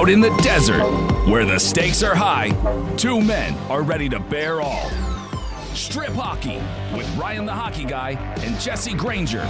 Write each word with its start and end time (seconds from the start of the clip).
Out 0.00 0.08
in 0.08 0.20
the 0.20 0.34
desert, 0.42 0.82
where 1.28 1.44
the 1.44 1.58
stakes 1.58 2.02
are 2.02 2.14
high, 2.14 2.52
two 2.96 3.20
men 3.20 3.52
are 3.68 3.82
ready 3.82 4.08
to 4.08 4.18
bear 4.18 4.62
all. 4.62 4.88
Strip 5.74 6.14
Hockey 6.14 6.56
with 6.96 7.06
Ryan 7.18 7.44
the 7.44 7.52
Hockey 7.52 7.84
Guy 7.84 8.12
and 8.38 8.58
Jesse 8.58 8.94
Granger. 8.94 9.46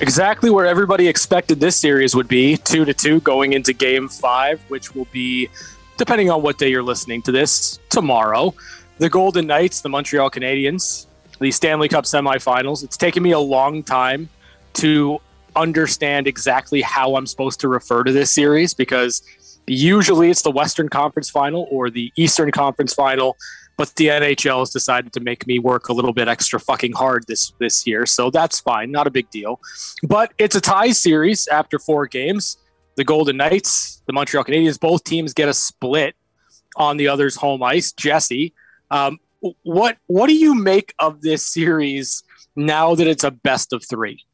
Exactly 0.00 0.48
where 0.48 0.64
everybody 0.64 1.08
expected 1.08 1.60
this 1.60 1.76
series 1.76 2.14
would 2.14 2.26
be, 2.26 2.56
two 2.56 2.86
to 2.86 2.94
two 2.94 3.20
going 3.20 3.52
into 3.52 3.74
game 3.74 4.08
five, 4.08 4.62
which 4.68 4.94
will 4.94 5.08
be, 5.12 5.50
depending 5.98 6.30
on 6.30 6.40
what 6.40 6.56
day 6.56 6.70
you're 6.70 6.82
listening 6.82 7.20
to 7.20 7.32
this, 7.32 7.78
tomorrow. 7.90 8.54
The 8.96 9.10
Golden 9.10 9.46
Knights, 9.46 9.82
the 9.82 9.90
Montreal 9.90 10.30
Canadiens, 10.30 11.04
the 11.38 11.50
Stanley 11.50 11.90
Cup 11.90 12.06
semifinals. 12.06 12.82
It's 12.82 12.96
taken 12.96 13.22
me 13.22 13.32
a 13.32 13.38
long 13.38 13.82
time 13.82 14.30
to 14.72 15.20
understand 15.56 16.26
exactly 16.26 16.82
how 16.82 17.16
I'm 17.16 17.26
supposed 17.26 17.60
to 17.60 17.68
refer 17.68 18.04
to 18.04 18.12
this 18.12 18.32
series 18.32 18.74
because 18.74 19.22
usually 19.66 20.30
it's 20.30 20.42
the 20.42 20.50
Western 20.50 20.88
Conference 20.88 21.30
final 21.30 21.66
or 21.70 21.90
the 21.90 22.12
Eastern 22.16 22.50
Conference 22.50 22.94
final, 22.94 23.36
but 23.76 23.94
the 23.96 24.06
NHL 24.06 24.60
has 24.60 24.70
decided 24.70 25.12
to 25.14 25.20
make 25.20 25.46
me 25.46 25.58
work 25.58 25.88
a 25.88 25.92
little 25.92 26.12
bit 26.12 26.28
extra 26.28 26.60
fucking 26.60 26.92
hard 26.92 27.24
this 27.26 27.52
this 27.58 27.86
year, 27.86 28.06
so 28.06 28.30
that's 28.30 28.60
fine, 28.60 28.90
not 28.90 29.06
a 29.06 29.10
big 29.10 29.30
deal. 29.30 29.60
But 30.02 30.32
it's 30.38 30.54
a 30.54 30.60
tie 30.60 30.92
series 30.92 31.48
after 31.48 31.78
four 31.78 32.06
games. 32.06 32.58
The 32.96 33.04
Golden 33.04 33.36
Knights, 33.36 34.02
the 34.06 34.14
Montreal 34.14 34.44
Canadiens, 34.44 34.80
both 34.80 35.04
teams 35.04 35.34
get 35.34 35.48
a 35.48 35.54
split 35.54 36.14
on 36.76 36.96
the 36.96 37.08
other's 37.08 37.36
home 37.36 37.62
ice. 37.62 37.92
Jesse, 37.92 38.54
um, 38.90 39.18
what 39.62 39.98
what 40.06 40.28
do 40.28 40.34
you 40.34 40.54
make 40.54 40.94
of 40.98 41.20
this 41.20 41.46
series 41.46 42.22
now 42.54 42.94
that 42.94 43.06
it's 43.06 43.24
a 43.24 43.30
best 43.30 43.72
of 43.72 43.84
three? 43.84 44.25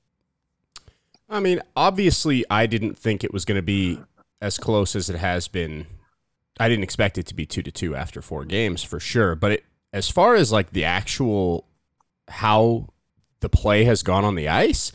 I 1.32 1.40
mean, 1.40 1.60
obviously, 1.74 2.44
I 2.50 2.66
didn't 2.66 2.98
think 2.98 3.24
it 3.24 3.32
was 3.32 3.46
going 3.46 3.56
to 3.56 3.62
be 3.62 3.98
as 4.42 4.58
close 4.58 4.94
as 4.94 5.08
it 5.08 5.16
has 5.16 5.48
been. 5.48 5.86
I 6.60 6.68
didn't 6.68 6.84
expect 6.84 7.16
it 7.16 7.24
to 7.26 7.34
be 7.34 7.46
two 7.46 7.62
to 7.62 7.72
two 7.72 7.96
after 7.96 8.20
four 8.20 8.44
games 8.44 8.82
for 8.82 9.00
sure. 9.00 9.34
But 9.34 9.52
it, 9.52 9.64
as 9.94 10.10
far 10.10 10.34
as 10.34 10.52
like 10.52 10.72
the 10.72 10.84
actual 10.84 11.66
how 12.28 12.90
the 13.40 13.48
play 13.48 13.84
has 13.84 14.02
gone 14.02 14.24
on 14.24 14.34
the 14.34 14.48
ice, 14.48 14.92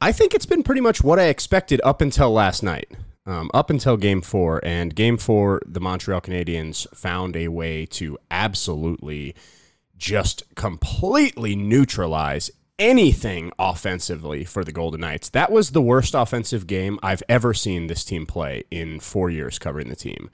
I 0.00 0.12
think 0.12 0.34
it's 0.34 0.46
been 0.46 0.62
pretty 0.62 0.80
much 0.80 1.02
what 1.02 1.18
I 1.18 1.24
expected 1.24 1.80
up 1.82 2.00
until 2.00 2.30
last 2.30 2.62
night. 2.62 2.88
Um, 3.26 3.50
up 3.52 3.68
until 3.70 3.96
game 3.96 4.20
four. 4.20 4.60
And 4.64 4.94
game 4.94 5.16
four, 5.16 5.62
the 5.66 5.80
Montreal 5.80 6.20
Canadiens 6.20 6.86
found 6.94 7.36
a 7.36 7.48
way 7.48 7.86
to 7.86 8.18
absolutely 8.30 9.34
just 9.96 10.42
completely 10.54 11.54
neutralize 11.54 12.50
anything 12.82 13.52
offensively 13.60 14.44
for 14.44 14.64
the 14.64 14.72
Golden 14.72 15.00
Knights. 15.00 15.28
That 15.30 15.52
was 15.52 15.70
the 15.70 15.80
worst 15.80 16.14
offensive 16.14 16.66
game 16.66 16.98
I've 17.00 17.22
ever 17.28 17.54
seen 17.54 17.86
this 17.86 18.04
team 18.04 18.26
play 18.26 18.64
in 18.72 18.98
four 18.98 19.30
years 19.30 19.60
covering 19.60 19.88
the 19.88 19.96
team. 19.96 20.30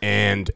And 0.00 0.48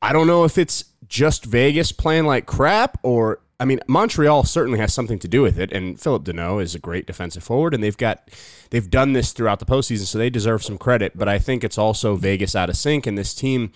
I 0.00 0.12
don't 0.12 0.28
know 0.28 0.44
if 0.44 0.56
it's 0.56 0.84
just 1.08 1.44
Vegas 1.44 1.90
playing 1.90 2.26
like 2.26 2.46
crap 2.46 2.98
or 3.02 3.40
I 3.58 3.66
mean, 3.66 3.80
Montreal 3.86 4.44
certainly 4.44 4.78
has 4.78 4.92
something 4.92 5.18
to 5.20 5.28
do 5.28 5.40
with 5.40 5.58
it, 5.60 5.72
and 5.72 5.98
Phillip 5.98 6.24
Danault 6.24 6.60
is 6.60 6.74
a 6.74 6.80
great 6.80 7.06
defensive 7.06 7.44
forward, 7.44 7.72
and 7.72 7.82
they've 7.82 7.96
got 7.96 8.28
they've 8.70 8.90
done 8.90 9.12
this 9.12 9.32
throughout 9.32 9.60
the 9.60 9.64
postseason, 9.64 10.06
so 10.06 10.18
they 10.18 10.28
deserve 10.28 10.64
some 10.64 10.76
credit. 10.76 11.16
But 11.16 11.28
I 11.28 11.38
think 11.38 11.62
it's 11.62 11.78
also 11.78 12.16
Vegas 12.16 12.56
out 12.56 12.68
of 12.68 12.76
sync, 12.76 13.06
and 13.06 13.16
this 13.16 13.32
team 13.32 13.72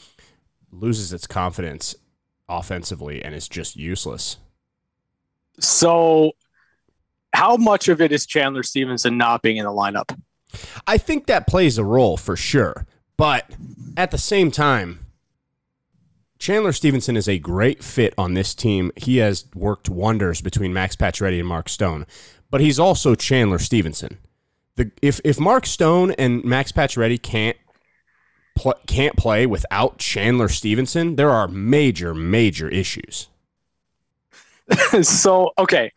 loses 0.72 1.12
its 1.12 1.28
confidence 1.28 1.94
offensively 2.48 3.22
and 3.22 3.34
is 3.34 3.48
just 3.48 3.76
useless. 3.76 4.38
So, 5.60 6.32
how 7.32 7.56
much 7.56 7.88
of 7.88 8.00
it 8.00 8.12
is 8.12 8.26
Chandler 8.26 8.62
Stephenson 8.62 9.18
not 9.18 9.42
being 9.42 9.56
in 9.56 9.64
the 9.64 9.70
lineup? 9.70 10.18
I 10.86 10.98
think 10.98 11.26
that 11.26 11.46
plays 11.46 11.78
a 11.78 11.84
role 11.84 12.16
for 12.16 12.36
sure, 12.36 12.86
but 13.16 13.50
at 13.96 14.10
the 14.10 14.18
same 14.18 14.50
time, 14.50 15.06
Chandler 16.38 16.72
Stephenson 16.72 17.16
is 17.16 17.28
a 17.28 17.38
great 17.38 17.82
fit 17.82 18.14
on 18.16 18.34
this 18.34 18.54
team. 18.54 18.92
He 18.96 19.18
has 19.18 19.44
worked 19.54 19.88
wonders 19.88 20.40
between 20.40 20.72
Max 20.72 20.94
Pacioretty 20.94 21.38
and 21.38 21.48
Mark 21.48 21.68
Stone, 21.68 22.06
but 22.50 22.60
he's 22.60 22.78
also 22.78 23.14
Chandler 23.14 23.58
Stephenson. 23.58 24.18
The, 24.76 24.90
if 25.02 25.20
if 25.24 25.40
Mark 25.40 25.66
Stone 25.66 26.12
and 26.12 26.44
Max 26.44 26.70
Pacioretty 26.70 27.20
can't 27.20 27.56
pl- 28.54 28.78
can't 28.86 29.16
play 29.16 29.46
without 29.46 29.98
Chandler 29.98 30.48
Stephenson, 30.48 31.16
there 31.16 31.30
are 31.30 31.48
major 31.48 32.14
major 32.14 32.68
issues. 32.68 33.28
so 35.02 35.52
okay, 35.58 35.92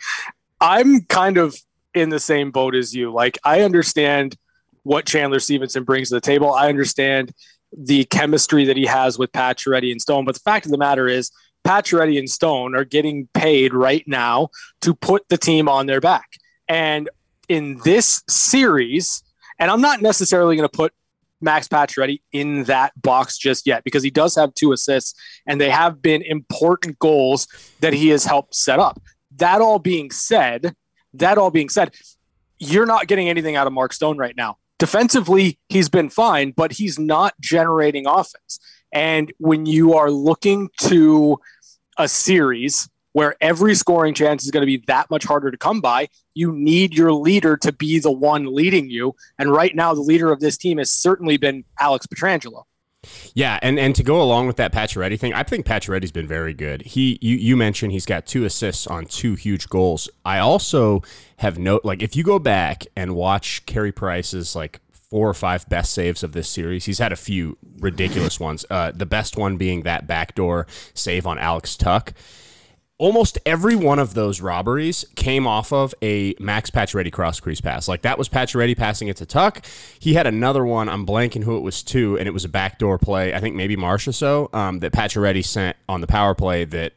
I'm 0.60 1.02
kind 1.02 1.38
of 1.38 1.56
in 1.94 2.10
the 2.10 2.20
same 2.20 2.52
boat 2.52 2.76
as 2.76 2.94
you. 2.96 3.12
Like 3.12 3.38
I 3.44 3.62
understand 3.62 4.38
what 4.84 5.06
Chandler 5.06 5.40
Stephenson 5.40 5.84
brings 5.84 6.10
to 6.10 6.16
the 6.16 6.22
table. 6.22 6.54
I 6.54 6.70
understand 6.70 7.34
the 7.76 8.06
chemistry 8.06 8.66
that 8.66 8.78
he 8.78 8.86
has 8.86 9.18
with 9.18 9.32
Pacioretty 9.32 9.92
and 9.92 10.02
Stone. 10.02 10.26
But 10.26 10.36
the 10.36 10.42
fact 10.42 10.66
of 10.66 10.72
the 10.72 10.78
matter 10.78 11.08
is, 11.08 11.32
Pacioretty 11.64 12.18
and 12.18 12.30
Stone 12.30 12.76
are 12.76 12.84
getting 12.84 13.28
paid 13.34 13.74
right 13.74 14.04
now 14.08 14.50
to 14.82 14.96
put 14.96 15.30
the 15.30 15.38
team 15.38 15.70
on 15.70 15.86
their 15.86 16.02
back. 16.02 16.28
And 16.68 17.10
in 17.48 17.80
this 17.84 18.24
series, 18.28 19.24
and 19.60 19.70
I'm 19.70 19.82
not 19.82 20.02
necessarily 20.02 20.56
going 20.56 20.68
to 20.68 20.76
put 20.76 20.94
Max 21.42 21.68
Pacioretty 21.68 22.22
in 22.32 22.64
that 22.66 23.00
box 23.02 23.38
just 23.38 23.68
yet 23.68 23.84
because 23.84 24.04
he 24.04 24.10
does 24.10 24.36
have 24.36 24.54
two 24.54 24.72
assists 24.72 25.14
and 25.46 25.60
they 25.60 25.70
have 25.70 26.02
been 26.02 26.22
important 26.22 27.00
goals 27.00 27.48
that 27.80 27.94
he 27.94 28.10
has 28.10 28.26
helped 28.26 28.56
set 28.56 28.80
up. 28.80 29.02
That 29.38 29.62
all 29.62 29.80
being 29.80 30.12
said, 30.12 30.76
that 31.14 31.38
all 31.38 31.52
being 31.52 31.70
said, 31.70 31.94
you're 32.60 32.86
not 32.86 33.08
getting 33.08 33.30
anything 33.30 33.56
out 33.56 33.68
of 33.68 33.74
Mark 33.74 33.94
Stone 33.94 34.18
right 34.18 34.36
now. 34.36 34.58
Defensively, 34.78 35.60
he's 35.70 35.90
been 35.90 36.10
fine, 36.10 36.52
but 36.52 36.72
he's 36.72 36.98
not 36.98 37.34
generating 37.40 38.08
offense. 38.08 38.60
And 38.94 39.32
when 39.38 39.66
you 39.66 39.94
are 39.96 40.12
looking 40.12 40.70
to 40.82 41.40
a 41.98 42.08
series 42.08 42.90
where 43.14 43.36
every 43.42 43.76
scoring 43.76 44.14
chance 44.14 44.44
is 44.44 44.52
going 44.52 44.62
to 44.62 44.68
be 44.68 44.84
that 44.88 45.10
much 45.10 45.24
harder 45.24 45.52
to 45.52 45.58
come 45.58 45.82
by, 45.82 46.08
you 46.34 46.52
need 46.52 46.94
your 46.94 47.14
leader 47.14 47.58
to 47.58 47.72
be 47.72 48.00
the 48.00 48.12
one 48.12 48.54
leading 48.54 48.90
you. 48.90 49.16
And 49.38 49.52
right 49.52 49.76
now, 49.76 49.94
the 49.94 50.02
leader 50.02 50.32
of 50.32 50.40
this 50.40 50.58
team 50.58 50.78
has 50.78 50.92
certainly 50.92 51.38
been 51.38 51.64
Alex 51.80 52.08
Pietrangelo. 52.08 52.64
Yeah, 53.34 53.58
and, 53.64 53.80
and 53.80 53.96
to 53.96 54.04
go 54.04 54.22
along 54.22 54.48
with 54.48 54.58
that 54.58 54.72
Pacioretty 54.72 55.20
thing, 55.20 55.34
I 55.34 55.42
think 55.42 55.66
Pacioretty's 55.66 56.12
been 56.12 56.28
very 56.28 56.54
good. 56.54 56.84
He 56.84 57.18
you, 57.22 57.36
you 57.36 57.58
mentioned 57.58 57.92
he's 57.92 58.06
got 58.06 58.28
two 58.28 58.46
assists 58.46 58.86
on 58.86 59.06
two 59.06 59.34
huge 59.34 59.70
goals. 59.70 60.08
I 60.24 60.38
also 60.38 61.02
have 61.38 61.58
note 61.58 61.84
like 61.84 62.04
if 62.04 62.16
you 62.16 62.24
go 62.24 62.38
back 62.38 62.86
and 62.96 63.16
watch 63.16 63.66
Carey 63.66 63.92
Price's 63.92 64.56
like 64.56 64.80
four 64.92 65.28
or 65.28 65.34
five 65.34 65.68
best 65.68 65.94
saves 65.94 66.22
of 66.22 66.34
this 66.34 66.48
series, 66.48 66.86
he's 66.86 67.00
had 67.00 67.12
a 67.12 67.16
few 67.16 67.58
ridiculous 67.80 68.40
ones. 68.40 68.66
Uh, 68.70 68.92
the 68.92 69.08
best 69.08 69.36
one 69.36 69.58
being 69.58 69.82
that 69.82 70.06
backdoor 70.06 70.68
save 70.94 71.26
on 71.26 71.40
Alex 71.40 71.76
Tuch 71.76 72.14
almost 73.02 73.40
every 73.48 73.76
one 73.76 73.98
of 73.98 74.14
those 74.14 74.42
robberies 74.42 75.04
came 75.16 75.48
off 75.48 75.74
of 75.74 75.94
a 76.04 76.36
Max 76.40 76.70
Pacioretty 76.70 77.12
cross 77.12 77.40
crease 77.40 77.60
pass. 77.60 77.88
Like 77.88 78.04
that 78.04 78.16
was 78.16 78.30
Pacioretty 78.30 78.78
passing 78.78 79.08
it 79.08 79.18
to 79.18 79.26
Tuch. 79.26 79.66
He 80.00 80.14
had 80.14 80.28
another 80.28 80.64
one. 80.64 80.88
I'm 80.88 81.04
blanking 81.04 81.44
who 81.44 81.58
it 81.58 81.62
was 81.62 81.82
to, 81.84 82.20
and 82.20 82.28
it 82.28 82.32
was 82.32 82.46
a 82.46 82.50
backdoor 82.50 83.00
play. 83.00 83.34
I 83.34 83.40
think 83.40 83.56
maybe 83.56 83.76
Marchessault 83.76 84.54
um, 84.54 84.80
that 84.80 84.94
Pacioretty 84.94 85.44
sent 85.44 85.76
on 85.90 86.02
the 86.02 86.08
power 86.08 86.36
play 86.36 86.64
that. 86.66 86.94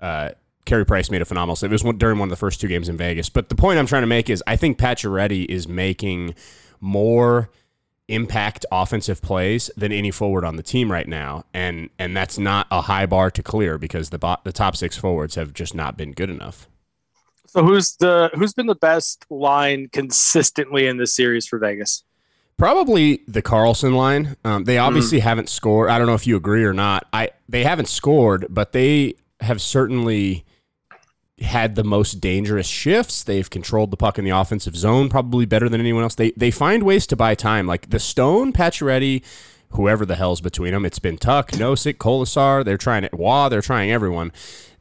Uh, 0.00 0.30
Carey 0.64 0.86
Price 0.86 1.10
made 1.10 1.20
a 1.20 1.24
phenomenal 1.24 1.56
save. 1.56 1.72
It 1.72 1.82
was 1.82 1.94
during 1.96 2.20
one 2.20 2.26
of 2.26 2.30
the 2.30 2.36
first 2.36 2.60
two 2.60 2.68
games 2.68 2.88
in 2.88 2.96
Vegas. 2.96 3.28
But 3.28 3.48
the 3.48 3.56
point 3.56 3.80
I'm 3.80 3.86
trying 3.86 4.04
to 4.04 4.06
make 4.06 4.30
is 4.30 4.44
I 4.46 4.54
think 4.54 4.78
Pacioretty 4.78 5.44
is 5.46 5.66
making 5.66 6.36
more 6.80 7.50
impact 8.12 8.66
offensive 8.70 9.22
plays 9.22 9.70
than 9.76 9.90
any 9.90 10.10
forward 10.10 10.44
on 10.44 10.56
the 10.56 10.62
team 10.62 10.92
right 10.92 11.08
now, 11.08 11.44
and 11.52 11.90
and 11.98 12.16
that's 12.16 12.38
not 12.38 12.66
a 12.70 12.82
high 12.82 13.06
bar 13.06 13.30
to 13.30 13.42
clear 13.42 13.78
because 13.78 14.10
the 14.10 14.18
bo- 14.18 14.36
the 14.44 14.52
top 14.52 14.76
six 14.76 14.96
forwards 14.96 15.34
have 15.34 15.52
just 15.52 15.74
not 15.74 15.96
been 15.96 16.12
good 16.12 16.30
enough. 16.30 16.68
So 17.46 17.62
who's 17.64 17.96
the 17.96 18.30
who's 18.34 18.54
been 18.54 18.66
the 18.66 18.74
best 18.74 19.26
line 19.30 19.88
consistently 19.92 20.86
in 20.86 20.96
this 20.96 21.14
series 21.14 21.46
for 21.46 21.58
Vegas? 21.58 22.04
Probably 22.56 23.22
the 23.26 23.42
Karlsson 23.42 23.94
line. 23.94 24.36
Um, 24.44 24.64
they 24.64 24.78
obviously 24.78 25.18
mm. 25.18 25.22
haven't 25.22 25.48
scored. 25.48 25.90
I 25.90 25.98
don't 25.98 26.06
know 26.06 26.14
if 26.14 26.26
you 26.26 26.36
agree 26.36 26.64
or 26.64 26.72
not. 26.72 27.06
I 27.12 27.30
they 27.48 27.64
haven't 27.64 27.88
scored, 27.88 28.46
but 28.48 28.72
they 28.72 29.14
have 29.40 29.60
certainly 29.60 30.44
had 31.42 31.74
the 31.74 31.84
most 31.84 32.20
dangerous 32.20 32.66
shifts. 32.66 33.22
They've 33.22 33.48
controlled 33.48 33.90
the 33.90 33.96
puck 33.96 34.18
in 34.18 34.24
the 34.24 34.30
offensive 34.30 34.76
zone 34.76 35.08
probably 35.08 35.46
better 35.46 35.68
than 35.68 35.80
anyone 35.80 36.02
else. 36.02 36.14
They 36.14 36.32
they 36.32 36.50
find 36.50 36.82
ways 36.82 37.06
to 37.08 37.16
buy 37.16 37.34
time. 37.34 37.66
Like 37.66 37.90
the 37.90 37.98
Stone, 37.98 38.52
Pacioretty, 38.52 39.22
whoever 39.70 40.06
the 40.06 40.16
hell's 40.16 40.40
between 40.40 40.72
them. 40.72 40.84
It's 40.84 40.98
been 40.98 41.18
Tuch, 41.18 41.48
Nosek, 41.52 41.94
Kolesar. 41.94 42.64
They're 42.64 42.78
trying 42.78 43.04
it. 43.04 43.14
Wah. 43.14 43.48
They're 43.48 43.62
trying 43.62 43.90
everyone. 43.90 44.32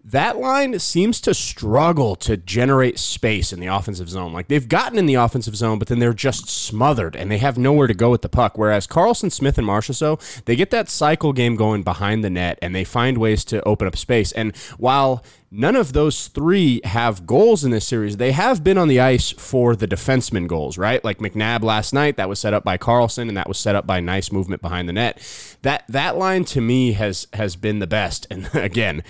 That 0.04 0.38
line 0.38 0.78
seems 0.80 1.22
to 1.22 1.34
struggle 1.34 2.16
to 2.18 2.36
generate 2.36 2.98
space 2.98 3.54
in 3.54 3.60
the 3.60 3.68
offensive 3.68 4.10
zone. 4.10 4.34
Like 4.34 4.48
they've 4.48 4.68
gotten 4.68 4.98
in 4.98 5.06
the 5.06 5.16
offensive 5.16 5.56
zone, 5.56 5.78
but 5.80 5.88
then 5.88 6.00
they're 6.00 6.14
just 6.14 6.50
smothered 6.50 7.16
and 7.16 7.30
they 7.30 7.38
have 7.38 7.58
nowhere 7.58 7.88
to 7.88 7.94
go 7.94 8.10
with 8.10 8.24
the 8.24 8.30
puck. 8.30 8.58
Whereas 8.58 8.88
Karlsson, 8.88 9.32
Smith, 9.32 9.58
and 9.58 9.68
Marchessault, 9.68 10.46
they 10.46 10.56
get 10.56 10.72
that 10.72 10.90
cycle 10.90 11.34
game 11.34 11.56
going 11.56 11.84
behind 11.84 12.24
the 12.24 12.30
net 12.30 12.58
and 12.62 12.74
they 12.74 12.84
find 12.84 13.18
ways 13.20 13.46
to 13.46 13.62
open 13.64 13.88
up 13.88 13.96
space. 13.96 14.32
And 14.32 14.56
while 14.78 15.24
None 15.54 15.76
of 15.76 15.92
those 15.92 16.30
three 16.30 16.80
have 16.86 17.28
goals 17.28 17.66
in 17.66 17.72
this 17.72 17.86
series. 17.86 18.16
They 18.16 18.32
have 18.32 18.64
been 18.64 18.78
on 18.78 18.88
the 18.88 19.02
ice 19.02 19.32
for 19.32 19.76
the 19.76 19.88
defenseman 19.88 20.48
goals, 20.48 20.78
right? 20.78 21.04
Like 21.04 21.18
McNabb 21.18 21.62
last 21.62 21.92
night, 21.92 22.16
that 22.16 22.30
was 22.30 22.40
set 22.40 22.54
up 22.54 22.64
by 22.64 22.78
Karlsson 22.78 23.28
and 23.28 23.36
that 23.36 23.50
was 23.50 23.58
set 23.58 23.76
up 23.76 23.86
by 23.86 24.00
nice 24.00 24.32
movement 24.32 24.62
behind 24.62 24.88
the 24.88 24.94
net. 24.94 25.22
That 25.64 25.84
that 25.90 26.18
line 26.18 26.46
to 26.46 26.62
me 26.62 26.94
has 26.94 27.28
has 27.34 27.58
been 27.58 27.80
the 27.80 27.88
best. 27.88 28.28
And 28.32 28.50
again, 28.54 29.04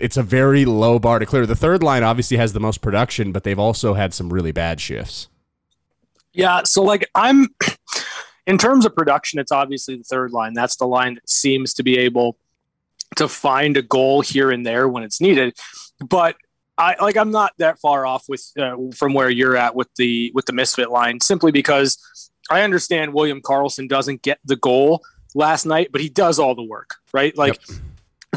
it's 0.00 0.16
a 0.16 0.22
very 0.22 0.64
low 0.64 0.98
bar 0.98 1.18
to 1.18 1.26
clear. 1.26 1.46
The 1.46 1.56
third 1.56 1.82
line 1.82 2.02
obviously 2.02 2.36
has 2.36 2.52
the 2.52 2.60
most 2.60 2.80
production, 2.80 3.32
but 3.32 3.44
they've 3.44 3.58
also 3.58 3.94
had 3.94 4.14
some 4.14 4.32
really 4.32 4.52
bad 4.52 4.80
shifts. 4.80 5.28
Yeah, 6.32 6.62
so 6.64 6.82
like 6.82 7.08
I'm 7.14 7.48
in 8.46 8.58
terms 8.58 8.86
of 8.86 8.94
production, 8.94 9.38
it's 9.38 9.52
obviously 9.52 9.96
the 9.96 10.04
third 10.04 10.32
line. 10.32 10.54
That's 10.54 10.76
the 10.76 10.86
line 10.86 11.14
that 11.14 11.28
seems 11.28 11.74
to 11.74 11.82
be 11.82 11.98
able 11.98 12.36
to 13.16 13.28
find 13.28 13.76
a 13.76 13.82
goal 13.82 14.20
here 14.20 14.50
and 14.50 14.64
there 14.64 14.88
when 14.88 15.02
it's 15.02 15.20
needed. 15.20 15.56
But 16.06 16.36
I 16.76 16.96
like 17.00 17.16
I'm 17.16 17.30
not 17.30 17.52
that 17.58 17.80
far 17.80 18.06
off 18.06 18.24
with 18.28 18.52
uh, 18.58 18.76
from 18.94 19.14
where 19.14 19.30
you're 19.30 19.56
at 19.56 19.74
with 19.74 19.88
the 19.96 20.30
with 20.34 20.46
the 20.46 20.52
misfit 20.52 20.90
line 20.90 21.20
simply 21.20 21.50
because 21.50 22.30
I 22.50 22.62
understand 22.62 23.12
William 23.12 23.40
Karlsson 23.42 23.88
doesn't 23.88 24.22
get 24.22 24.38
the 24.44 24.56
goal 24.56 25.02
last 25.34 25.66
night, 25.66 25.88
but 25.92 26.00
he 26.00 26.08
does 26.08 26.38
all 26.38 26.54
the 26.54 26.62
work, 26.62 26.96
right? 27.12 27.36
Like 27.36 27.58
yep. 27.68 27.78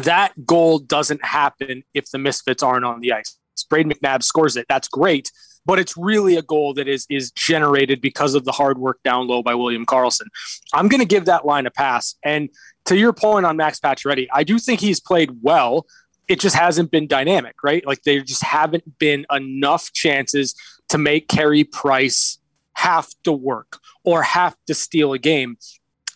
That 0.03 0.45
goal 0.45 0.80
doesn't 0.80 1.24
happen 1.24 1.83
if 1.94 2.09
the 2.12 2.18
misfits 2.18 2.63
aren't 2.63 2.86
on 2.86 3.01
the 3.01 3.13
ice. 3.13 3.38
Brayden 3.69 3.92
McNabb 3.92 4.24
scores 4.24 4.57
it. 4.57 4.65
That's 4.68 4.88
great, 4.88 5.31
but 5.65 5.80
it's 5.80 5.95
really 5.95 6.36
a 6.36 6.42
goal 6.42 6.74
that 6.75 6.88
is 6.88 7.06
is 7.09 7.31
generated 7.31 8.01
because 8.01 8.36
of 8.36 8.44
the 8.45 8.51
hard 8.51 8.77
work 8.77 9.00
down 9.03 9.27
low 9.27 9.44
by 9.44 9.56
William 9.56 9.86
Karlsson. 9.86 10.27
I'm 10.74 10.88
going 10.88 11.00
to 11.00 11.07
give 11.07 11.25
that 11.25 11.45
line 11.45 11.65
a 11.65 11.71
pass. 11.71 12.15
And 12.24 12.50
to 12.86 12.98
your 12.98 13.13
point 13.13 13.45
on 13.45 13.57
Max 13.57 13.80
Pacioretty, 13.80 14.27
I 14.33 14.44
do 14.44 14.59
think 14.59 14.80
he's 14.80 15.00
played 15.00 15.31
well. 15.42 15.86
It 16.27 16.39
just 16.39 16.56
hasn't 16.56 16.92
been 16.92 17.07
dynamic, 17.07 17.63
right? 17.63 17.86
Like 17.86 18.04
there 18.04 18.21
just 18.21 18.44
haven't 18.44 18.97
been 19.00 19.25
enough 19.31 19.92
chances 19.94 20.56
to 20.89 20.97
make 20.97 21.27
Carey 21.27 21.63
Price 21.63 22.39
have 22.74 23.09
to 23.24 23.31
work 23.31 23.80
or 24.04 24.24
have 24.24 24.56
to 24.68 24.74
steal 24.74 25.13
a 25.13 25.19
game. 25.19 25.57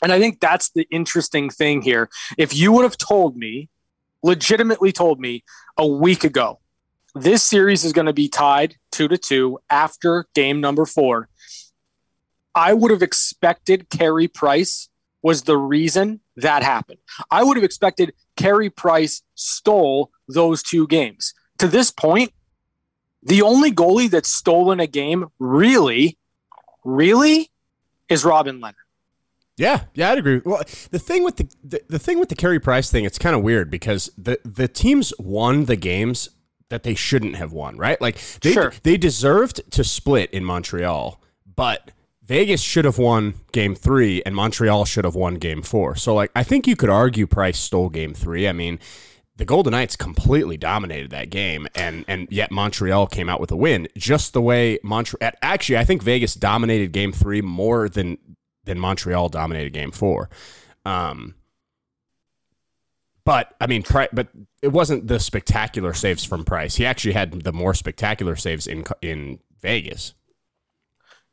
And 0.01 0.11
I 0.11 0.19
think 0.19 0.39
that's 0.39 0.71
the 0.71 0.87
interesting 0.91 1.49
thing 1.49 1.81
here. 1.81 2.09
If 2.37 2.55
you 2.55 2.71
would 2.71 2.83
have 2.83 2.97
told 2.97 3.37
me, 3.37 3.69
legitimately 4.25 4.91
told 4.91 5.19
me 5.19 5.43
a 5.77 5.85
week 5.85 6.23
ago, 6.23 6.59
this 7.13 7.43
series 7.43 7.85
is 7.85 7.93
going 7.93 8.07
to 8.07 8.13
be 8.13 8.27
tied 8.27 8.75
two 8.91 9.07
to 9.07 9.17
two 9.17 9.59
after 9.69 10.25
game 10.33 10.59
number 10.59 10.85
four, 10.85 11.29
I 12.55 12.73
would 12.73 12.89
have 12.89 13.03
expected 13.03 13.89
Carey 13.89 14.27
Price 14.27 14.89
was 15.21 15.43
the 15.43 15.57
reason 15.57 16.21
that 16.37 16.63
happened. 16.63 16.99
I 17.29 17.43
would 17.43 17.55
have 17.55 17.63
expected 17.63 18.13
Carey 18.35 18.69
Price 18.69 19.21
stole 19.35 20.11
those 20.27 20.63
two 20.63 20.87
games. 20.87 21.33
To 21.59 21.67
this 21.67 21.91
point, 21.91 22.33
the 23.21 23.43
only 23.43 23.71
goalie 23.71 24.09
that's 24.09 24.29
stolen 24.29 24.79
a 24.79 24.87
game 24.87 25.27
really, 25.39 26.17
really 26.83 27.51
is 28.09 28.25
Robin 28.25 28.59
Lehner. 28.59 28.84
Yeah, 29.57 29.81
yeah, 29.93 30.11
I'd 30.11 30.17
agree. 30.17 30.41
Well, 30.43 30.61
the 30.91 30.99
thing 30.99 31.23
with 31.23 31.37
the, 31.37 31.47
the, 31.63 31.81
the 31.87 31.99
thing 31.99 32.19
with 32.19 32.29
the 32.29 32.35
Carey 32.35 32.59
Price 32.59 32.91
thing, 32.91 33.05
it's 33.05 33.17
kind 33.17 33.35
of 33.35 33.41
weird 33.41 33.71
because 33.71 34.11
the 34.17 34.39
the 34.43 34.67
teams 34.67 35.13
won 35.17 35.65
the 35.65 35.77
games 35.77 36.29
that 36.69 36.83
they 36.83 36.95
shouldn't 36.95 37.35
have 37.35 37.53
won, 37.53 37.77
right? 37.77 37.99
Like 38.01 38.17
they 38.41 38.51
sure. 38.51 38.73
they 38.83 38.97
deserved 38.97 39.71
to 39.71 39.83
split 39.83 40.31
in 40.31 40.43
Montreal, 40.43 41.21
but 41.55 41.91
Vegas 42.25 42.61
should 42.61 42.85
have 42.85 42.97
won 42.97 43.35
game 43.51 43.75
three 43.75 44.23
and 44.25 44.35
Montreal 44.35 44.83
should 44.85 45.05
have 45.05 45.15
won 45.15 45.35
game 45.35 45.61
four. 45.61 45.95
So, 45.95 46.15
like, 46.15 46.31
I 46.35 46.43
think 46.43 46.67
you 46.67 46.75
could 46.75 46.89
argue 46.89 47.27
Price 47.27 47.59
stole 47.59 47.89
game 47.89 48.13
three. 48.13 48.47
I 48.47 48.51
mean, 48.51 48.79
the 49.37 49.45
Golden 49.45 49.71
Knights 49.71 49.95
completely 49.95 50.57
dominated 50.57 51.11
that 51.11 51.29
game, 51.29 51.67
and 51.75 52.03
and 52.07 52.27
yet 52.31 52.51
Montreal 52.51 53.07
came 53.07 53.29
out 53.29 53.39
with 53.39 53.51
a 53.51 53.55
win. 53.55 53.87
Just 53.97 54.33
the 54.33 54.41
way 54.41 54.79
Montreal, 54.81 55.31
actually, 55.41 55.77
I 55.77 55.85
think 55.85 56.01
Vegas 56.01 56.33
dominated 56.33 56.91
Game 56.91 57.11
Three 57.11 57.41
more 57.41 57.89
than 57.89 58.17
than 58.65 58.79
Montreal 58.79 59.29
dominated 59.29 59.71
Game 59.71 59.91
Four. 59.91 60.29
Um, 60.85 61.35
but 63.23 63.55
I 63.59 63.67
mean, 63.67 63.83
but 63.89 64.27
it 64.61 64.71
wasn't 64.71 65.07
the 65.07 65.19
spectacular 65.19 65.93
saves 65.93 66.23
from 66.23 66.45
Price. 66.45 66.75
He 66.75 66.85
actually 66.85 67.13
had 67.13 67.41
the 67.43 67.53
more 67.53 67.73
spectacular 67.73 68.35
saves 68.35 68.67
in 68.67 68.85
in 69.01 69.39
Vegas. 69.61 70.13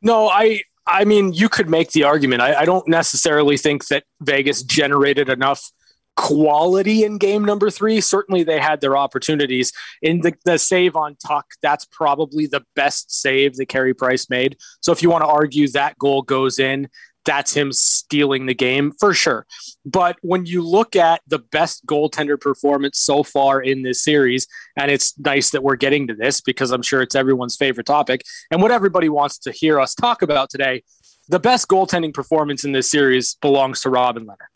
No, 0.01 0.27
I 0.27 0.63
I 0.85 1.05
mean, 1.05 1.33
you 1.33 1.49
could 1.49 1.69
make 1.69 1.91
the 1.91 2.03
argument. 2.03 2.41
I, 2.41 2.61
I, 2.61 2.65
don't 2.65 2.87
necessarily 2.87 3.55
think 3.55 3.87
that 3.87 4.03
Vegas 4.19 4.63
generated 4.63 5.29
enough 5.29 5.71
quality 6.17 7.03
in 7.05 7.17
game 7.17 7.45
number 7.45 7.69
three. 7.69 8.01
Certainly, 8.01 8.43
they 8.43 8.59
had 8.59 8.81
their 8.81 8.97
opportunities. 8.97 9.71
In 10.01 10.21
the, 10.21 10.33
the 10.43 10.57
save 10.57 10.95
on 10.95 11.15
Tuch, 11.25 11.45
that's 11.61 11.85
probably 11.85 12.47
the 12.47 12.65
best 12.75 13.11
save 13.11 13.55
that 13.55 13.67
Carey 13.67 13.93
Price 13.93 14.29
made. 14.29 14.57
So, 14.81 14.91
if 14.91 15.01
you 15.01 15.09
want 15.09 15.23
to 15.23 15.29
argue 15.29 15.67
that 15.69 15.97
goal 15.97 16.21
goes 16.21 16.59
in, 16.59 16.89
that's 17.25 17.53
him 17.53 17.71
stealing 17.71 18.45
the 18.45 18.53
game 18.53 18.91
for 18.99 19.13
sure. 19.13 19.45
But 19.85 20.17
when 20.21 20.45
you 20.45 20.61
look 20.61 20.95
at 20.95 21.21
the 21.27 21.39
best 21.39 21.85
goaltender 21.85 22.39
performance 22.39 22.99
so 22.99 23.23
far 23.23 23.61
in 23.61 23.83
this 23.83 24.03
series, 24.03 24.47
and 24.77 24.91
it's 24.91 25.17
nice 25.19 25.51
that 25.51 25.63
we're 25.63 25.75
getting 25.75 26.07
to 26.07 26.15
this 26.15 26.41
because 26.41 26.71
I'm 26.71 26.81
sure 26.81 27.01
it's 27.01 27.15
everyone's 27.15 27.55
favorite 27.55 27.85
topic 27.85 28.21
and 28.51 28.61
what 28.61 28.71
everybody 28.71 29.09
wants 29.09 29.37
to 29.39 29.51
hear 29.51 29.79
us 29.79 29.95
talk 29.95 30.21
about 30.21 30.49
today, 30.49 30.83
the 31.29 31.39
best 31.39 31.67
goaltending 31.67 32.13
performance 32.13 32.63
in 32.63 32.71
this 32.71 32.91
series 32.91 33.35
belongs 33.35 33.81
to 33.81 33.89
Robin 33.89 34.25
Lehner. 34.25 34.47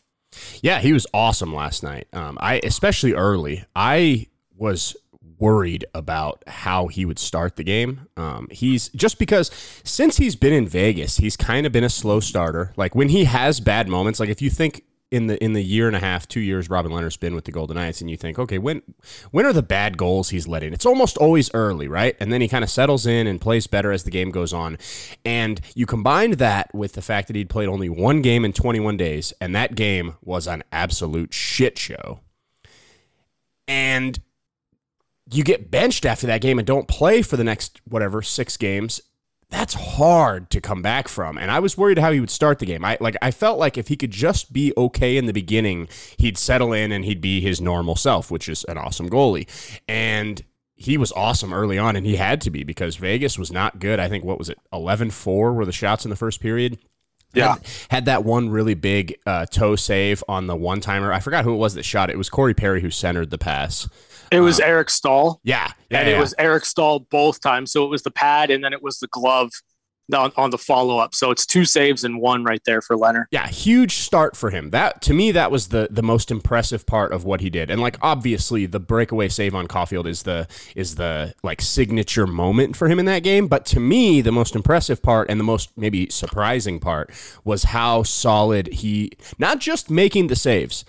Yeah, 0.62 0.80
he 0.80 0.92
was 0.92 1.06
awesome 1.14 1.54
last 1.54 1.82
night. 1.82 2.06
Um, 2.12 2.36
I 2.40 2.60
especially 2.62 3.14
early. 3.14 3.64
I 3.74 4.26
was 4.56 4.94
worried 5.38 5.84
about 5.94 6.42
how 6.46 6.88
he 6.88 7.04
would 7.04 7.18
start 7.18 7.56
the 7.56 7.64
game. 7.64 8.06
Um, 8.16 8.48
he's 8.50 8.88
just 8.90 9.18
because 9.18 9.50
since 9.84 10.16
he's 10.16 10.36
been 10.36 10.52
in 10.52 10.66
Vegas, 10.68 11.18
he's 11.18 11.36
kind 11.36 11.66
of 11.66 11.72
been 11.72 11.84
a 11.84 11.90
slow 11.90 12.20
starter. 12.20 12.72
Like 12.76 12.94
when 12.94 13.08
he 13.08 13.24
has 13.24 13.60
bad 13.60 13.88
moments, 13.88 14.20
like 14.20 14.28
if 14.28 14.42
you 14.42 14.50
think 14.50 14.82
in 15.10 15.26
the 15.26 15.42
in 15.42 15.54
the 15.54 15.62
year 15.62 15.86
and 15.86 15.96
a 15.96 16.00
half, 16.00 16.28
two 16.28 16.40
years 16.40 16.68
Robin 16.68 16.92
Lehner's 16.92 17.16
been 17.16 17.34
with 17.34 17.44
the 17.44 17.52
Golden 17.52 17.76
Knights, 17.76 18.00
and 18.00 18.10
you 18.10 18.16
think, 18.16 18.38
okay, 18.38 18.58
when 18.58 18.82
when 19.30 19.46
are 19.46 19.52
the 19.52 19.62
bad 19.62 19.96
goals 19.96 20.30
he's 20.30 20.46
letting? 20.46 20.72
It's 20.72 20.86
almost 20.86 21.16
always 21.16 21.50
early, 21.54 21.88
right? 21.88 22.16
And 22.20 22.32
then 22.32 22.40
he 22.40 22.48
kind 22.48 22.62
of 22.62 22.70
settles 22.70 23.06
in 23.06 23.26
and 23.26 23.40
plays 23.40 23.66
better 23.66 23.90
as 23.90 24.04
the 24.04 24.10
game 24.10 24.30
goes 24.30 24.52
on. 24.52 24.76
And 25.24 25.60
you 25.74 25.86
combined 25.86 26.34
that 26.34 26.74
with 26.74 26.92
the 26.92 27.02
fact 27.02 27.28
that 27.28 27.36
he'd 27.36 27.48
played 27.48 27.68
only 27.68 27.88
one 27.88 28.22
game 28.22 28.44
in 28.44 28.52
21 28.52 28.96
days, 28.96 29.32
and 29.40 29.54
that 29.54 29.74
game 29.74 30.16
was 30.22 30.46
an 30.46 30.62
absolute 30.72 31.32
shit 31.32 31.78
show. 31.78 32.20
And 33.66 34.18
you 35.30 35.44
get 35.44 35.70
benched 35.70 36.06
after 36.06 36.26
that 36.26 36.40
game 36.40 36.58
and 36.58 36.66
don't 36.66 36.88
play 36.88 37.22
for 37.22 37.36
the 37.36 37.44
next 37.44 37.80
whatever 37.84 38.22
six 38.22 38.56
games 38.56 39.00
that's 39.50 39.72
hard 39.72 40.50
to 40.50 40.60
come 40.60 40.82
back 40.82 41.08
from 41.08 41.38
and 41.38 41.50
i 41.50 41.58
was 41.58 41.76
worried 41.76 41.98
how 41.98 42.12
he 42.12 42.20
would 42.20 42.30
start 42.30 42.58
the 42.58 42.66
game 42.66 42.84
i 42.84 42.96
like 43.00 43.16
i 43.22 43.30
felt 43.30 43.58
like 43.58 43.78
if 43.78 43.88
he 43.88 43.96
could 43.96 44.10
just 44.10 44.52
be 44.52 44.72
okay 44.76 45.16
in 45.16 45.26
the 45.26 45.32
beginning 45.32 45.88
he'd 46.18 46.38
settle 46.38 46.72
in 46.72 46.92
and 46.92 47.04
he'd 47.04 47.20
be 47.20 47.40
his 47.40 47.60
normal 47.60 47.96
self 47.96 48.30
which 48.30 48.48
is 48.48 48.64
an 48.64 48.78
awesome 48.78 49.08
goalie 49.08 49.48
and 49.88 50.44
he 50.74 50.96
was 50.96 51.10
awesome 51.12 51.52
early 51.52 51.78
on 51.78 51.96
and 51.96 52.06
he 52.06 52.16
had 52.16 52.40
to 52.40 52.50
be 52.50 52.62
because 52.62 52.96
vegas 52.96 53.38
was 53.38 53.52
not 53.52 53.78
good 53.78 53.98
i 53.98 54.08
think 54.08 54.24
what 54.24 54.38
was 54.38 54.48
it 54.48 54.58
11-4 54.72 55.54
were 55.54 55.64
the 55.64 55.72
shots 55.72 56.04
in 56.04 56.10
the 56.10 56.16
first 56.16 56.40
period 56.40 56.78
yeah. 57.34 57.54
Had, 57.54 57.66
had, 57.90 58.04
that 58.06 58.24
one 58.24 58.48
really 58.48 58.72
big 58.72 59.18
uh, 59.26 59.44
toe 59.44 59.76
save 59.76 60.24
on 60.28 60.46
the 60.46 60.56
one 60.56 60.80
timer. 60.80 61.12
I 61.12 61.20
forgot 61.20 61.44
who 61.44 61.52
it 61.52 61.58
was 61.58 61.74
that 61.74 61.84
shot 61.84 62.08
it. 62.08 62.14
It 62.14 62.16
was 62.16 62.30
Corey 62.30 62.54
Perry 62.54 62.80
who 62.80 62.90
centered 62.90 63.28
the 63.28 63.36
pass. 63.36 63.86
It 64.30 64.40
was 64.40 64.60
um, 64.60 64.66
Eric 64.66 64.90
Staal. 64.90 65.40
Yeah, 65.42 65.72
yeah 65.90 66.00
and 66.00 66.08
yeah. 66.08 66.16
it 66.16 66.20
was 66.20 66.34
Eric 66.38 66.64
Staal 66.64 67.00
both 67.00 67.40
times. 67.40 67.72
So 67.72 67.84
it 67.84 67.88
was 67.88 68.02
the 68.02 68.10
pad 68.10 68.50
and 68.50 68.62
then 68.62 68.72
it 68.72 68.82
was 68.82 68.98
the 68.98 69.08
glove 69.08 69.50
on, 70.14 70.32
on 70.36 70.50
the 70.50 70.58
follow 70.58 70.98
up. 70.98 71.14
So 71.14 71.30
it's 71.30 71.44
two 71.44 71.64
saves 71.64 72.04
and 72.04 72.20
one 72.20 72.44
right 72.44 72.62
there 72.64 72.80
for 72.80 72.96
Lehner. 72.96 73.26
Yeah, 73.30 73.46
huge 73.46 73.96
start 73.96 74.36
for 74.36 74.50
him. 74.50 74.70
That 74.70 75.02
to 75.02 75.14
me 75.14 75.32
that 75.32 75.50
was 75.50 75.68
the 75.68 75.88
the 75.90 76.02
most 76.02 76.30
impressive 76.30 76.86
part 76.86 77.12
of 77.12 77.24
what 77.24 77.40
he 77.40 77.50
did. 77.50 77.70
And 77.70 77.80
like 77.80 77.96
obviously 78.00 78.66
the 78.66 78.80
breakaway 78.80 79.28
save 79.28 79.54
on 79.54 79.68
Caufield 79.68 80.06
is 80.06 80.22
the 80.22 80.46
is 80.74 80.94
the 80.94 81.34
like 81.42 81.60
signature 81.60 82.26
moment 82.26 82.76
for 82.76 82.88
him 82.88 82.98
in 82.98 83.06
that 83.06 83.22
game, 83.22 83.48
but 83.48 83.66
to 83.66 83.80
me 83.80 84.20
the 84.20 84.32
most 84.32 84.56
impressive 84.56 85.02
part 85.02 85.30
and 85.30 85.38
the 85.38 85.44
most 85.44 85.70
maybe 85.76 86.08
surprising 86.10 86.80
part 86.80 87.10
was 87.44 87.64
how 87.64 88.02
solid 88.02 88.68
he 88.68 89.12
not 89.38 89.58
just 89.58 89.90
making 89.90 90.28
the 90.28 90.36
saves 90.36 90.84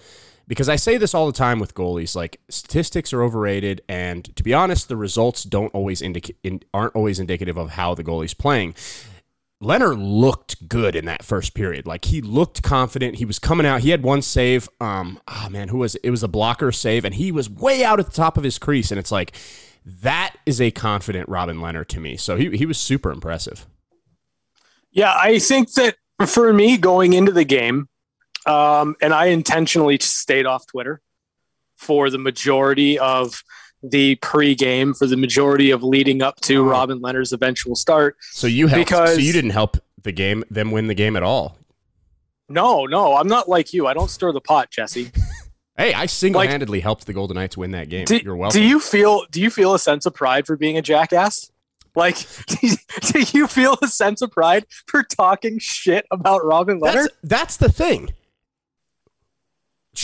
because 0.49 0.67
I 0.67 0.75
say 0.75 0.97
this 0.97 1.13
all 1.13 1.27
the 1.27 1.31
time 1.31 1.59
with 1.59 1.73
goalies 1.73 2.15
like 2.15 2.41
statistics 2.49 3.13
are 3.13 3.23
overrated 3.23 3.81
and 3.87 4.35
to 4.35 4.43
be 4.43 4.53
honest 4.53 4.89
the 4.89 4.97
results 4.97 5.43
don't 5.43 5.73
always 5.73 6.01
indicate 6.01 6.35
in, 6.43 6.61
aren't 6.73 6.95
always 6.95 7.19
indicative 7.19 7.55
of 7.55 7.69
how 7.69 7.95
the 7.95 8.03
goalie's 8.03 8.33
playing 8.33 8.75
Lehner 9.61 9.95
looked 9.97 10.69
good 10.69 10.95
in 10.95 11.05
that 11.05 11.23
first 11.23 11.53
period. 11.53 11.85
Like 11.85 12.05
he 12.05 12.21
looked 12.21 12.63
confident. 12.63 13.15
He 13.15 13.25
was 13.25 13.39
coming 13.39 13.65
out. 13.65 13.81
He 13.81 13.89
had 13.89 14.03
one 14.03 14.21
save. 14.21 14.69
Um, 14.79 15.19
oh 15.27 15.49
man, 15.49 15.67
who 15.67 15.79
was 15.79 15.95
it? 15.95 16.01
it 16.05 16.11
was 16.11 16.23
a 16.23 16.29
blocker 16.29 16.71
save, 16.71 17.03
and 17.03 17.13
he 17.13 17.31
was 17.31 17.49
way 17.49 17.83
out 17.83 17.99
at 17.99 18.05
the 18.05 18.11
top 18.13 18.37
of 18.37 18.45
his 18.45 18.57
crease. 18.57 18.89
And 18.89 18.97
it's 18.97 19.11
like 19.11 19.35
that 19.85 20.33
is 20.45 20.61
a 20.61 20.71
confident 20.71 21.27
Robin 21.27 21.57
Lehner 21.57 21.85
to 21.87 21.99
me. 21.99 22.15
So 22.15 22.37
he 22.37 22.55
he 22.55 22.65
was 22.65 22.77
super 22.77 23.11
impressive. 23.11 23.65
Yeah, 24.91 25.13
I 25.13 25.39
think 25.39 25.73
that 25.73 25.97
for 26.25 26.53
me 26.53 26.77
going 26.77 27.11
into 27.11 27.33
the 27.33 27.43
game, 27.43 27.89
um, 28.45 28.95
and 29.01 29.13
I 29.13 29.27
intentionally 29.27 29.97
stayed 29.99 30.45
off 30.45 30.67
Twitter 30.67 31.01
for 31.77 32.09
the 32.09 32.17
majority 32.17 32.99
of 32.99 33.43
the 33.81 34.17
pregame 34.17 34.97
for 34.97 35.07
the 35.07 35.17
majority 35.17 35.71
of 35.71 35.83
leading 35.83 36.21
up 36.21 36.39
to 36.41 36.67
Robin 36.67 36.99
Lehner's 36.99 37.31
eventual 37.31 37.75
start. 37.75 38.17
So 38.31 38.47
you 38.47 38.67
helped, 38.67 38.87
because 38.87 39.13
so 39.15 39.21
you 39.21 39.31
didn't 39.31 39.51
help 39.51 39.77
the 40.03 40.11
game 40.11 40.43
them 40.49 40.71
win 40.71 40.87
the 40.87 40.93
game 40.93 41.15
at 41.15 41.23
all. 41.23 41.57
No, 42.49 42.85
no, 42.85 43.15
I'm 43.15 43.27
not 43.27 43.47
like 43.47 43.73
you. 43.73 43.87
I 43.87 43.93
don't 43.93 44.09
stir 44.09 44.31
the 44.31 44.41
pot, 44.41 44.71
Jesse. 44.71 45.11
hey, 45.77 45.93
I 45.93 46.07
single-handedly 46.07 46.79
like, 46.79 46.83
helped 46.83 47.05
the 47.05 47.13
Golden 47.13 47.35
Knights 47.35 47.55
win 47.55 47.71
that 47.71 47.89
game. 47.89 48.05
Do, 48.05 48.17
You're 48.17 48.35
welcome. 48.35 48.59
Do 48.59 48.65
you 48.65 48.79
feel 48.79 49.25
do 49.31 49.41
you 49.41 49.49
feel 49.49 49.73
a 49.73 49.79
sense 49.79 50.05
of 50.05 50.13
pride 50.13 50.45
for 50.45 50.57
being 50.57 50.77
a 50.77 50.81
jackass? 50.81 51.51
Like, 51.95 52.17
do 52.47 53.25
you 53.33 53.47
feel 53.47 53.77
a 53.81 53.87
sense 53.87 54.21
of 54.21 54.31
pride 54.31 54.65
for 54.87 55.03
talking 55.03 55.59
shit 55.59 56.05
about 56.11 56.45
Robin 56.45 56.79
Lehner? 56.79 56.93
That's, 56.93 57.07
that's 57.23 57.57
the 57.57 57.71
thing 57.71 58.09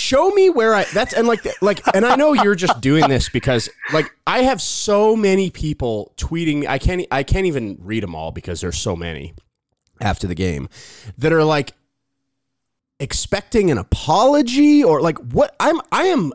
show 0.06 0.30
me 0.30 0.50
where 0.50 0.76
I 0.76 0.84
that's 0.94 1.14
and 1.14 1.28
like 1.28 1.46
like 1.62 1.82
and 1.96 2.06
I 2.06 2.16
know 2.16 2.34
you're 2.34 2.56
just 2.56 2.80
doing 2.80 3.10
this 3.10 3.28
because 3.28 3.70
like 3.92 4.12
I 4.28 4.44
have 4.44 4.62
so 4.62 5.16
many 5.16 5.50
people 5.50 6.14
tweeting 6.18 6.60
me 6.60 6.68
I 6.68 6.78
can't 6.78 7.06
I 7.12 7.24
can't 7.24 7.48
even 7.48 7.78
read 7.82 8.04
them 8.04 8.14
all 8.14 8.32
because 8.32 8.62
there's 8.62 8.78
so 8.78 8.96
many 8.96 9.34
after 10.00 10.28
the 10.28 10.36
game 10.36 10.70
that 11.18 11.34
are 11.34 11.44
like 11.44 11.74
expecting 13.00 13.72
an 13.72 13.78
apology 13.78 14.84
or 14.84 15.02
like 15.02 15.18
what 15.18 15.56
I'm 15.60 15.82
I 15.92 16.06
am 16.06 16.34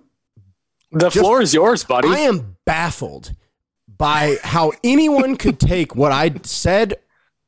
the 0.91 1.09
just, 1.09 1.19
floor 1.19 1.41
is 1.41 1.55
yours 1.55 1.85
buddy. 1.85 2.09
I 2.09 2.19
am 2.21 2.57
baffled 2.65 3.35
by 3.87 4.37
how 4.43 4.73
anyone 4.83 5.37
could 5.37 5.61
take 5.61 5.95
what 5.95 6.11
I 6.11 6.33
said 6.43 6.95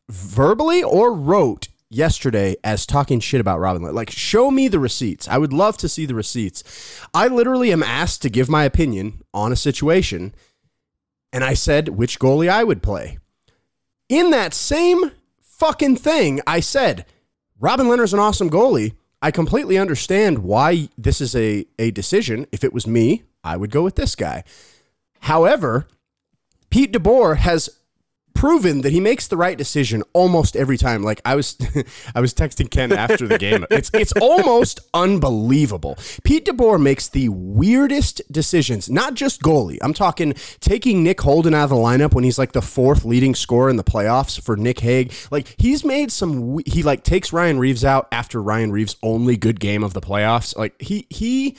verbally 0.08 0.82
or 0.82 1.12
wrote 1.12 1.68
yesterday 1.94 2.56
as 2.64 2.86
talking 2.86 3.20
shit 3.20 3.40
about 3.40 3.60
Robin 3.60 3.82
Like, 3.94 4.10
show 4.10 4.50
me 4.50 4.68
the 4.68 4.78
receipts. 4.78 5.28
I 5.28 5.38
would 5.38 5.52
love 5.52 5.76
to 5.78 5.88
see 5.88 6.06
the 6.06 6.14
receipts. 6.14 6.64
I 7.14 7.28
literally 7.28 7.72
am 7.72 7.82
asked 7.82 8.22
to 8.22 8.30
give 8.30 8.48
my 8.48 8.64
opinion 8.64 9.22
on 9.32 9.52
a 9.52 9.56
situation, 9.56 10.34
and 11.32 11.44
I 11.44 11.54
said 11.54 11.90
which 11.90 12.18
goalie 12.18 12.48
I 12.48 12.64
would 12.64 12.82
play. 12.82 13.18
In 14.08 14.30
that 14.30 14.54
same 14.54 15.12
fucking 15.40 15.96
thing, 15.96 16.40
I 16.46 16.60
said 16.60 17.06
Robin 17.58 17.86
Lehner's 17.86 18.14
an 18.14 18.20
awesome 18.20 18.50
goalie. 18.50 18.94
I 19.20 19.30
completely 19.30 19.78
understand 19.78 20.38
why 20.38 20.88
this 20.98 21.20
is 21.20 21.36
a, 21.36 21.64
a 21.78 21.92
decision. 21.92 22.46
If 22.50 22.64
it 22.64 22.72
was 22.72 22.86
me, 22.86 23.22
I 23.44 23.56
would 23.56 23.70
go 23.70 23.82
with 23.82 23.94
this 23.94 24.16
guy. 24.16 24.42
However, 25.20 25.86
Pete 26.70 26.92
DeBoer 26.92 27.36
has 27.36 27.70
proven 28.34 28.82
that 28.82 28.92
he 28.92 29.00
makes 29.00 29.28
the 29.28 29.36
right 29.36 29.56
decision 29.56 30.02
almost 30.12 30.56
every 30.56 30.76
time. 30.76 31.02
Like 31.02 31.20
I 31.24 31.34
was, 31.34 31.56
I 32.14 32.20
was 32.20 32.34
texting 32.34 32.70
Ken 32.70 32.92
after 32.92 33.26
the 33.26 33.38
game. 33.38 33.66
It's 33.70 33.90
it's 33.94 34.12
almost 34.20 34.80
unbelievable. 34.94 35.98
Pete 36.24 36.44
DeBoer 36.44 36.80
makes 36.80 37.08
the 37.08 37.28
weirdest 37.30 38.20
decisions. 38.30 38.90
Not 38.90 39.14
just 39.14 39.42
goalie. 39.42 39.78
I'm 39.82 39.94
talking 39.94 40.34
taking 40.60 41.02
Nick 41.02 41.20
Holden 41.20 41.54
out 41.54 41.64
of 41.64 41.70
the 41.70 41.76
lineup 41.76 42.14
when 42.14 42.24
he's 42.24 42.38
like 42.38 42.52
the 42.52 42.62
fourth 42.62 43.04
leading 43.04 43.34
scorer 43.34 43.70
in 43.70 43.76
the 43.76 43.84
playoffs 43.84 44.40
for 44.40 44.56
Nick 44.56 44.80
Hague. 44.80 45.12
Like 45.30 45.54
he's 45.58 45.84
made 45.84 46.12
some. 46.12 46.58
He 46.66 46.82
like 46.82 47.02
takes 47.02 47.32
Ryan 47.32 47.58
Reaves 47.58 47.84
out 47.84 48.08
after 48.12 48.42
Ryan 48.42 48.72
Reaves' 48.72 48.96
only 49.02 49.36
good 49.36 49.60
game 49.60 49.82
of 49.82 49.94
the 49.94 50.00
playoffs. 50.00 50.56
Like 50.56 50.80
he 50.80 51.06
he 51.10 51.56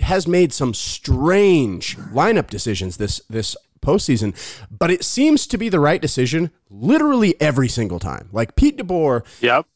has 0.00 0.26
made 0.26 0.52
some 0.52 0.74
strange 0.74 1.96
lineup 1.98 2.48
decisions 2.48 2.96
this 2.96 3.20
this 3.28 3.56
postseason, 3.80 4.34
but 4.70 4.90
it 4.90 5.04
seems 5.04 5.46
to 5.46 5.58
be 5.58 5.68
the 5.68 5.80
right 5.80 6.00
decision 6.00 6.50
literally 6.68 7.40
every 7.40 7.68
single 7.68 7.98
time. 7.98 8.28
Like 8.32 8.56
Pete 8.56 8.76
DeBoer. 8.76 9.24
Yep. 9.40 9.66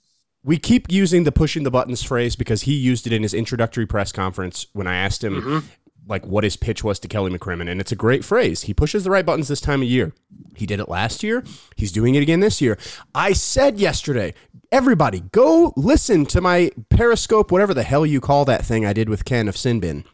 We 0.42 0.58
keep 0.58 0.92
using 0.92 1.24
the 1.24 1.32
pushing 1.32 1.62
the 1.62 1.70
buttons 1.70 2.02
phrase 2.02 2.36
because 2.36 2.62
he 2.62 2.74
used 2.74 3.06
it 3.06 3.14
in 3.14 3.22
his 3.22 3.32
introductory 3.32 3.86
press 3.86 4.12
conference 4.12 4.66
when 4.74 4.86
I 4.86 4.96
asked 4.96 5.24
him 5.24 5.40
mm-hmm. 5.40 5.66
like 6.06 6.26
what 6.26 6.44
his 6.44 6.56
pitch 6.56 6.84
was 6.84 6.98
to 7.00 7.08
Kelly 7.08 7.30
McCrimmon, 7.30 7.70
and 7.70 7.80
it's 7.80 7.92
a 7.92 7.96
great 7.96 8.26
phrase. 8.26 8.62
He 8.62 8.74
pushes 8.74 9.04
the 9.04 9.10
right 9.10 9.24
buttons 9.24 9.48
this 9.48 9.62
time 9.62 9.80
of 9.80 9.88
year. 9.88 10.12
He 10.54 10.66
did 10.66 10.80
it 10.80 10.88
last 10.88 11.22
year. 11.22 11.44
He's 11.76 11.92
doing 11.92 12.14
it 12.14 12.22
again 12.22 12.40
this 12.40 12.60
year. 12.60 12.78
I 13.14 13.32
said 13.32 13.80
yesterday, 13.80 14.34
everybody 14.70 15.20
go 15.32 15.72
listen 15.76 16.26
to 16.26 16.42
my 16.42 16.70
Periscope, 16.90 17.50
whatever 17.50 17.72
the 17.72 17.82
hell 17.82 18.04
you 18.04 18.20
call 18.20 18.44
that 18.44 18.66
thing 18.66 18.84
I 18.84 18.92
did 18.92 19.08
with 19.08 19.24
Ken 19.24 19.48
of 19.48 19.54
Sinbin. 19.54 20.04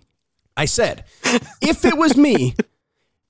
I 0.56 0.66
said, 0.66 1.04
if 1.62 1.84
it 1.84 1.96
was 1.96 2.16
me, 2.16 2.54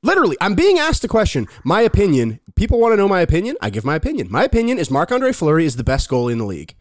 Literally, 0.03 0.37
I'm 0.41 0.55
being 0.55 0.79
asked 0.79 1.05
a 1.05 1.09
question. 1.09 1.47
My 1.63 1.83
opinion. 1.83 2.41
People 2.55 2.81
want 2.81 2.93
to 2.93 2.97
know 2.97 3.09
my 3.09 3.21
opinion. 3.21 3.57
I 3.61 3.71
give 3.71 3.85
my 3.85 3.97
opinion. 3.97 4.29
My 4.31 4.45
opinion 4.45 4.79
is 4.79 4.91
Marc 4.91 5.13
Andre 5.13 5.33
Fleury 5.33 5.67
is 5.67 5.77
the 5.77 5.85
best 5.85 6.09
goalie 6.09 6.33
in 6.33 6.39
the 6.39 6.47
league. 6.47 6.75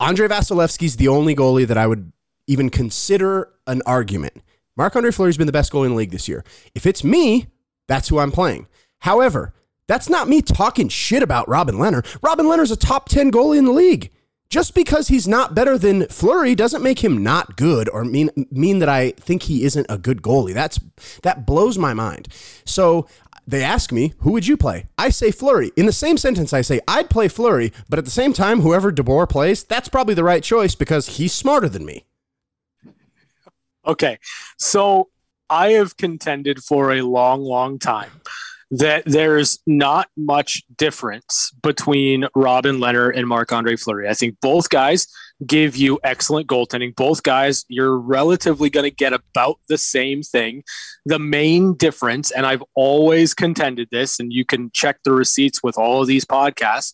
Andrei 0.00 0.28
Vasilevskiy's 0.28 0.96
the 0.96 1.08
only 1.08 1.34
goalie 1.34 1.66
that 1.66 1.78
I 1.78 1.86
would 1.86 2.12
even 2.46 2.70
consider 2.70 3.48
an 3.66 3.82
argument. 3.86 4.42
Marc 4.76 4.94
Andre 4.94 5.10
Fleury's 5.10 5.36
been 5.36 5.46
the 5.46 5.52
best 5.52 5.72
goalie 5.72 5.86
in 5.86 5.92
the 5.92 5.96
league 5.96 6.10
this 6.10 6.28
year. 6.28 6.44
If 6.74 6.86
it's 6.86 7.02
me, 7.02 7.46
that's 7.88 8.08
who 8.08 8.18
I'm 8.18 8.32
playing. 8.32 8.66
However, 8.98 9.54
that's 9.86 10.08
not 10.08 10.28
me 10.28 10.42
talking 10.42 10.88
shit 10.88 11.22
about 11.22 11.48
Robin 11.48 11.76
Lehner. 11.76 12.04
Robin 12.20 12.46
Lehner's 12.46 12.72
a 12.72 12.76
top 12.76 13.08
10 13.08 13.30
goalie 13.30 13.58
in 13.58 13.64
the 13.64 13.72
league. 13.72 14.10
Just 14.48 14.74
because 14.74 15.08
he's 15.08 15.26
not 15.26 15.54
better 15.54 15.76
than 15.76 16.06
Fleury 16.06 16.54
doesn't 16.54 16.82
make 16.82 17.02
him 17.02 17.22
not 17.22 17.56
good 17.56 17.88
or 17.88 18.04
mean 18.04 18.30
mean 18.50 18.78
that 18.78 18.88
I 18.88 19.10
think 19.12 19.44
he 19.44 19.64
isn't 19.64 19.86
a 19.88 19.98
good 19.98 20.22
goalie. 20.22 20.54
That's 20.54 20.78
that 21.22 21.46
blows 21.46 21.76
my 21.78 21.94
mind. 21.94 22.28
So 22.64 23.08
they 23.46 23.62
ask 23.62 23.92
me, 23.92 24.14
who 24.18 24.32
would 24.32 24.46
you 24.46 24.56
play? 24.56 24.86
I 24.98 25.10
say 25.10 25.30
Fleury. 25.30 25.72
In 25.76 25.86
the 25.86 25.92
same 25.92 26.16
sentence, 26.16 26.52
I 26.52 26.62
say 26.62 26.80
I'd 26.86 27.10
play 27.10 27.28
Fleury, 27.28 27.72
but 27.88 27.98
at 27.98 28.04
the 28.04 28.10
same 28.10 28.32
time, 28.32 28.60
whoever 28.60 28.92
DeBoer 28.92 29.28
plays, 29.28 29.64
that's 29.64 29.88
probably 29.88 30.14
the 30.14 30.24
right 30.24 30.42
choice 30.42 30.74
because 30.74 31.16
he's 31.16 31.32
smarter 31.32 31.68
than 31.68 31.84
me. 31.84 32.04
Okay. 33.84 34.18
So 34.58 35.10
I 35.48 35.72
have 35.72 35.96
contended 35.96 36.62
for 36.62 36.92
a 36.92 37.02
long, 37.02 37.40
long 37.40 37.78
time 37.78 38.10
that 38.70 39.04
there's 39.06 39.58
not 39.66 40.08
much 40.16 40.64
difference 40.76 41.52
between 41.62 42.26
Robin 42.34 42.78
Lehner 42.78 43.16
and 43.16 43.26
Marc 43.26 43.52
Andre 43.52 43.76
Fleury. 43.76 44.08
I 44.08 44.14
think 44.14 44.36
both 44.40 44.68
guys 44.70 45.06
give 45.46 45.76
you 45.76 46.00
excellent 46.02 46.48
goaltending. 46.48 46.94
Both 46.96 47.22
guys, 47.22 47.64
you're 47.68 47.96
relatively 47.96 48.70
going 48.70 48.84
to 48.84 48.94
get 48.94 49.12
about 49.12 49.58
the 49.68 49.78
same 49.78 50.22
thing. 50.22 50.64
The 51.04 51.18
main 51.18 51.74
difference, 51.74 52.30
and 52.30 52.46
I've 52.46 52.64
always 52.74 53.34
contended 53.34 53.88
this, 53.92 54.18
and 54.18 54.32
you 54.32 54.44
can 54.44 54.70
check 54.72 54.98
the 55.04 55.12
receipts 55.12 55.62
with 55.62 55.78
all 55.78 56.00
of 56.00 56.08
these 56.08 56.24
podcasts. 56.24 56.92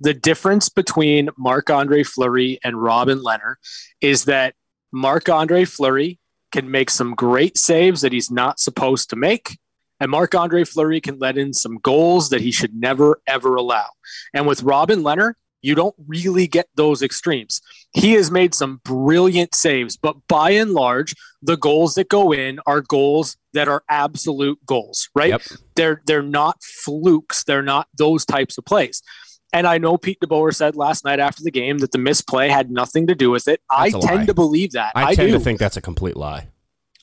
The 0.00 0.14
difference 0.14 0.68
between 0.68 1.28
Marc 1.38 1.70
Andre 1.70 2.02
Fleury 2.02 2.58
and 2.64 2.82
Robin 2.82 3.18
Lehner 3.18 3.54
is 4.00 4.24
that 4.24 4.54
Marc 4.90 5.28
Andre 5.28 5.64
Fleury 5.64 6.18
can 6.50 6.70
make 6.70 6.90
some 6.90 7.14
great 7.14 7.56
saves 7.56 8.00
that 8.00 8.12
he's 8.12 8.30
not 8.30 8.58
supposed 8.58 9.08
to 9.10 9.16
make 9.16 9.58
and 10.02 10.10
Marc 10.10 10.34
Andre 10.34 10.64
Fleury 10.64 11.00
can 11.00 11.20
let 11.20 11.38
in 11.38 11.52
some 11.52 11.78
goals 11.78 12.30
that 12.30 12.40
he 12.40 12.50
should 12.50 12.74
never, 12.74 13.22
ever 13.28 13.54
allow. 13.54 13.86
And 14.34 14.48
with 14.48 14.64
Robin 14.64 15.00
Lehner, 15.02 15.34
you 15.60 15.76
don't 15.76 15.94
really 16.08 16.48
get 16.48 16.66
those 16.74 17.02
extremes. 17.02 17.60
He 17.92 18.14
has 18.14 18.28
made 18.28 18.52
some 18.52 18.80
brilliant 18.84 19.54
saves, 19.54 19.96
but 19.96 20.16
by 20.26 20.50
and 20.50 20.72
large, 20.72 21.14
the 21.40 21.56
goals 21.56 21.94
that 21.94 22.08
go 22.08 22.32
in 22.32 22.58
are 22.66 22.80
goals 22.80 23.36
that 23.52 23.68
are 23.68 23.84
absolute 23.88 24.58
goals, 24.66 25.08
right? 25.14 25.30
Yep. 25.30 25.42
They're 25.76 26.02
they're 26.04 26.20
not 26.20 26.60
flukes. 26.64 27.44
They're 27.44 27.62
not 27.62 27.86
those 27.96 28.24
types 28.24 28.58
of 28.58 28.64
plays. 28.64 29.04
And 29.52 29.68
I 29.68 29.78
know 29.78 29.96
Pete 29.96 30.18
DeBoer 30.18 30.52
said 30.52 30.74
last 30.74 31.04
night 31.04 31.20
after 31.20 31.44
the 31.44 31.52
game 31.52 31.78
that 31.78 31.92
the 31.92 31.98
misplay 31.98 32.48
had 32.48 32.72
nothing 32.72 33.06
to 33.06 33.14
do 33.14 33.30
with 33.30 33.46
it. 33.46 33.60
That's 33.70 33.94
I 33.94 34.00
tend 34.00 34.18
lie. 34.20 34.26
to 34.26 34.34
believe 34.34 34.72
that. 34.72 34.90
I, 34.96 35.10
I 35.10 35.14
tend 35.14 35.30
do. 35.30 35.38
to 35.38 35.44
think 35.44 35.60
that's 35.60 35.76
a 35.76 35.82
complete 35.82 36.16
lie. 36.16 36.48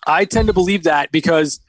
I 0.05 0.25
tend 0.25 0.47
to 0.47 0.53
believe 0.53 0.83
that 0.83 1.13
because 1.13 1.61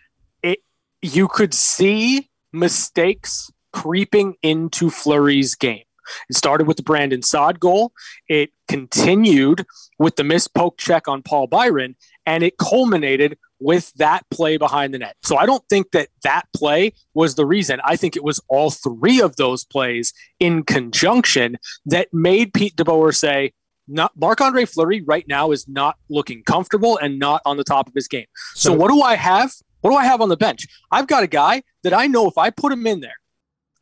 you 1.03 1.29
could 1.29 1.55
see 1.55 2.29
mistakes 2.53 3.51
creeping 3.73 4.37
into 4.43 4.91
Fleury's 4.91 5.55
game. 5.55 5.85
It 6.29 6.37
started 6.37 6.67
with 6.67 6.77
the 6.77 6.83
Brandon 6.83 7.23
Saad 7.23 7.61
goal. 7.61 7.93
It 8.29 8.51
continued 8.69 9.65
with 9.99 10.17
the 10.17 10.25
missed 10.25 10.55
poke 10.55 10.77
check 10.79 11.07
on 11.07 11.23
Paul 11.23 11.47
Byron, 11.47 11.95
and 12.27 12.43
it 12.43 12.59
culminated 12.59 13.39
with 13.61 13.93
that 13.95 14.25
play 14.31 14.57
behind 14.57 14.93
the 14.93 14.99
net. 14.99 15.17
So 15.23 15.37
I 15.37 15.47
don't 15.47 15.63
think 15.69 15.93
that 15.93 16.09
that 16.25 16.47
play 16.57 16.95
was 17.15 17.35
the 17.35 17.47
reason. 17.47 17.81
I 17.85 17.97
think 17.97 18.17
it 18.17 18.25
was 18.25 18.41
all 18.49 18.71
three 18.71 19.21
of 19.21 19.37
those 19.37 19.65
plays 19.65 20.13
in 20.41 20.65
conjunction 20.65 21.59
that 21.87 22.09
made 22.13 22.55
Pete 22.55 22.75
DeBoer 22.77 23.15
say, 23.15 23.53
not 23.87 24.13
Marc 24.17 24.41
Andre 24.41 24.65
Fleury 24.65 25.03
right 25.03 25.27
now 25.29 25.51
is 25.51 25.69
not 25.69 25.97
looking 26.09 26.43
comfortable 26.45 26.97
and 26.99 27.19
not 27.19 27.43
on 27.45 27.57
the 27.57 27.65
top 27.65 27.89
of 27.89 27.95
his 27.95 28.09
game. 28.09 28.27
So, 28.55 28.71
so 28.71 28.73
what 28.73 28.89
do 28.89 29.03
I 29.03 29.17
have? 29.17 29.53
What 29.81 29.91
do 29.91 29.97
I 29.97 30.05
have 30.05 30.21
on 30.21 30.29
the 30.29 30.37
bench? 30.37 30.67
I've 30.91 31.07
got 31.07 31.23
a 31.23 31.29
guy 31.29 31.63
that 31.83 31.95
I 31.95 32.07
know 32.07 32.29
if 32.29 32.37
I 32.39 32.51
put 32.51 32.73
him 32.73 32.87
in 32.87 33.01
there, 33.01 33.17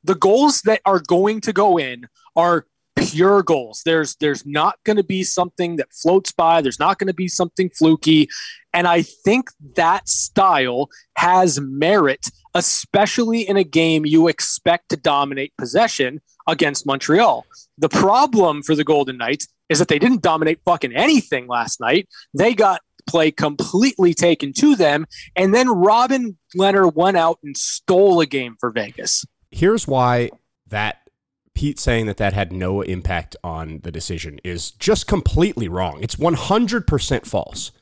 the 0.04 0.14
goals 0.14 0.62
that 0.62 0.80
are 0.84 1.00
going 1.00 1.40
to 1.42 1.52
go 1.52 1.78
in 1.78 2.06
are 2.36 2.66
pure 2.96 3.42
goals. 3.42 3.82
There's 3.84 4.16
there's 4.16 4.44
not 4.44 4.78
going 4.84 4.96
to 4.96 5.04
be 5.04 5.22
something 5.22 5.76
that 5.76 5.92
floats 5.92 6.32
by. 6.32 6.60
There's 6.60 6.78
not 6.78 6.98
going 6.98 7.08
to 7.08 7.14
be 7.14 7.28
something 7.28 7.70
fluky. 7.70 8.28
And 8.72 8.86
I 8.86 9.02
think 9.02 9.50
that 9.76 10.08
style 10.08 10.88
has 11.16 11.60
merit, 11.60 12.28
especially 12.54 13.48
in 13.48 13.56
a 13.56 13.64
game 13.64 14.04
you 14.04 14.28
expect 14.28 14.90
to 14.90 14.96
dominate 14.96 15.52
possession 15.56 16.20
against 16.46 16.86
Montreal. 16.86 17.44
The 17.76 17.88
problem 17.88 18.62
for 18.62 18.74
the 18.74 18.84
Golden 18.84 19.18
Knights 19.18 19.48
is 19.68 19.78
that 19.78 19.88
they 19.88 19.98
didn't 19.98 20.22
dominate 20.22 20.60
fucking 20.64 20.94
anything 20.94 21.46
last 21.46 21.80
night. 21.80 22.08
They 22.34 22.54
got 22.54 22.80
play 23.08 23.30
completely 23.30 24.14
taken 24.14 24.52
to 24.54 24.76
them. 24.76 25.06
And 25.34 25.54
then 25.54 25.68
Robin 25.68 26.36
Lehner 26.56 26.92
went 26.92 27.16
out 27.16 27.38
and 27.42 27.56
stole 27.56 28.20
a 28.20 28.26
game 28.26 28.56
for 28.60 28.70
Vegas. 28.70 29.24
Here's 29.50 29.86
why 29.86 30.30
that 30.66 31.08
Pete 31.54 31.80
saying 31.80 32.06
that 32.06 32.18
that 32.18 32.34
had 32.34 32.52
no 32.52 32.82
impact 32.82 33.34
on 33.42 33.80
the 33.82 33.90
decision 33.90 34.38
is 34.44 34.70
just 34.72 35.08
completely 35.08 35.68
wrong. 35.68 36.02
It's 36.02 36.14
100% 36.14 37.26
false. 37.26 37.72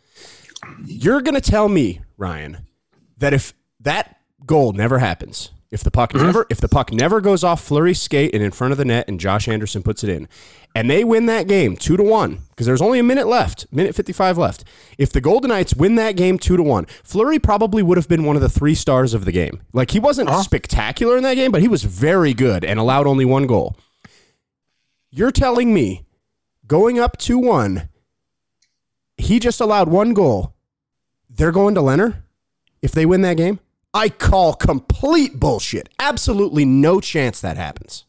You're 0.84 1.20
going 1.20 1.34
to 1.34 1.40
tell 1.40 1.68
me, 1.68 2.00
Ryan, 2.16 2.66
that 3.18 3.34
if 3.34 3.52
that 3.80 4.18
goal 4.46 4.72
never 4.72 4.98
happens, 4.98 5.50
if 5.76 5.84
the 5.84 5.90
puck 5.90 6.14
mm-hmm. 6.14 6.24
never 6.24 6.46
if 6.48 6.58
the 6.58 6.68
puck 6.68 6.90
never 6.90 7.20
goes 7.20 7.44
off 7.44 7.62
Fleury's 7.62 8.00
skate 8.00 8.34
and 8.34 8.42
in 8.42 8.50
front 8.50 8.72
of 8.72 8.78
the 8.78 8.84
net 8.86 9.06
and 9.08 9.20
Josh 9.20 9.46
Anderson 9.46 9.82
puts 9.82 10.02
it 10.02 10.08
in, 10.08 10.26
and 10.74 10.88
they 10.88 11.04
win 11.04 11.26
that 11.26 11.46
game 11.46 11.76
two 11.76 11.98
to 11.98 12.02
one 12.02 12.38
because 12.48 12.64
there's 12.64 12.80
only 12.80 12.98
a 12.98 13.02
minute 13.02 13.26
left, 13.26 13.66
minute 13.70 13.94
fifty 13.94 14.14
five 14.14 14.38
left. 14.38 14.64
If 14.96 15.12
the 15.12 15.20
Golden 15.20 15.50
Knights 15.50 15.74
win 15.74 15.96
that 15.96 16.16
game 16.16 16.38
two 16.38 16.56
to 16.56 16.62
one, 16.62 16.86
Fleury 17.04 17.38
probably 17.38 17.82
would 17.82 17.98
have 17.98 18.08
been 18.08 18.24
one 18.24 18.36
of 18.36 18.42
the 18.42 18.48
three 18.48 18.74
stars 18.74 19.12
of 19.12 19.26
the 19.26 19.32
game. 19.32 19.60
Like 19.74 19.90
he 19.90 20.00
wasn't 20.00 20.30
uh-huh. 20.30 20.42
spectacular 20.42 21.18
in 21.18 21.22
that 21.24 21.34
game, 21.34 21.52
but 21.52 21.60
he 21.60 21.68
was 21.68 21.84
very 21.84 22.32
good 22.32 22.64
and 22.64 22.80
allowed 22.80 23.06
only 23.06 23.26
one 23.26 23.46
goal. 23.46 23.76
You're 25.10 25.30
telling 25.30 25.74
me 25.74 26.06
going 26.66 26.98
up 26.98 27.18
two 27.18 27.38
one, 27.38 27.90
he 29.18 29.38
just 29.38 29.60
allowed 29.60 29.88
one 29.88 30.14
goal. 30.14 30.54
They're 31.28 31.52
going 31.52 31.74
to 31.74 31.82
Lehner 31.82 32.22
if 32.80 32.92
they 32.92 33.04
win 33.04 33.20
that 33.20 33.36
game. 33.36 33.60
I 33.96 34.10
call 34.10 34.52
complete 34.52 35.40
bullshit. 35.40 35.88
Absolutely 35.98 36.66
no 36.66 37.00
chance 37.00 37.40
that 37.40 37.56
happens. 37.56 38.04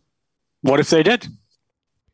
What 0.62 0.82
if 0.82 0.89
they 0.89 1.01
did? 1.01 1.27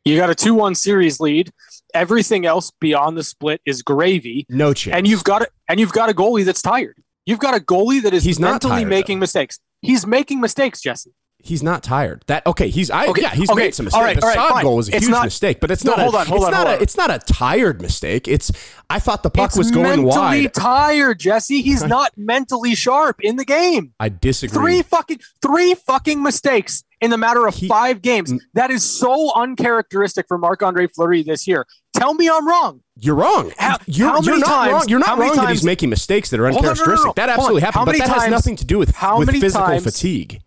You 0.04 0.16
got 0.16 0.30
a 0.30 0.34
2 0.34 0.54
1 0.54 0.76
series 0.76 1.18
lead. 1.18 1.50
Everything 1.92 2.46
else 2.46 2.70
beyond 2.80 3.16
the 3.16 3.24
split 3.24 3.60
is 3.66 3.82
gravy. 3.82 4.46
No 4.48 4.74
chance. 4.74 4.96
And 4.96 5.08
you've 5.08 5.24
got 5.24 5.42
a, 5.42 5.48
and 5.68 5.80
you've 5.80 5.92
got 5.92 6.08
a 6.08 6.12
goalie 6.12 6.44
that's 6.44 6.62
tired. 6.62 7.02
You've 7.26 7.40
got 7.40 7.56
a 7.56 7.60
goalie 7.60 8.00
that 8.02 8.14
is 8.14 8.22
He's 8.22 8.38
mentally 8.38 8.82
tired, 8.82 8.88
making 8.88 9.18
though. 9.18 9.22
mistakes. 9.22 9.58
He's 9.82 10.06
making 10.06 10.40
mistakes, 10.40 10.80
Jesse 10.80 11.12
he's 11.44 11.62
not 11.62 11.82
tired. 11.82 12.24
That 12.26 12.46
okay? 12.46 12.68
He's 12.68 12.90
I 12.90 13.06
okay, 13.08 13.22
yeah 13.22 13.30
he's 13.30 13.50
okay, 13.50 13.64
made 13.64 13.74
some 13.74 13.84
mistakes. 13.84 13.98
All 13.98 14.04
right, 14.04 14.18
the 14.18 14.26
all 14.26 14.50
right, 14.50 14.62
goal 14.62 14.76
was 14.76 14.88
a 14.88 14.96
it's 14.96 15.04
huge 15.04 15.12
not, 15.12 15.24
mistake, 15.24 15.60
but 15.60 15.70
it's 15.70 15.84
no, 15.84 15.92
not. 15.92 16.00
Hold 16.00 16.14
a, 16.14 16.18
on, 16.18 16.26
hold 16.26 16.38
it's 16.38 16.46
on, 16.46 16.50
not 16.50 16.56
hold 16.56 16.68
a, 16.68 16.76
on. 16.76 16.82
It's 16.82 16.96
not 16.96 17.10
a 17.10 17.18
tired 17.18 17.82
mistake. 17.82 18.26
It's 18.26 18.50
I 18.90 18.98
thought 18.98 19.22
the 19.22 19.30
puck 19.30 19.50
it's 19.50 19.58
was 19.58 19.70
going 19.70 20.04
mentally 20.04 20.42
wide. 20.44 20.54
tired, 20.54 21.20
Jesse. 21.20 21.62
He's 21.62 21.84
not 21.86 22.12
mentally 22.16 22.74
sharp 22.74 23.20
in 23.20 23.36
the 23.36 23.44
game. 23.44 23.92
I 24.00 24.08
disagree. 24.08 24.54
Three 24.54 24.82
fucking 24.82 25.20
three 25.42 25.74
fucking 25.74 26.22
mistakes 26.22 26.84
in 27.00 27.10
the 27.10 27.18
matter 27.18 27.46
of 27.46 27.54
he, 27.54 27.68
five 27.68 28.00
games. 28.02 28.32
That 28.54 28.70
is 28.70 28.82
so 28.82 29.32
uncharacteristic 29.34 30.26
for 30.26 30.38
Marc 30.38 30.62
Andre 30.62 30.86
Fleury 30.86 31.22
this 31.22 31.46
year. 31.46 31.66
Tell 31.92 32.14
me 32.14 32.28
I'm 32.28 32.48
wrong. 32.48 32.80
You're 32.96 33.14
wrong. 33.14 33.52
How, 33.58 33.78
you're, 33.86 34.08
how 34.08 34.20
you're 34.20 34.38
not 34.38 34.46
times, 34.46 34.72
wrong. 34.72 34.84
You're 34.88 34.98
not 34.98 35.18
wrong 35.18 35.28
times, 35.28 35.40
that 35.40 35.50
he's 35.50 35.64
making 35.64 35.90
mistakes 35.90 36.30
that 36.30 36.40
are 36.40 36.46
uncharacteristic. 36.46 36.86
No, 36.88 36.94
no, 36.94 37.04
no, 37.04 37.12
that 37.14 37.28
absolutely 37.28 37.62
happened, 37.62 37.86
but 37.86 37.98
that 37.98 38.06
times, 38.06 38.22
has 38.22 38.30
nothing 38.30 38.56
to 38.56 38.64
do 38.64 38.78
with, 38.78 38.94
how 38.94 39.18
with 39.18 39.30
physical 39.30 39.66
times, 39.66 39.82
fatigue. 39.82 40.40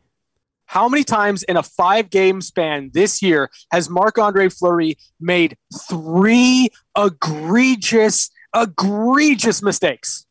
How 0.68 0.90
many 0.90 1.04
times 1.04 1.44
in 1.44 1.58
a 1.58 1.64
five 1.64 2.10
game 2.10 2.42
span 2.42 2.92
this 2.94 3.22
year 3.22 3.50
has 3.72 3.90
Marc 3.90 4.18
Andre 4.18 4.50
Fleury 4.50 4.98
made 5.20 5.58
three 5.90 6.70
egregious, 6.98 8.30
egregious 8.56 9.64
mistakes? 9.64 10.26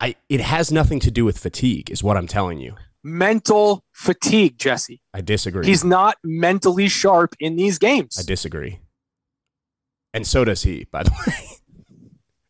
I, 0.00 0.16
it 0.28 0.40
has 0.40 0.70
nothing 0.70 1.00
to 1.00 1.10
do 1.10 1.24
with 1.24 1.38
fatigue, 1.38 1.90
is 1.90 2.02
what 2.02 2.18
I'm 2.18 2.26
telling 2.26 2.58
you. 2.58 2.74
Mental 3.02 3.84
fatigue, 3.92 4.58
Jesse. 4.58 5.00
I 5.14 5.22
disagree. 5.22 5.66
He's 5.66 5.84
not 5.84 6.16
mentally 6.22 6.88
sharp 6.88 7.34
in 7.40 7.56
these 7.56 7.78
games. 7.78 8.18
I 8.18 8.22
disagree. 8.22 8.80
And 10.12 10.26
so 10.26 10.44
does 10.44 10.62
he, 10.62 10.86
by 10.90 11.04
the 11.04 11.10
way. 11.10 11.34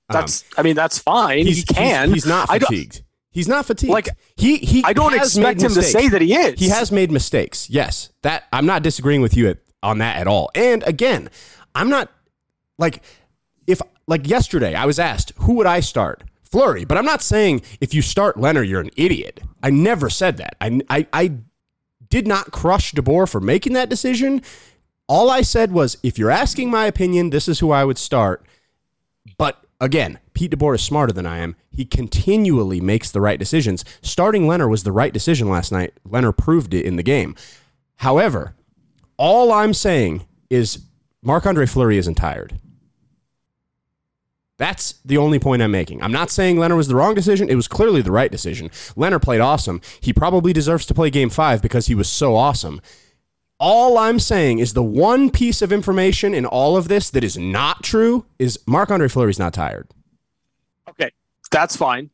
That's, 0.08 0.42
um, 0.42 0.48
I 0.58 0.62
mean, 0.62 0.74
that's 0.76 0.98
fine. 0.98 1.46
He 1.46 1.62
can. 1.62 2.08
He's, 2.08 2.24
he's 2.24 2.26
not 2.26 2.48
fatigued. 2.48 3.02
He's 3.34 3.48
not 3.48 3.66
fatigued. 3.66 3.92
Like 3.92 4.10
he 4.36 4.58
he. 4.58 4.84
I 4.84 4.92
don't 4.92 5.12
expect 5.12 5.60
him 5.60 5.74
mistakes. 5.74 5.92
to 5.92 5.92
say 5.92 6.08
that 6.08 6.22
he 6.22 6.34
is. 6.34 6.58
He 6.58 6.68
has 6.68 6.92
made 6.92 7.10
mistakes. 7.10 7.68
Yes, 7.68 8.10
that 8.22 8.44
I'm 8.52 8.64
not 8.64 8.84
disagreeing 8.84 9.22
with 9.22 9.36
you 9.36 9.48
at, 9.48 9.58
on 9.82 9.98
that 9.98 10.18
at 10.18 10.28
all. 10.28 10.52
And 10.54 10.84
again, 10.84 11.28
I'm 11.74 11.90
not 11.90 12.12
like 12.78 13.02
if 13.66 13.82
like 14.06 14.28
yesterday 14.28 14.76
I 14.76 14.86
was 14.86 15.00
asked 15.00 15.32
who 15.38 15.54
would 15.54 15.66
I 15.66 15.80
start 15.80 16.22
Fleury, 16.44 16.84
but 16.84 16.96
I'm 16.96 17.04
not 17.04 17.22
saying 17.22 17.62
if 17.80 17.92
you 17.92 18.02
start 18.02 18.36
Lehner 18.36 18.66
you're 18.66 18.80
an 18.80 18.90
idiot. 18.96 19.40
I 19.64 19.70
never 19.70 20.08
said 20.08 20.36
that. 20.36 20.54
I 20.60 20.80
I, 20.88 21.06
I 21.12 21.32
did 22.08 22.28
not 22.28 22.52
crush 22.52 22.92
DeBoer 22.92 23.28
for 23.28 23.40
making 23.40 23.72
that 23.72 23.88
decision. 23.88 24.42
All 25.08 25.28
I 25.28 25.42
said 25.42 25.72
was 25.72 25.98
if 26.04 26.20
you're 26.20 26.30
asking 26.30 26.70
my 26.70 26.86
opinion, 26.86 27.30
this 27.30 27.48
is 27.48 27.58
who 27.58 27.72
I 27.72 27.84
would 27.84 27.98
start. 27.98 28.46
But 29.36 29.63
again, 29.80 30.18
Pete 30.32 30.52
DeBoer 30.52 30.74
is 30.76 30.82
smarter 30.82 31.12
than 31.12 31.26
I 31.26 31.38
am. 31.38 31.56
He 31.70 31.84
continually 31.84 32.80
makes 32.80 33.10
the 33.10 33.20
right 33.20 33.38
decisions. 33.38 33.84
Starting 34.02 34.44
Lehner 34.44 34.68
was 34.68 34.82
the 34.84 34.92
right 34.92 35.12
decision 35.12 35.48
last 35.48 35.72
night. 35.72 35.94
Lehner 36.08 36.36
proved 36.36 36.74
it 36.74 36.84
in 36.84 36.96
the 36.96 37.02
game. 37.02 37.34
However, 37.96 38.54
all 39.16 39.52
I'm 39.52 39.74
saying 39.74 40.26
is 40.50 40.80
Marc 41.22 41.46
Andre 41.46 41.66
Fleury 41.66 41.98
isn't 41.98 42.16
tired. 42.16 42.58
That's 44.56 44.94
the 45.04 45.18
only 45.18 45.40
point 45.40 45.62
I'm 45.62 45.72
making. 45.72 46.00
I'm 46.02 46.12
not 46.12 46.30
saying 46.30 46.56
Lehner 46.56 46.76
was 46.76 46.86
the 46.86 46.94
wrong 46.94 47.14
decision. 47.14 47.48
It 47.48 47.56
was 47.56 47.66
clearly 47.66 48.02
the 48.02 48.12
right 48.12 48.30
decision. 48.30 48.68
Lehner 48.96 49.20
played 49.20 49.40
awesome. 49.40 49.80
He 50.00 50.12
probably 50.12 50.52
deserves 50.52 50.86
to 50.86 50.94
play 50.94 51.10
game 51.10 51.30
five 51.30 51.60
because 51.60 51.86
he 51.86 51.94
was 51.94 52.08
so 52.08 52.36
awesome. 52.36 52.80
All 53.66 53.96
I'm 53.96 54.18
saying 54.18 54.58
is 54.58 54.74
the 54.74 54.82
one 54.82 55.30
piece 55.30 55.62
of 55.62 55.72
information 55.72 56.34
in 56.34 56.44
all 56.44 56.76
of 56.76 56.88
this 56.88 57.08
that 57.08 57.24
is 57.24 57.38
not 57.38 57.82
true 57.82 58.26
is 58.38 58.58
Marc 58.66 58.90
Andre 58.90 59.08
Fleury's 59.08 59.38
not 59.38 59.54
tired. 59.54 59.88
Okay, 60.90 61.10
that's 61.50 61.74
fine. 61.74 62.10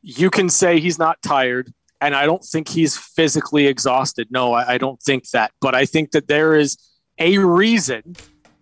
You 0.00 0.30
can 0.30 0.48
say 0.48 0.78
he's 0.78 0.96
not 0.96 1.20
tired, 1.22 1.74
and 2.00 2.14
I 2.14 2.24
don't 2.24 2.44
think 2.44 2.68
he's 2.68 2.96
physically 2.96 3.66
exhausted. 3.66 4.28
No, 4.30 4.52
I, 4.52 4.74
I 4.74 4.78
don't 4.78 5.02
think 5.02 5.28
that. 5.30 5.50
But 5.60 5.74
I 5.74 5.86
think 5.86 6.12
that 6.12 6.28
there 6.28 6.54
is 6.54 6.78
a 7.18 7.36
reason 7.38 8.14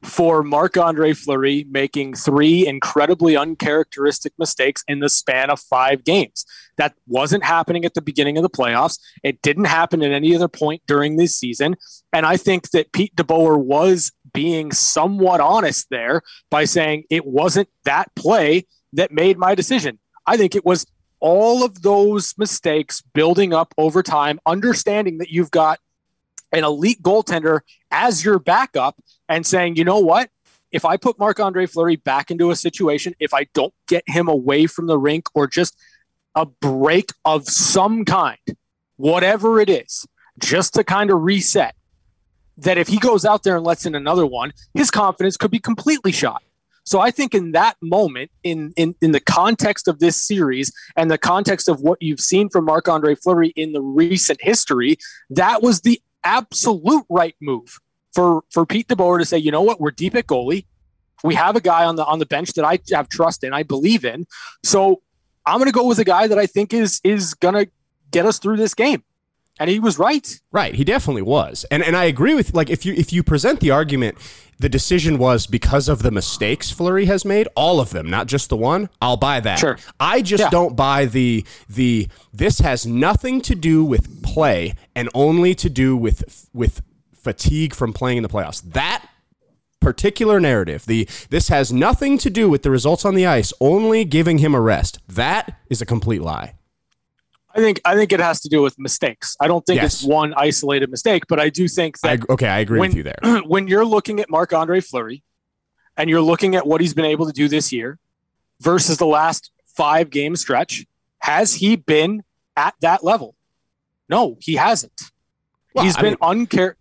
for 0.04 0.42
Marc 0.42 0.76
Andre 0.76 1.12
Fleury 1.12 1.66
making 1.70 2.14
three 2.14 2.66
incredibly 2.66 3.36
uncharacteristic 3.36 4.32
mistakes 4.38 4.84
in 4.86 5.00
the 5.00 5.08
span 5.08 5.50
of 5.50 5.60
five 5.60 6.04
games. 6.04 6.44
That 6.76 6.94
wasn't 7.06 7.44
happening 7.44 7.84
at 7.84 7.94
the 7.94 8.02
beginning 8.02 8.36
of 8.36 8.42
the 8.42 8.50
playoffs. 8.50 8.98
It 9.22 9.40
didn't 9.42 9.64
happen 9.64 10.02
at 10.02 10.12
any 10.12 10.34
other 10.34 10.48
point 10.48 10.82
during 10.86 11.16
this 11.16 11.36
season. 11.36 11.76
And 12.12 12.26
I 12.26 12.36
think 12.36 12.70
that 12.70 12.92
Pete 12.92 13.16
DeBoer 13.16 13.58
was 13.58 14.12
being 14.32 14.72
somewhat 14.72 15.40
honest 15.40 15.86
there 15.90 16.22
by 16.50 16.64
saying 16.64 17.04
it 17.10 17.24
wasn't 17.24 17.68
that 17.84 18.14
play 18.14 18.66
that 18.92 19.12
made 19.12 19.38
my 19.38 19.54
decision. 19.54 19.98
I 20.26 20.36
think 20.36 20.54
it 20.54 20.64
was 20.64 20.86
all 21.20 21.64
of 21.64 21.82
those 21.82 22.34
mistakes 22.36 23.02
building 23.14 23.54
up 23.54 23.72
over 23.78 24.02
time, 24.02 24.38
understanding 24.44 25.18
that 25.18 25.30
you've 25.30 25.50
got 25.50 25.78
an 26.54 26.64
elite 26.64 27.02
goaltender 27.02 27.60
as 27.90 28.24
your 28.24 28.38
backup 28.38 28.96
and 29.28 29.46
saying, 29.46 29.76
you 29.76 29.84
know 29.84 29.98
what? 29.98 30.30
If 30.70 30.84
I 30.84 30.96
put 30.96 31.18
Marc 31.18 31.38
Andre 31.38 31.66
Fleury 31.66 31.96
back 31.96 32.30
into 32.30 32.50
a 32.50 32.56
situation, 32.56 33.14
if 33.20 33.32
I 33.32 33.46
don't 33.54 33.74
get 33.86 34.02
him 34.06 34.28
away 34.28 34.66
from 34.66 34.86
the 34.86 34.98
rink 34.98 35.26
or 35.34 35.46
just 35.46 35.76
a 36.34 36.46
break 36.46 37.10
of 37.24 37.48
some 37.48 38.04
kind, 38.04 38.38
whatever 38.96 39.60
it 39.60 39.70
is, 39.70 40.06
just 40.38 40.74
to 40.74 40.82
kind 40.82 41.10
of 41.10 41.22
reset, 41.22 41.76
that 42.56 42.78
if 42.78 42.88
he 42.88 42.98
goes 42.98 43.24
out 43.24 43.42
there 43.42 43.56
and 43.56 43.64
lets 43.64 43.86
in 43.86 43.94
another 43.94 44.26
one, 44.26 44.52
his 44.74 44.90
confidence 44.90 45.36
could 45.36 45.50
be 45.50 45.60
completely 45.60 46.12
shot. 46.12 46.42
So 46.84 47.00
I 47.00 47.10
think 47.10 47.34
in 47.34 47.52
that 47.52 47.76
moment, 47.80 48.30
in 48.42 48.72
in 48.76 48.94
in 49.00 49.12
the 49.12 49.20
context 49.20 49.88
of 49.88 50.00
this 50.00 50.22
series 50.22 50.70
and 50.96 51.10
the 51.10 51.18
context 51.18 51.68
of 51.68 51.80
what 51.80 52.00
you've 52.02 52.20
seen 52.20 52.50
from 52.50 52.66
Marc 52.66 52.88
Andre 52.88 53.14
Fleury 53.14 53.52
in 53.56 53.72
the 53.72 53.80
recent 53.80 54.40
history, 54.42 54.98
that 55.30 55.62
was 55.62 55.80
the 55.80 56.00
absolute 56.24 57.04
right 57.08 57.34
move 57.40 57.78
for 58.12 58.42
for 58.50 58.64
Pete 58.66 58.88
DeBoer 58.88 59.18
to 59.18 59.24
say, 59.24 59.38
you 59.38 59.50
know 59.50 59.62
what, 59.62 59.80
we're 59.80 59.90
deep 59.90 60.14
at 60.14 60.26
goalie. 60.26 60.66
We 61.22 61.34
have 61.34 61.56
a 61.56 61.60
guy 61.60 61.84
on 61.84 61.96
the 61.96 62.04
on 62.04 62.18
the 62.18 62.26
bench 62.26 62.52
that 62.54 62.64
I 62.64 62.78
have 62.92 63.08
trust 63.08 63.44
in, 63.44 63.52
I 63.52 63.62
believe 63.62 64.04
in. 64.04 64.26
So 64.62 65.02
I'm 65.46 65.58
going 65.58 65.70
to 65.70 65.72
go 65.72 65.87
with 65.87 65.98
a 65.98 66.04
guy 66.04 66.26
that 66.26 66.38
I 66.38 66.46
think 66.46 66.72
is 66.72 67.00
is 67.04 67.34
going 67.34 67.54
to 67.54 67.70
get 68.10 68.26
us 68.26 68.38
through 68.38 68.56
this 68.56 68.74
game. 68.74 69.02
And 69.58 69.70
he 69.70 69.78
was 69.78 69.98
right. 69.98 70.40
Right, 70.50 70.74
he 70.74 70.84
definitely 70.84 71.22
was. 71.22 71.64
And 71.70 71.82
and 71.82 71.96
I 71.96 72.04
agree 72.04 72.34
with 72.34 72.54
like 72.54 72.70
if 72.70 72.84
you 72.84 72.92
if 72.94 73.12
you 73.12 73.22
present 73.22 73.60
the 73.60 73.70
argument 73.70 74.18
the 74.58 74.68
decision 74.68 75.18
was 75.18 75.46
because 75.46 75.88
of 75.88 76.02
the 76.02 76.10
mistakes 76.10 76.70
Fleury 76.70 77.06
has 77.06 77.24
made, 77.24 77.48
all 77.56 77.80
of 77.80 77.90
them, 77.90 78.08
not 78.08 78.26
just 78.26 78.48
the 78.48 78.56
one, 78.56 78.88
I'll 79.00 79.16
buy 79.16 79.40
that. 79.40 79.58
Sure. 79.58 79.78
I 79.98 80.22
just 80.22 80.44
yeah. 80.44 80.50
don't 80.50 80.76
buy 80.76 81.06
the 81.06 81.44
the 81.68 82.08
this 82.32 82.60
has 82.60 82.86
nothing 82.86 83.40
to 83.42 83.54
do 83.54 83.84
with 83.84 84.22
play 84.22 84.74
and 84.94 85.08
only 85.14 85.54
to 85.56 85.70
do 85.70 85.96
with 85.96 86.48
with 86.52 86.82
fatigue 87.14 87.74
from 87.74 87.92
playing 87.92 88.18
in 88.18 88.22
the 88.22 88.28
playoffs. 88.28 88.62
That 88.62 89.06
particular 89.80 90.40
narrative, 90.40 90.86
the 90.86 91.08
this 91.30 91.48
has 91.48 91.72
nothing 91.72 92.18
to 92.18 92.30
do 92.30 92.48
with 92.48 92.62
the 92.62 92.70
results 92.70 93.04
on 93.04 93.14
the 93.14 93.26
ice, 93.26 93.52
only 93.60 94.04
giving 94.04 94.38
him 94.38 94.54
a 94.54 94.60
rest. 94.60 94.98
That 95.08 95.58
is 95.68 95.82
a 95.82 95.86
complete 95.86 96.22
lie. 96.22 96.54
I 97.54 97.60
think 97.60 97.80
I 97.84 97.94
think 97.94 98.12
it 98.12 98.20
has 98.20 98.40
to 98.40 98.48
do 98.48 98.62
with 98.62 98.78
mistakes. 98.78 99.36
I 99.40 99.46
don't 99.46 99.64
think 99.64 99.80
Yes. 99.80 99.94
it's 99.94 100.04
one 100.04 100.34
isolated 100.36 100.90
mistake, 100.90 101.24
but 101.28 101.38
I 101.38 101.50
do 101.50 101.68
think 101.68 101.96
I, 102.02 102.16
that 102.16 102.28
okay, 102.30 102.48
I 102.48 102.58
agree 102.58 102.80
when, 102.80 102.90
with 102.90 102.96
you 102.96 103.02
there. 103.04 103.18
when 103.46 103.68
you're 103.68 103.84
looking 103.84 104.18
at 104.20 104.28
Marc 104.28 104.52
Andre 104.52 104.80
Fleury 104.80 105.22
and 105.96 106.10
you're 106.10 106.20
looking 106.20 106.56
at 106.56 106.66
what 106.66 106.80
he's 106.80 106.94
been 106.94 107.04
able 107.04 107.26
to 107.26 107.32
do 107.32 107.46
this 107.48 107.72
year 107.72 107.98
versus 108.60 108.98
the 108.98 109.06
last 109.06 109.52
five 109.66 110.10
game 110.10 110.34
stretch, 110.34 110.84
has 111.18 111.54
he 111.54 111.76
been 111.76 112.24
at 112.56 112.74
that 112.80 113.04
level? 113.04 113.36
No, 114.08 114.36
he 114.40 114.56
hasn't. 114.56 115.00
Well, 115.74 115.84
he's 115.84 115.96
I 115.96 116.02
been 116.02 116.16
unchar- 116.16 116.74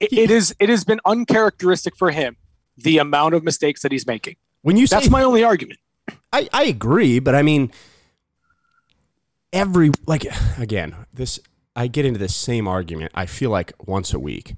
it, 0.00 0.12
it 0.12 0.30
is 0.30 0.54
it 0.58 0.68
has 0.70 0.84
been 0.84 1.00
uncharacteristic 1.04 1.96
for 1.96 2.10
him 2.10 2.36
the 2.76 2.98
amount 2.98 3.34
of 3.34 3.44
mistakes 3.44 3.82
that 3.82 3.92
he's 3.92 4.06
making. 4.06 4.36
When 4.62 4.76
you 4.76 4.86
say 4.86 4.96
That's 4.96 5.10
my 5.10 5.22
only 5.22 5.44
argument. 5.44 5.80
I, 6.32 6.48
I 6.52 6.64
agree, 6.64 7.18
but 7.18 7.34
I 7.34 7.42
mean, 7.42 7.70
every 9.54 9.92
like 10.04 10.26
again, 10.58 10.94
this 11.14 11.40
I 11.74 11.86
get 11.86 12.04
into 12.04 12.18
this 12.18 12.36
same 12.36 12.68
argument. 12.68 13.12
I 13.14 13.24
feel 13.24 13.48
like 13.48 13.72
once 13.86 14.12
a 14.12 14.18
week. 14.18 14.56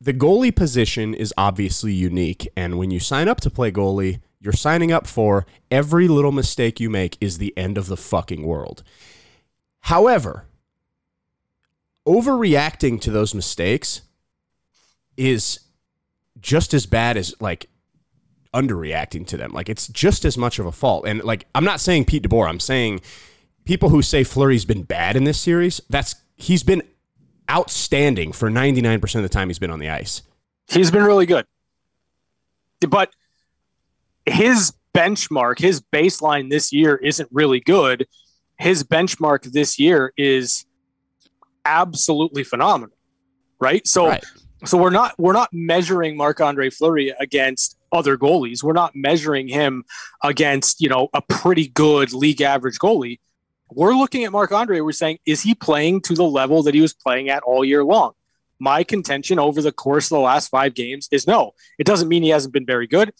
The 0.00 0.14
goalie 0.14 0.54
position 0.54 1.12
is 1.12 1.34
obviously 1.36 1.92
unique, 1.92 2.48
and 2.56 2.78
when 2.78 2.90
you 2.90 2.98
sign 2.98 3.28
up 3.28 3.40
to 3.42 3.50
play 3.50 3.70
goalie, 3.70 4.20
you're 4.40 4.54
signing 4.54 4.90
up 4.90 5.06
for 5.06 5.44
every 5.70 6.08
little 6.08 6.32
mistake 6.32 6.80
you 6.80 6.88
make 6.88 7.18
is 7.20 7.36
the 7.36 7.52
end 7.58 7.76
of 7.76 7.86
the 7.86 7.98
fucking 7.98 8.46
world. 8.46 8.82
However, 9.80 10.46
overreacting 12.06 12.98
to 13.02 13.10
those 13.10 13.34
mistakes 13.34 14.00
is 15.18 15.60
just 16.40 16.72
as 16.72 16.86
bad 16.86 17.18
as 17.18 17.34
like 17.38 17.68
underreacting 18.54 19.26
to 19.26 19.36
them. 19.36 19.52
Like 19.52 19.68
it's 19.68 19.88
just 19.88 20.24
as 20.24 20.38
much 20.38 20.58
of 20.58 20.64
a 20.64 20.72
fault. 20.72 21.06
And 21.06 21.22
like 21.22 21.46
I'm 21.54 21.64
not 21.64 21.80
saying 21.80 22.06
Pete 22.06 22.22
DeBoer. 22.22 22.48
I'm 22.48 22.60
saying 22.60 23.02
people 23.64 23.88
who 23.88 24.02
say 24.02 24.24
Fleury's 24.24 24.64
been 24.64 24.82
bad 24.82 25.16
in 25.16 25.24
this 25.24 25.38
series. 25.38 25.80
That's 25.88 26.14
he's 26.36 26.62
been 26.62 26.82
outstanding 27.50 28.32
for 28.32 28.48
99% 28.50 29.16
of 29.16 29.22
the 29.22 29.28
time 29.28 29.48
he's 29.48 29.58
been 29.58 29.70
on 29.70 29.78
the 29.80 29.90
ice. 29.90 30.22
He's 30.68 30.90
been 30.90 31.02
really 31.04 31.26
good. 31.26 31.46
But 32.88 33.12
his 34.24 34.72
benchmark, 34.94 35.58
his 35.58 35.80
baseline 35.80 36.50
this 36.50 36.72
year 36.72 36.96
isn't 36.96 37.28
really 37.32 37.60
good. 37.60 38.06
His 38.58 38.84
benchmark 38.84 39.50
this 39.52 39.78
year 39.78 40.12
is 40.16 40.64
absolutely 41.64 42.44
phenomenal. 42.44 42.96
Right? 43.60 43.86
So 43.86 44.06
Right. 44.08 44.24
so 44.64 44.78
we're 44.78 44.90
not 44.90 45.14
we're 45.18 45.32
not 45.32 45.50
measuring 45.52 46.16
Marc-Andre 46.16 46.70
Fleury 46.70 47.12
against 47.20 47.76
other 47.92 48.16
goalies. 48.16 48.62
We're 48.62 48.72
not 48.72 48.92
measuring 48.94 49.48
him 49.48 49.84
against, 50.22 50.80
you 50.80 50.88
know, 50.88 51.08
a 51.12 51.20
pretty 51.20 51.68
good 51.68 52.12
league 52.12 52.40
average 52.40 52.78
goalie. 52.78 53.18
We're 53.72 53.94
looking 53.94 54.24
at 54.24 54.32
Marc 54.32 54.52
Andre. 54.52 54.80
we're 54.80 54.92
saying 54.92 55.18
is 55.26 55.42
he 55.42 55.54
playing 55.54 56.02
to 56.02 56.14
the 56.14 56.24
level 56.24 56.62
that 56.64 56.74
he 56.74 56.80
was 56.80 56.92
playing 56.92 57.28
at 57.28 57.42
all 57.42 57.64
year 57.64 57.84
long? 57.84 58.12
My 58.58 58.84
contention 58.84 59.38
over 59.38 59.62
the 59.62 59.72
course 59.72 60.06
of 60.06 60.16
the 60.16 60.20
last 60.20 60.48
5 60.48 60.74
games 60.74 61.08
is 61.10 61.26
no. 61.26 61.52
It 61.78 61.84
doesn't 61.84 62.08
mean 62.08 62.22
he 62.22 62.28
hasn't 62.28 62.52
been 62.52 62.66
very 62.66 62.86
good. 62.86 63.12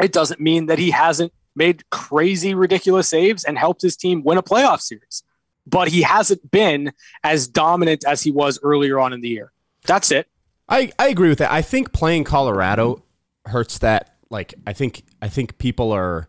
It 0.00 0.12
doesn't 0.12 0.40
mean 0.40 0.66
that 0.66 0.78
he 0.78 0.90
hasn't 0.90 1.32
made 1.54 1.88
crazy 1.90 2.54
ridiculous 2.54 3.08
saves 3.08 3.44
and 3.44 3.56
helped 3.58 3.80
his 3.80 3.96
team 3.96 4.22
win 4.22 4.38
a 4.38 4.42
playoff 4.42 4.80
series. 4.80 5.22
But 5.66 5.88
he 5.88 6.02
hasn't 6.02 6.50
been 6.50 6.92
as 7.24 7.48
dominant 7.48 8.04
as 8.06 8.22
he 8.22 8.30
was 8.30 8.58
earlier 8.62 9.00
on 9.00 9.12
in 9.12 9.22
the 9.22 9.28
year. 9.28 9.52
That's 9.86 10.10
it. 10.10 10.28
I, 10.68 10.92
I 10.98 11.08
agree 11.08 11.28
with 11.28 11.38
that. 11.38 11.50
I 11.50 11.62
think 11.62 11.92
playing 11.92 12.24
Colorado 12.24 13.02
hurts 13.46 13.78
that. 13.78 14.16
Like 14.28 14.54
I 14.66 14.72
think 14.72 15.04
I 15.22 15.28
think 15.28 15.56
people 15.58 15.92
are 15.92 16.28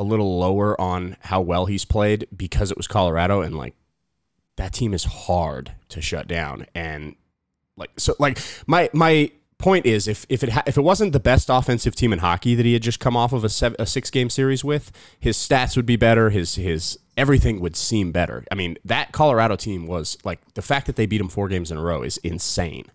a 0.00 0.02
little 0.02 0.38
lower 0.38 0.80
on 0.80 1.16
how 1.20 1.42
well 1.42 1.66
he's 1.66 1.84
played 1.84 2.26
because 2.34 2.70
it 2.70 2.76
was 2.76 2.88
Colorado 2.88 3.42
and 3.42 3.54
like 3.54 3.74
that 4.56 4.72
team 4.72 4.94
is 4.94 5.04
hard 5.04 5.72
to 5.90 6.00
shut 6.00 6.26
down. 6.26 6.66
And 6.74 7.16
like 7.76 7.90
so 7.98 8.14
like 8.18 8.38
my 8.66 8.88
my 8.94 9.30
point 9.58 9.84
is 9.84 10.08
if 10.08 10.24
if 10.30 10.42
it 10.42 10.48
ha- 10.48 10.62
if 10.66 10.78
it 10.78 10.80
wasn't 10.80 11.12
the 11.12 11.20
best 11.20 11.50
offensive 11.50 11.94
team 11.94 12.14
in 12.14 12.18
hockey 12.20 12.54
that 12.54 12.64
he 12.64 12.72
had 12.72 12.82
just 12.82 12.98
come 12.98 13.14
off 13.14 13.34
of 13.34 13.44
a, 13.44 13.74
a 13.78 13.86
six 13.86 14.10
game 14.10 14.30
series 14.30 14.64
with 14.64 14.90
his 15.20 15.36
stats 15.36 15.76
would 15.76 15.86
be 15.86 15.96
better 15.96 16.30
his 16.30 16.54
his 16.54 16.98
everything 17.18 17.60
would 17.60 17.76
seem 17.76 18.10
better. 18.10 18.46
I 18.50 18.54
mean 18.54 18.78
that 18.86 19.12
colorado 19.12 19.56
team 19.56 19.86
was 19.86 20.16
like 20.24 20.40
the 20.54 20.62
fact 20.62 20.86
that 20.86 20.96
they 20.96 21.04
beat 21.04 21.20
him 21.20 21.28
four 21.28 21.48
games 21.48 21.70
in 21.70 21.76
a 21.76 21.82
row 21.82 22.02
is 22.02 22.16
insane. 22.18 22.86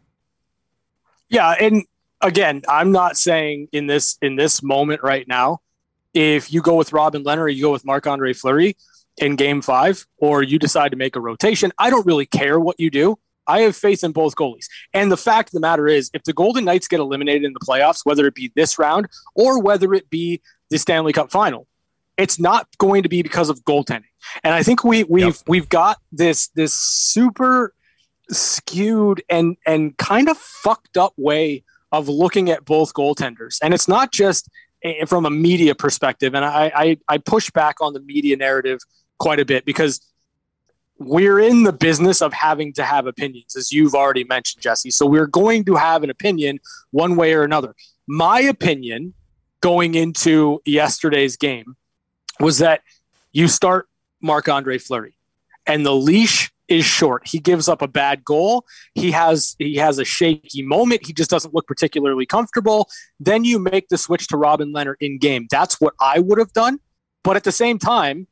Yeah, 1.29 1.51
and 1.51 1.83
again, 2.21 2.63
I'm 2.67 2.91
not 2.91 3.15
saying 3.15 3.69
in 3.71 3.85
this 3.87 4.17
in 4.21 4.35
this 4.35 4.63
moment 4.63 5.03
right 5.03 5.27
now, 5.27 5.59
if 6.15 6.51
you 6.51 6.63
go 6.63 6.75
with 6.75 6.93
Robin 6.93 7.23
Lehner 7.23 7.41
or 7.41 7.49
you 7.49 7.61
go 7.61 7.71
with 7.71 7.85
Marc 7.85 8.07
Andre 8.07 8.33
Fleury 8.33 8.75
in 9.17 9.35
game 9.35 9.61
five, 9.61 10.05
or 10.17 10.41
you 10.41 10.57
decide 10.57 10.89
to 10.89 10.97
make 10.97 11.15
a 11.15 11.21
rotation, 11.21 11.71
I 11.77 11.91
don't 11.91 12.05
really 12.05 12.25
care 12.25 12.59
what 12.59 12.79
you 12.79 12.89
do. 12.89 13.19
I 13.47 13.61
have 13.61 13.75
faith 13.75 14.03
in 14.03 14.11
both 14.11 14.35
goalies. 14.35 14.65
And 14.93 15.11
the 15.11 15.17
fact 15.17 15.49
of 15.49 15.53
the 15.53 15.59
matter 15.59 15.87
is, 15.87 16.09
if 16.13 16.23
the 16.23 16.33
Golden 16.33 16.65
Knights 16.65 16.87
get 16.87 16.99
eliminated 16.99 17.43
in 17.43 17.53
the 17.53 17.59
playoffs, 17.59 18.01
whether 18.03 18.25
it 18.25 18.33
be 18.33 18.51
this 18.55 18.79
round 18.79 19.07
or 19.35 19.61
whether 19.61 19.93
it 19.93 20.09
be 20.09 20.41
the 20.71 20.79
Stanley 20.79 21.13
Cup 21.13 21.31
final, 21.31 21.67
it's 22.17 22.39
not 22.39 22.67
going 22.79 23.03
to 23.03 23.09
be 23.09 23.21
because 23.21 23.49
of 23.49 23.59
goaltending. 23.65 24.09
And 24.43 24.53
I 24.53 24.63
think 24.63 24.83
we 24.83 25.03
we've 25.03 25.25
Yep. 25.25 25.35
we've 25.47 25.69
got 25.69 25.97
this 26.11 26.47
this 26.55 26.73
super 26.73 27.73
skewed 28.31 29.21
and 29.29 29.57
and 29.67 29.95
kind 29.97 30.29
of 30.29 30.37
fucked 30.37 30.97
up 30.97 31.13
way 31.17 31.63
of 31.91 32.09
looking 32.09 32.49
at 32.49 32.65
both 32.65 32.93
goaltenders. 32.93 33.57
And 33.61 33.73
it's 33.73 33.87
not 33.87 34.11
just 34.11 34.49
from 35.07 35.25
a 35.25 35.29
media 35.29 35.75
perspective. 35.75 36.35
And 36.35 36.43
I, 36.43 36.71
I, 36.75 36.97
I 37.07 37.17
push 37.17 37.49
back 37.51 37.81
on 37.81 37.93
the 37.93 37.99
media 38.01 38.37
narrative 38.37 38.79
quite 39.17 39.39
a 39.39 39.45
bit 39.45 39.65
because 39.65 40.01
we're 40.97 41.39
in 41.39 41.63
the 41.63 41.73
business 41.73 42.21
of 42.21 42.33
having 42.33 42.73
to 42.73 42.83
have 42.83 43.05
opinions, 43.05 43.55
as 43.55 43.71
you've 43.71 43.95
already 43.95 44.23
mentioned, 44.23 44.61
Jesse. 44.61 44.91
So 44.91 45.05
we're 45.05 45.27
going 45.27 45.65
to 45.65 45.75
have 45.75 46.03
an 46.03 46.09
opinion 46.09 46.59
one 46.91 47.15
way 47.15 47.33
or 47.33 47.43
another. 47.43 47.75
My 48.07 48.39
opinion 48.41 49.13
going 49.61 49.95
into 49.95 50.61
yesterday's 50.65 51.35
game 51.35 51.75
was 52.39 52.59
that 52.59 52.81
you 53.31 53.47
start 53.47 53.87
Marc 54.21 54.47
Andre 54.47 54.77
Fleury 54.77 55.15
and 55.65 55.85
the 55.85 55.95
leash 55.95 56.51
is 56.67 56.85
short. 56.85 57.27
He 57.27 57.39
gives 57.39 57.67
up 57.67 57.81
a 57.81 57.87
bad 57.87 58.23
goal. 58.23 58.65
He 58.93 59.11
has 59.11 59.55
he 59.59 59.75
has 59.75 59.99
a 59.99 60.05
shaky 60.05 60.63
moment. 60.63 61.05
He 61.05 61.13
just 61.13 61.29
doesn't 61.29 61.53
look 61.53 61.67
particularly 61.67 62.25
comfortable. 62.25 62.89
Then 63.19 63.43
you 63.43 63.59
make 63.59 63.89
the 63.89 63.97
switch 63.97 64.27
to 64.29 64.37
Robin 64.37 64.73
Lehner 64.73 64.95
in 64.99 65.17
game. 65.17 65.47
That's 65.49 65.79
what 65.79 65.93
I 65.99 66.19
would 66.19 66.37
have 66.39 66.53
done. 66.53 66.79
But 67.23 67.35
at 67.35 67.43
the 67.43 67.51
same 67.51 67.79
time, 67.79 68.27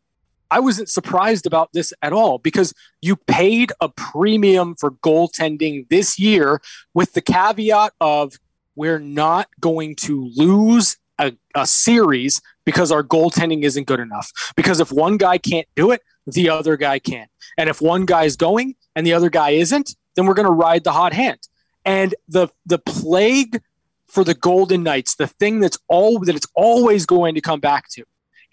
I 0.51 0.59
wasn't 0.59 0.89
surprised 0.89 1.47
about 1.47 1.73
this 1.73 1.93
at 2.03 2.13
all 2.13 2.37
because 2.37 2.73
you 3.01 3.15
paid 3.15 3.71
a 3.81 3.89
premium 3.89 4.75
for 4.75 4.91
goaltending 4.91 5.89
this 5.89 6.19
year 6.19 6.61
with 6.93 7.13
the 7.13 7.21
caveat 7.21 7.93
of 7.99 8.35
we're 8.75 8.99
not 8.99 9.49
going 9.59 9.95
to 9.95 10.31
lose 10.35 10.97
a, 11.19 11.33
a 11.55 11.65
series 11.65 12.41
because 12.65 12.91
our 12.91 13.03
goaltending 13.03 13.63
isn't 13.63 13.87
good 13.87 13.99
enough. 13.99 14.31
Because 14.55 14.79
if 14.79 14.91
one 14.91 15.17
guy 15.17 15.37
can't 15.37 15.67
do 15.75 15.91
it, 15.91 16.01
the 16.25 16.49
other 16.49 16.77
guy 16.77 16.99
can. 16.99 17.27
And 17.57 17.69
if 17.69 17.81
one 17.81 18.05
guy's 18.05 18.35
going 18.35 18.75
and 18.95 19.05
the 19.05 19.13
other 19.13 19.29
guy 19.29 19.51
isn't, 19.51 19.95
then 20.15 20.25
we're 20.25 20.33
going 20.33 20.47
to 20.47 20.53
ride 20.53 20.83
the 20.83 20.91
hot 20.91 21.13
hand. 21.13 21.39
And 21.85 22.15
the 22.27 22.47
the 22.65 22.79
plague 22.79 23.61
for 24.07 24.23
the 24.23 24.33
Golden 24.33 24.83
Knights, 24.83 25.15
the 25.15 25.27
thing 25.27 25.59
that's 25.59 25.77
all 25.87 26.19
that 26.19 26.35
it's 26.35 26.47
always 26.55 27.05
going 27.05 27.35
to 27.35 27.41
come 27.41 27.59
back 27.59 27.89
to 27.89 28.03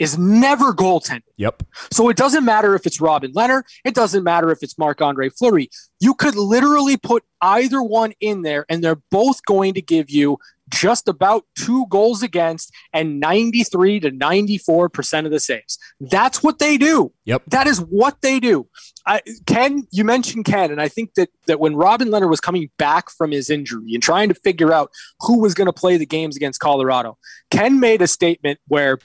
is 0.00 0.16
never 0.16 0.72
goaltending. 0.72 1.22
Yep. 1.36 1.62
So 1.92 2.08
it 2.08 2.16
doesn't 2.16 2.44
matter 2.44 2.74
if 2.74 2.86
it's 2.86 3.00
Robin 3.00 3.32
Lehner, 3.32 3.62
it 3.84 3.94
doesn't 3.94 4.24
matter 4.24 4.50
if 4.50 4.62
it's 4.62 4.78
Marc 4.78 5.02
Andre 5.02 5.28
Fleury. 5.28 5.68
You 6.00 6.14
could 6.14 6.34
literally 6.34 6.96
put 6.96 7.22
either 7.42 7.82
one 7.82 8.14
in 8.18 8.42
there, 8.42 8.64
and 8.68 8.82
they're 8.82 9.02
both 9.10 9.44
going 9.44 9.74
to 9.74 9.82
give 9.82 10.08
you 10.10 10.38
just 10.70 11.08
about 11.08 11.44
two 11.56 11.86
goals 11.88 12.22
against 12.22 12.72
and 12.92 13.20
93 13.20 14.00
to 14.00 14.10
94% 14.10 15.26
of 15.26 15.30
the 15.30 15.40
saves. 15.40 15.78
That's 16.00 16.42
what 16.42 16.58
they 16.58 16.78
do. 16.78 17.12
Yep. 17.24 17.42
That 17.48 17.66
is 17.66 17.80
what 17.80 18.20
they 18.22 18.40
do. 18.40 18.68
I, 19.06 19.22
Ken, 19.46 19.86
you 19.90 20.04
mentioned 20.04 20.44
Ken, 20.44 20.70
and 20.70 20.80
I 20.80 20.88
think 20.88 21.14
that 21.14 21.30
that 21.46 21.58
when 21.58 21.74
Robin 21.74 22.08
Lehner 22.08 22.28
was 22.28 22.40
coming 22.40 22.70
back 22.78 23.10
from 23.10 23.30
his 23.30 23.50
injury 23.50 23.94
and 23.94 24.02
trying 24.02 24.28
to 24.28 24.34
figure 24.34 24.72
out 24.72 24.90
who 25.20 25.40
was 25.40 25.54
going 25.54 25.66
to 25.66 25.72
play 25.72 25.96
the 25.96 26.06
games 26.06 26.36
against 26.36 26.60
Colorado, 26.60 27.18
Ken 27.50 27.80
made 27.80 28.02
a 28.02 28.06
statement 28.06 28.60
where 28.68 28.98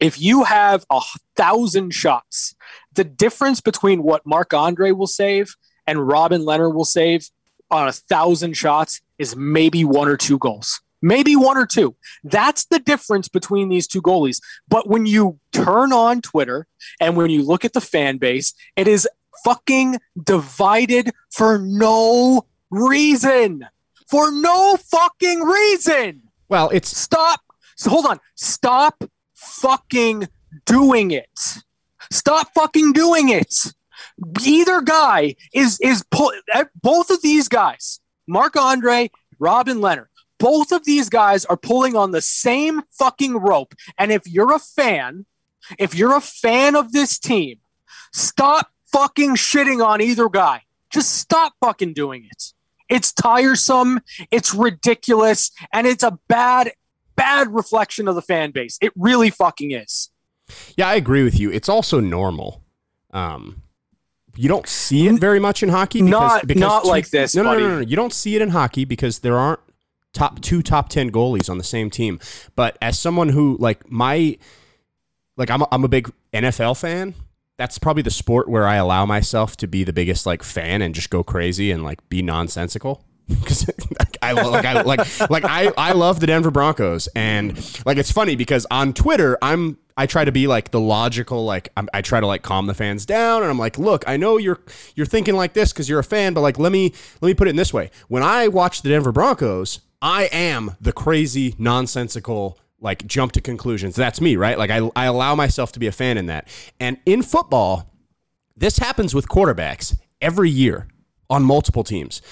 if 0.00 0.20
you 0.20 0.44
have 0.44 0.84
a 0.90 1.00
thousand 1.36 1.92
shots, 1.92 2.54
the 2.94 3.04
difference 3.04 3.60
between 3.60 4.02
what 4.02 4.26
Marc 4.26 4.52
Andre 4.52 4.90
will 4.90 5.06
save 5.06 5.54
and 5.86 6.06
Robin 6.06 6.42
Lehner 6.42 6.72
will 6.72 6.84
save 6.84 7.28
on 7.70 7.88
a 7.88 7.92
thousand 7.92 8.56
shots 8.56 9.00
is 9.18 9.36
maybe 9.36 9.84
one 9.84 10.08
or 10.08 10.16
two 10.16 10.38
goals. 10.38 10.80
Maybe 11.02 11.36
one 11.36 11.56
or 11.56 11.66
two. 11.66 11.94
That's 12.24 12.64
the 12.66 12.78
difference 12.78 13.28
between 13.28 13.68
these 13.68 13.86
two 13.86 14.02
goalies. 14.02 14.40
But 14.68 14.88
when 14.88 15.06
you 15.06 15.38
turn 15.52 15.92
on 15.92 16.22
Twitter 16.22 16.66
and 17.00 17.16
when 17.16 17.30
you 17.30 17.42
look 17.42 17.64
at 17.64 17.72
the 17.72 17.80
fan 17.80 18.18
base, 18.18 18.54
it 18.76 18.88
is 18.88 19.08
fucking 19.44 19.98
divided 20.22 21.12
for 21.30 21.58
no 21.58 22.46
reason. 22.70 23.66
For 24.08 24.30
no 24.30 24.76
fucking 24.76 25.40
reason. 25.40 26.22
Well, 26.48 26.70
it's 26.70 26.96
Stop. 26.96 27.40
So 27.76 27.90
hold 27.90 28.06
on. 28.06 28.20
Stop 28.34 29.04
fucking 29.34 30.28
doing 30.64 31.10
it. 31.10 31.28
Stop 32.10 32.48
fucking 32.54 32.92
doing 32.92 33.28
it. 33.28 33.54
Either 34.44 34.80
guy 34.80 35.34
is 35.52 35.78
is 35.80 36.04
eh, 36.52 36.64
both 36.82 37.10
of 37.10 37.20
these 37.22 37.48
guys, 37.48 38.00
Marc 38.26 38.56
Andre, 38.56 39.10
Robin 39.38 39.78
Lehner. 39.78 40.06
Both 40.38 40.72
of 40.72 40.84
these 40.84 41.08
guys 41.08 41.44
are 41.46 41.56
pulling 41.56 41.96
on 41.96 42.10
the 42.10 42.20
same 42.20 42.82
fucking 42.90 43.36
rope. 43.38 43.74
And 43.98 44.12
if 44.12 44.26
you're 44.26 44.54
a 44.54 44.58
fan, 44.58 45.26
if 45.78 45.94
you're 45.94 46.14
a 46.16 46.20
fan 46.20 46.76
of 46.76 46.92
this 46.92 47.18
team, 47.18 47.56
stop 48.12 48.70
fucking 48.92 49.36
shitting 49.36 49.84
on 49.84 50.00
either 50.00 50.28
guy. 50.28 50.62
Just 50.90 51.16
stop 51.16 51.54
fucking 51.64 51.94
doing 51.94 52.26
it. 52.30 52.52
It's 52.88 53.12
tiresome, 53.12 54.00
it's 54.30 54.54
ridiculous, 54.54 55.50
and 55.72 55.86
it's 55.86 56.04
a 56.04 56.18
bad, 56.28 56.72
bad 57.16 57.52
reflection 57.52 58.06
of 58.06 58.14
the 58.14 58.22
fan 58.22 58.52
base. 58.52 58.78
It 58.80 58.92
really 58.94 59.30
fucking 59.30 59.72
is. 59.72 60.10
yeah, 60.76 60.86
I 60.88 60.94
agree 60.94 61.24
with 61.24 61.38
you. 61.40 61.50
It's 61.50 61.68
also 61.68 61.98
normal. 61.98 62.62
Um, 63.12 63.62
you 64.36 64.48
don't 64.48 64.68
see 64.68 65.08
it 65.08 65.18
very 65.18 65.40
much 65.40 65.62
in 65.64 65.70
hockey. 65.70 66.00
Because, 66.02 66.10
Not- 66.12 66.46
because 66.46 66.60
not 66.60 66.84
like 66.84 67.08
this, 67.10 67.34
No, 67.34 67.42
no, 67.42 67.54
no, 67.54 67.58
no, 67.58 67.74
no. 67.76 67.80
You 67.80 67.96
don't 67.96 68.12
see 68.12 68.36
it 68.36 68.42
in 68.42 68.50
hockey 68.50 68.84
because 68.84 69.18
there 69.20 69.36
aren't 69.36 69.60
top 70.16 70.40
two 70.40 70.62
top 70.62 70.88
ten 70.88 71.10
goalies 71.10 71.48
on 71.50 71.58
the 71.58 71.64
same 71.64 71.90
team. 71.90 72.18
But 72.56 72.76
as 72.80 72.98
someone 72.98 73.28
who 73.28 73.56
like 73.60 73.90
my 73.90 74.38
like 75.36 75.50
I'm 75.50 75.62
a, 75.62 75.68
I'm 75.70 75.84
a 75.84 75.88
big 75.88 76.10
NFL 76.32 76.80
fan. 76.80 77.14
That's 77.58 77.78
probably 77.78 78.02
the 78.02 78.10
sport 78.10 78.48
where 78.48 78.66
I 78.66 78.76
allow 78.76 79.06
myself 79.06 79.56
to 79.58 79.66
be 79.66 79.84
the 79.84 79.92
biggest 79.92 80.26
like 80.26 80.42
fan 80.42 80.82
and 80.82 80.94
just 80.94 81.10
go 81.10 81.22
crazy 81.22 81.70
and 81.70 81.84
like 81.84 82.06
be 82.08 82.22
nonsensical. 82.22 83.04
Because 83.28 83.68
I 84.22 84.32
lo- 84.32 84.50
like 84.52 84.64
I 84.64 84.82
like 84.82 85.30
like 85.30 85.44
I 85.44 85.72
I 85.76 85.92
love 85.92 86.20
the 86.20 86.28
Denver 86.28 86.52
Broncos 86.52 87.08
and 87.16 87.56
like 87.84 87.98
it's 87.98 88.12
funny 88.12 88.36
because 88.36 88.68
on 88.70 88.92
Twitter 88.92 89.36
I'm 89.42 89.78
I 89.96 90.06
try 90.06 90.24
to 90.24 90.30
be 90.30 90.46
like 90.46 90.70
the 90.70 90.78
logical 90.78 91.44
like 91.44 91.70
I'm, 91.76 91.88
I 91.92 92.02
try 92.02 92.20
to 92.20 92.26
like 92.26 92.42
calm 92.42 92.68
the 92.68 92.74
fans 92.74 93.04
down 93.04 93.42
and 93.42 93.50
I'm 93.50 93.58
like 93.58 93.78
look 93.78 94.04
I 94.06 94.16
know 94.16 94.36
you're 94.36 94.60
you're 94.94 95.06
thinking 95.06 95.34
like 95.34 95.54
this 95.54 95.72
because 95.72 95.88
you're 95.88 95.98
a 95.98 96.04
fan 96.04 96.34
but 96.34 96.40
like 96.42 96.56
let 96.56 96.70
me 96.70 96.92
let 97.20 97.26
me 97.28 97.34
put 97.34 97.48
it 97.48 97.50
in 97.50 97.56
this 97.56 97.74
way 97.74 97.90
when 98.06 98.22
I 98.22 98.46
watch 98.46 98.82
the 98.82 98.90
Denver 98.90 99.10
Broncos 99.10 99.80
I 100.00 100.24
am 100.32 100.76
the 100.80 100.92
crazy 100.92 101.54
nonsensical 101.58 102.58
like 102.80 103.06
jump 103.06 103.32
to 103.32 103.40
conclusions 103.40 103.96
that's 103.96 104.20
me 104.20 104.36
right 104.36 104.58
like 104.58 104.70
I 104.70 104.90
I 104.94 105.06
allow 105.06 105.34
myself 105.34 105.72
to 105.72 105.80
be 105.80 105.86
a 105.86 105.92
fan 105.92 106.18
in 106.18 106.26
that 106.26 106.46
and 106.78 106.98
in 107.06 107.22
football 107.22 107.90
this 108.56 108.78
happens 108.78 109.14
with 109.14 109.28
quarterbacks 109.28 109.96
every 110.20 110.50
year 110.50 110.88
on 111.28 111.44
multiple 111.44 111.84
teams. 111.84 112.22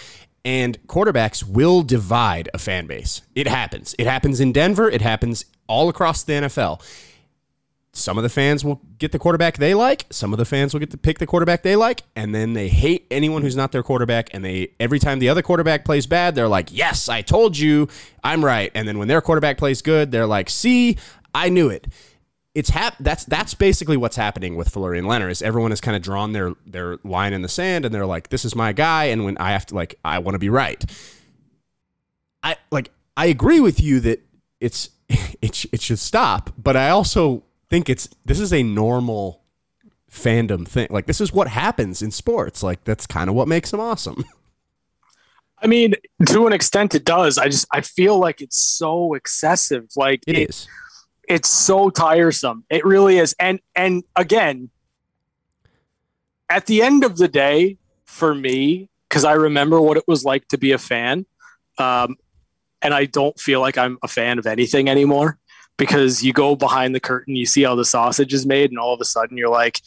And 0.44 0.78
quarterbacks 0.86 1.42
will 1.42 1.82
divide 1.82 2.48
a 2.52 2.58
fan 2.58 2.86
base. 2.86 3.22
It 3.34 3.46
happens. 3.46 3.94
It 3.98 4.06
happens 4.06 4.40
in 4.40 4.52
Denver. 4.52 4.90
It 4.90 5.00
happens 5.00 5.46
all 5.66 5.88
across 5.88 6.22
the 6.22 6.34
NFL. 6.34 6.82
Some 7.96 8.18
of 8.18 8.24
the 8.24 8.28
fans 8.28 8.64
will 8.64 8.80
get 8.98 9.12
the 9.12 9.18
quarterback 9.18 9.56
they 9.58 9.72
like. 9.72 10.06
Some 10.10 10.32
of 10.32 10.38
the 10.38 10.44
fans 10.44 10.72
will 10.72 10.80
get 10.80 10.90
to 10.90 10.96
pick 10.96 11.18
the 11.18 11.26
quarterback 11.26 11.62
they 11.62 11.76
like, 11.76 12.02
and 12.16 12.34
then 12.34 12.52
they 12.52 12.68
hate 12.68 13.06
anyone 13.10 13.42
who's 13.42 13.54
not 13.54 13.70
their 13.70 13.84
quarterback. 13.84 14.34
And 14.34 14.44
they 14.44 14.72
every 14.80 14.98
time 14.98 15.20
the 15.20 15.28
other 15.28 15.42
quarterback 15.42 15.84
plays 15.84 16.06
bad, 16.06 16.34
they're 16.34 16.48
like, 16.48 16.68
"Yes, 16.72 17.08
I 17.08 17.22
told 17.22 17.56
you, 17.56 17.88
I'm 18.24 18.44
right." 18.44 18.72
And 18.74 18.88
then 18.88 18.98
when 18.98 19.08
their 19.08 19.20
quarterback 19.20 19.58
plays 19.58 19.80
good, 19.80 20.10
they're 20.10 20.26
like, 20.26 20.50
"See, 20.50 20.98
I 21.34 21.48
knew 21.48 21.68
it." 21.68 21.86
it's 22.54 22.70
hap- 22.70 22.96
that's 23.00 23.24
that's 23.24 23.52
basically 23.52 23.96
what's 23.96 24.16
happening 24.16 24.54
with 24.54 24.68
Fleury 24.68 24.98
and 24.98 25.08
Lehner 25.08 25.28
is 25.28 25.42
everyone 25.42 25.72
has 25.72 25.80
kind 25.80 25.96
of 25.96 26.02
drawn 26.02 26.32
their 26.32 26.52
their 26.64 26.98
line 27.02 27.32
in 27.32 27.42
the 27.42 27.48
sand 27.48 27.84
and 27.84 27.92
they're 27.92 28.06
like 28.06 28.28
this 28.28 28.44
is 28.44 28.54
my 28.54 28.72
guy 28.72 29.06
and 29.06 29.24
when 29.24 29.36
I 29.38 29.50
have 29.50 29.66
to 29.66 29.74
like 29.74 29.96
I 30.04 30.20
want 30.20 30.36
to 30.36 30.38
be 30.38 30.50
right. 30.50 30.84
I 32.42 32.56
like 32.70 32.90
I 33.16 33.26
agree 33.26 33.60
with 33.60 33.82
you 33.82 34.00
that 34.00 34.22
it's 34.60 34.90
it 35.08 35.64
it 35.72 35.80
should 35.80 35.98
stop, 35.98 36.50
but 36.56 36.76
I 36.76 36.90
also 36.90 37.42
think 37.74 37.88
it's 37.88 38.08
this 38.24 38.38
is 38.38 38.52
a 38.52 38.62
normal 38.62 39.42
fandom 40.08 40.66
thing. 40.66 40.86
Like 40.90 41.06
this 41.06 41.20
is 41.20 41.32
what 41.32 41.48
happens 41.48 42.02
in 42.02 42.12
sports. 42.12 42.62
Like 42.62 42.84
that's 42.84 43.04
kind 43.04 43.28
of 43.28 43.34
what 43.34 43.48
makes 43.48 43.72
them 43.72 43.80
awesome. 43.80 44.24
I 45.58 45.66
mean, 45.66 45.94
to 46.26 46.46
an 46.46 46.52
extent, 46.52 46.94
it 46.94 47.04
does. 47.04 47.36
I 47.36 47.46
just 47.48 47.66
I 47.72 47.80
feel 47.80 48.16
like 48.16 48.40
it's 48.40 48.56
so 48.56 49.14
excessive. 49.14 49.88
Like 49.96 50.22
It 50.24 50.38
is. 50.50 50.68
it's 51.28 51.48
so 51.48 51.90
tiresome. 51.90 52.64
It 52.70 52.84
really 52.84 53.18
is. 53.18 53.34
And 53.40 53.58
and 53.74 54.04
again, 54.14 54.70
at 56.48 56.66
the 56.66 56.80
end 56.80 57.02
of 57.02 57.16
the 57.16 57.26
day, 57.26 57.78
for 58.04 58.36
me, 58.36 58.88
because 59.08 59.24
I 59.24 59.32
remember 59.32 59.80
what 59.80 59.96
it 59.96 60.04
was 60.06 60.24
like 60.24 60.46
to 60.48 60.58
be 60.58 60.70
a 60.70 60.78
fan, 60.78 61.26
um, 61.78 62.18
and 62.82 62.94
I 62.94 63.06
don't 63.06 63.36
feel 63.40 63.60
like 63.60 63.76
I'm 63.76 63.98
a 64.04 64.08
fan 64.08 64.38
of 64.38 64.46
anything 64.46 64.88
anymore 64.88 65.40
because 65.76 66.22
you 66.22 66.32
go 66.32 66.54
behind 66.54 66.94
the 66.94 67.00
curtain, 67.00 67.36
you 67.36 67.46
see 67.46 67.62
how 67.62 67.74
the 67.74 67.84
sausage 67.84 68.32
is 68.32 68.46
made, 68.46 68.70
and 68.70 68.78
all 68.78 68.94
of 68.94 69.00
a 69.00 69.04
sudden 69.04 69.36
you're 69.36 69.48
like, 69.48 69.80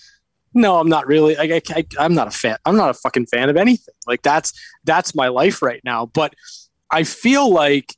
no, 0.53 0.79
I'm 0.79 0.89
not 0.89 1.07
really. 1.07 1.37
I, 1.37 1.61
I, 1.69 1.85
I'm 1.99 2.13
not 2.13 2.27
a 2.27 2.31
fan. 2.31 2.57
I'm 2.65 2.75
not 2.75 2.89
a 2.89 2.93
fucking 2.93 3.27
fan 3.27 3.49
of 3.49 3.57
anything. 3.57 3.93
Like 4.07 4.21
that's 4.21 4.53
that's 4.83 5.13
my 5.13 5.27
life 5.27 5.61
right 5.61 5.81
now. 5.83 6.07
But 6.07 6.33
I 6.91 7.03
feel 7.03 7.51
like 7.51 7.95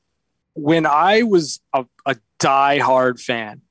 when 0.53 0.85
I 0.85 1.23
was 1.23 1.61
a, 1.73 1.85
a 2.05 2.17
die-hard 2.39 3.19
fan, 3.19 3.61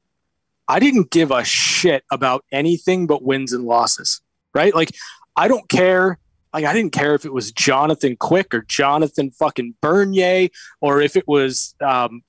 I 0.68 0.78
didn't 0.78 1.10
give 1.10 1.30
a 1.30 1.44
shit 1.44 2.04
about 2.10 2.44
anything 2.52 3.06
but 3.06 3.22
wins 3.22 3.52
and 3.52 3.64
losses. 3.64 4.20
Right? 4.54 4.74
Like 4.74 4.92
I 5.36 5.48
don't 5.48 5.68
care. 5.68 6.18
Like 6.54 6.64
I 6.64 6.72
didn't 6.72 6.92
care 6.92 7.14
if 7.14 7.26
it 7.26 7.32
was 7.32 7.52
Jonathan 7.52 8.16
Quick 8.16 8.54
or 8.54 8.62
Jonathan 8.62 9.30
fucking 9.32 9.74
Bernier 9.82 10.48
or 10.80 11.02
if 11.02 11.14
it 11.14 11.28
was 11.28 11.74
um, 11.84 12.22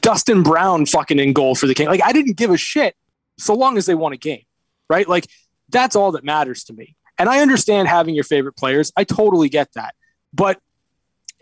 Dustin 0.00 0.42
Brown 0.42 0.86
fucking 0.86 1.18
in 1.18 1.32
goal 1.32 1.54
for 1.54 1.66
the 1.66 1.74
King. 1.74 1.88
Like 1.88 2.02
I 2.02 2.12
didn't 2.12 2.36
give 2.36 2.50
a 2.50 2.56
shit 2.56 2.94
so 3.38 3.54
long 3.54 3.76
as 3.78 3.86
they 3.86 3.94
won 3.94 4.12
a 4.12 4.16
game. 4.16 4.42
Right? 4.88 5.08
Like 5.08 5.28
that's 5.68 5.96
all 5.96 6.12
that 6.12 6.24
matters 6.24 6.64
to 6.64 6.72
me. 6.72 6.96
And 7.18 7.28
I 7.28 7.40
understand 7.40 7.88
having 7.88 8.14
your 8.14 8.24
favorite 8.24 8.56
players. 8.56 8.92
I 8.96 9.04
totally 9.04 9.48
get 9.48 9.72
that. 9.74 9.94
But 10.32 10.60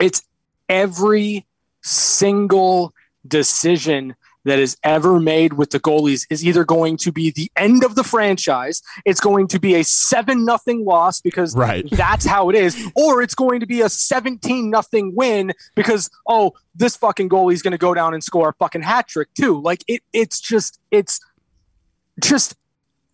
it's 0.01 0.23
every 0.69 1.47
single 1.83 2.95
decision 3.27 4.15
that 4.45 4.59
is 4.59 4.77
ever 4.83 5.19
made 5.19 5.55
with 5.55 5.71
the 5.71 5.81
goalies 5.81 6.27
is 6.31 6.45
either 6.45 6.65
going 6.65 6.97
to 6.99 7.11
be 7.13 7.31
the 7.31 7.51
end 7.57 7.83
of 7.85 7.95
the 7.95 8.05
franchise, 8.05 8.83
it's 9.05 9.21
going 9.21 9.49
to 9.49 9.59
be 9.59 9.75
a 9.75 9.85
7 9.85 10.45
nothing 10.45 10.85
loss 10.85 11.21
because 11.21 11.55
Right. 11.57 11.89
that's 11.91 12.27
how 12.27 12.51
it 12.51 12.57
is, 12.57 12.77
or 12.95 13.23
it's 13.23 13.35
going 13.35 13.61
to 13.61 13.67
be 13.67 13.81
a 13.81 13.89
17 13.89 14.71
nothing 14.71 15.15
win 15.15 15.53
because 15.75 16.11
oh, 16.29 16.53
this 16.75 16.97
fucking 16.97 17.29
goalie's 17.29 17.63
going 17.63 17.73
to 17.73 17.79
go 17.79 17.95
down 17.95 18.15
and 18.15 18.23
score 18.23 18.51
a 18.51 18.55
fucking 18.55 18.83
hat 18.83 19.09
trick 19.09 19.29
too. 19.35 19.61
Like 19.61 19.83
it 19.89 20.03
it's 20.13 20.41
just 20.41 20.79
it's 20.91 21.21
just 22.21 22.55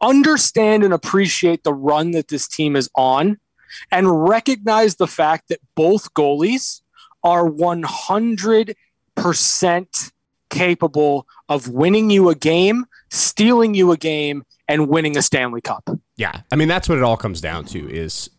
understand 0.00 0.82
and 0.82 0.92
appreciate 0.94 1.62
the 1.62 1.74
run 1.74 2.10
that 2.12 2.28
this 2.28 2.48
team 2.48 2.74
is 2.74 2.88
on 2.94 3.38
and 3.92 4.28
recognize 4.28 4.96
the 4.96 5.06
fact 5.06 5.48
that 5.48 5.60
both 5.74 6.12
goalies 6.14 6.80
are 7.22 7.48
100% 7.48 8.74
capable 10.50 11.26
of 11.48 11.68
winning 11.68 12.10
you 12.10 12.28
a 12.28 12.34
game, 12.34 12.84
stealing 13.08 13.74
you 13.74 13.92
a 13.92 13.96
game, 13.96 14.44
and 14.68 14.88
winning 14.88 15.16
a 15.16 15.22
Stanley 15.22 15.60
Cup. 15.60 15.88
Yeah, 16.16 16.42
I 16.52 16.56
mean 16.56 16.68
that's 16.68 16.88
what 16.88 16.98
it 16.98 17.04
all 17.04 17.16
comes 17.16 17.40
down 17.40 17.64
to. 17.66 17.90
Is 17.90 18.30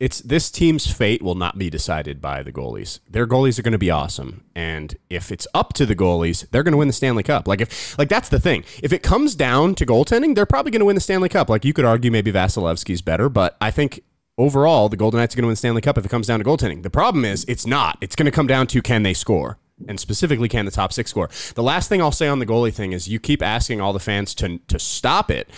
it's 0.00 0.20
this 0.20 0.50
team's 0.50 0.90
fate 0.90 1.22
will 1.22 1.34
not 1.34 1.58
be 1.58 1.70
decided 1.70 2.20
by 2.20 2.42
the 2.42 2.52
goalies. 2.52 3.00
Their 3.10 3.26
goalies 3.26 3.58
are 3.58 3.62
going 3.62 3.72
to 3.72 3.78
be 3.78 3.90
awesome, 3.90 4.44
and 4.54 4.96
if 5.10 5.32
it's 5.32 5.46
up 5.54 5.72
to 5.74 5.86
the 5.86 5.96
goalies, 5.96 6.48
they're 6.50 6.62
going 6.62 6.72
to 6.72 6.78
win 6.78 6.88
the 6.88 6.94
Stanley 6.94 7.22
Cup. 7.22 7.48
Like 7.48 7.60
if 7.60 7.98
like 7.98 8.08
that's 8.08 8.28
the 8.28 8.40
thing. 8.40 8.64
If 8.82 8.92
it 8.92 9.02
comes 9.02 9.34
down 9.34 9.74
to 9.76 9.86
goaltending, 9.86 10.34
they're 10.34 10.46
probably 10.46 10.70
going 10.70 10.80
to 10.80 10.86
win 10.86 10.94
the 10.94 11.00
Stanley 11.00 11.28
Cup. 11.28 11.48
Like 11.48 11.64
you 11.64 11.72
could 11.72 11.84
argue 11.84 12.10
maybe 12.10 12.32
Vasilevskiy's 12.32 13.02
better, 13.02 13.28
but 13.28 13.56
I 13.60 13.70
think 13.70 14.02
overall 14.36 14.88
the 14.88 14.96
Golden 14.96 15.18
Knights 15.18 15.34
are 15.34 15.38
going 15.38 15.44
to 15.44 15.48
win 15.48 15.52
the 15.52 15.56
Stanley 15.56 15.80
Cup 15.80 15.98
if 15.98 16.04
it 16.04 16.08
comes 16.08 16.26
down 16.28 16.38
to 16.38 16.44
goaltending. 16.44 16.82
The 16.82 16.90
problem 16.90 17.24
is 17.24 17.44
it's 17.48 17.66
not. 17.66 17.98
It's 18.00 18.14
going 18.14 18.26
to 18.26 18.32
come 18.32 18.46
down 18.46 18.68
to 18.68 18.80
can 18.80 19.02
they 19.02 19.14
score. 19.14 19.58
And 19.86 20.00
specifically, 20.00 20.48
can 20.48 20.64
the 20.64 20.70
top 20.72 20.92
six 20.92 21.10
score? 21.10 21.30
The 21.54 21.62
last 21.62 21.88
thing 21.88 22.02
I'll 22.02 22.10
say 22.10 22.26
on 22.26 22.40
the 22.40 22.46
goalie 22.46 22.72
thing 22.74 22.92
is 22.92 23.08
you 23.08 23.20
keep 23.20 23.42
asking 23.42 23.80
all 23.80 23.92
the 23.92 24.00
fans 24.00 24.34
to 24.36 24.58
to 24.58 24.78
stop 24.78 25.30
it. 25.30 25.48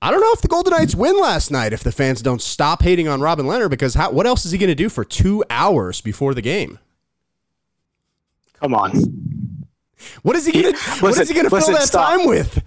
I 0.00 0.10
don't 0.10 0.20
know 0.20 0.32
if 0.32 0.40
the 0.40 0.48
Golden 0.48 0.72
Knights 0.72 0.94
win 0.96 1.20
last 1.20 1.50
night 1.50 1.72
if 1.72 1.84
the 1.84 1.92
fans 1.92 2.22
don't 2.22 2.42
stop 2.42 2.82
hating 2.82 3.06
on 3.06 3.20
Robin 3.20 3.46
Lehner 3.46 3.70
because 3.70 3.94
how, 3.94 4.10
what 4.10 4.26
else 4.26 4.44
is 4.44 4.50
he 4.50 4.58
going 4.58 4.68
to 4.68 4.74
do 4.74 4.88
for 4.88 5.04
two 5.04 5.44
hours 5.48 6.00
before 6.00 6.34
the 6.34 6.42
game? 6.42 6.80
Come 8.54 8.74
on. 8.74 8.92
What 10.22 10.34
is 10.34 10.46
he 10.46 10.52
going 10.52 10.74
to 10.74 10.80
what 11.00 11.16
is 11.18 11.28
he 11.28 11.34
going 11.34 11.48
to 11.48 11.50
fill 11.50 11.72
that 11.72 11.82
stop. 11.86 12.08
time 12.18 12.26
with? 12.26 12.64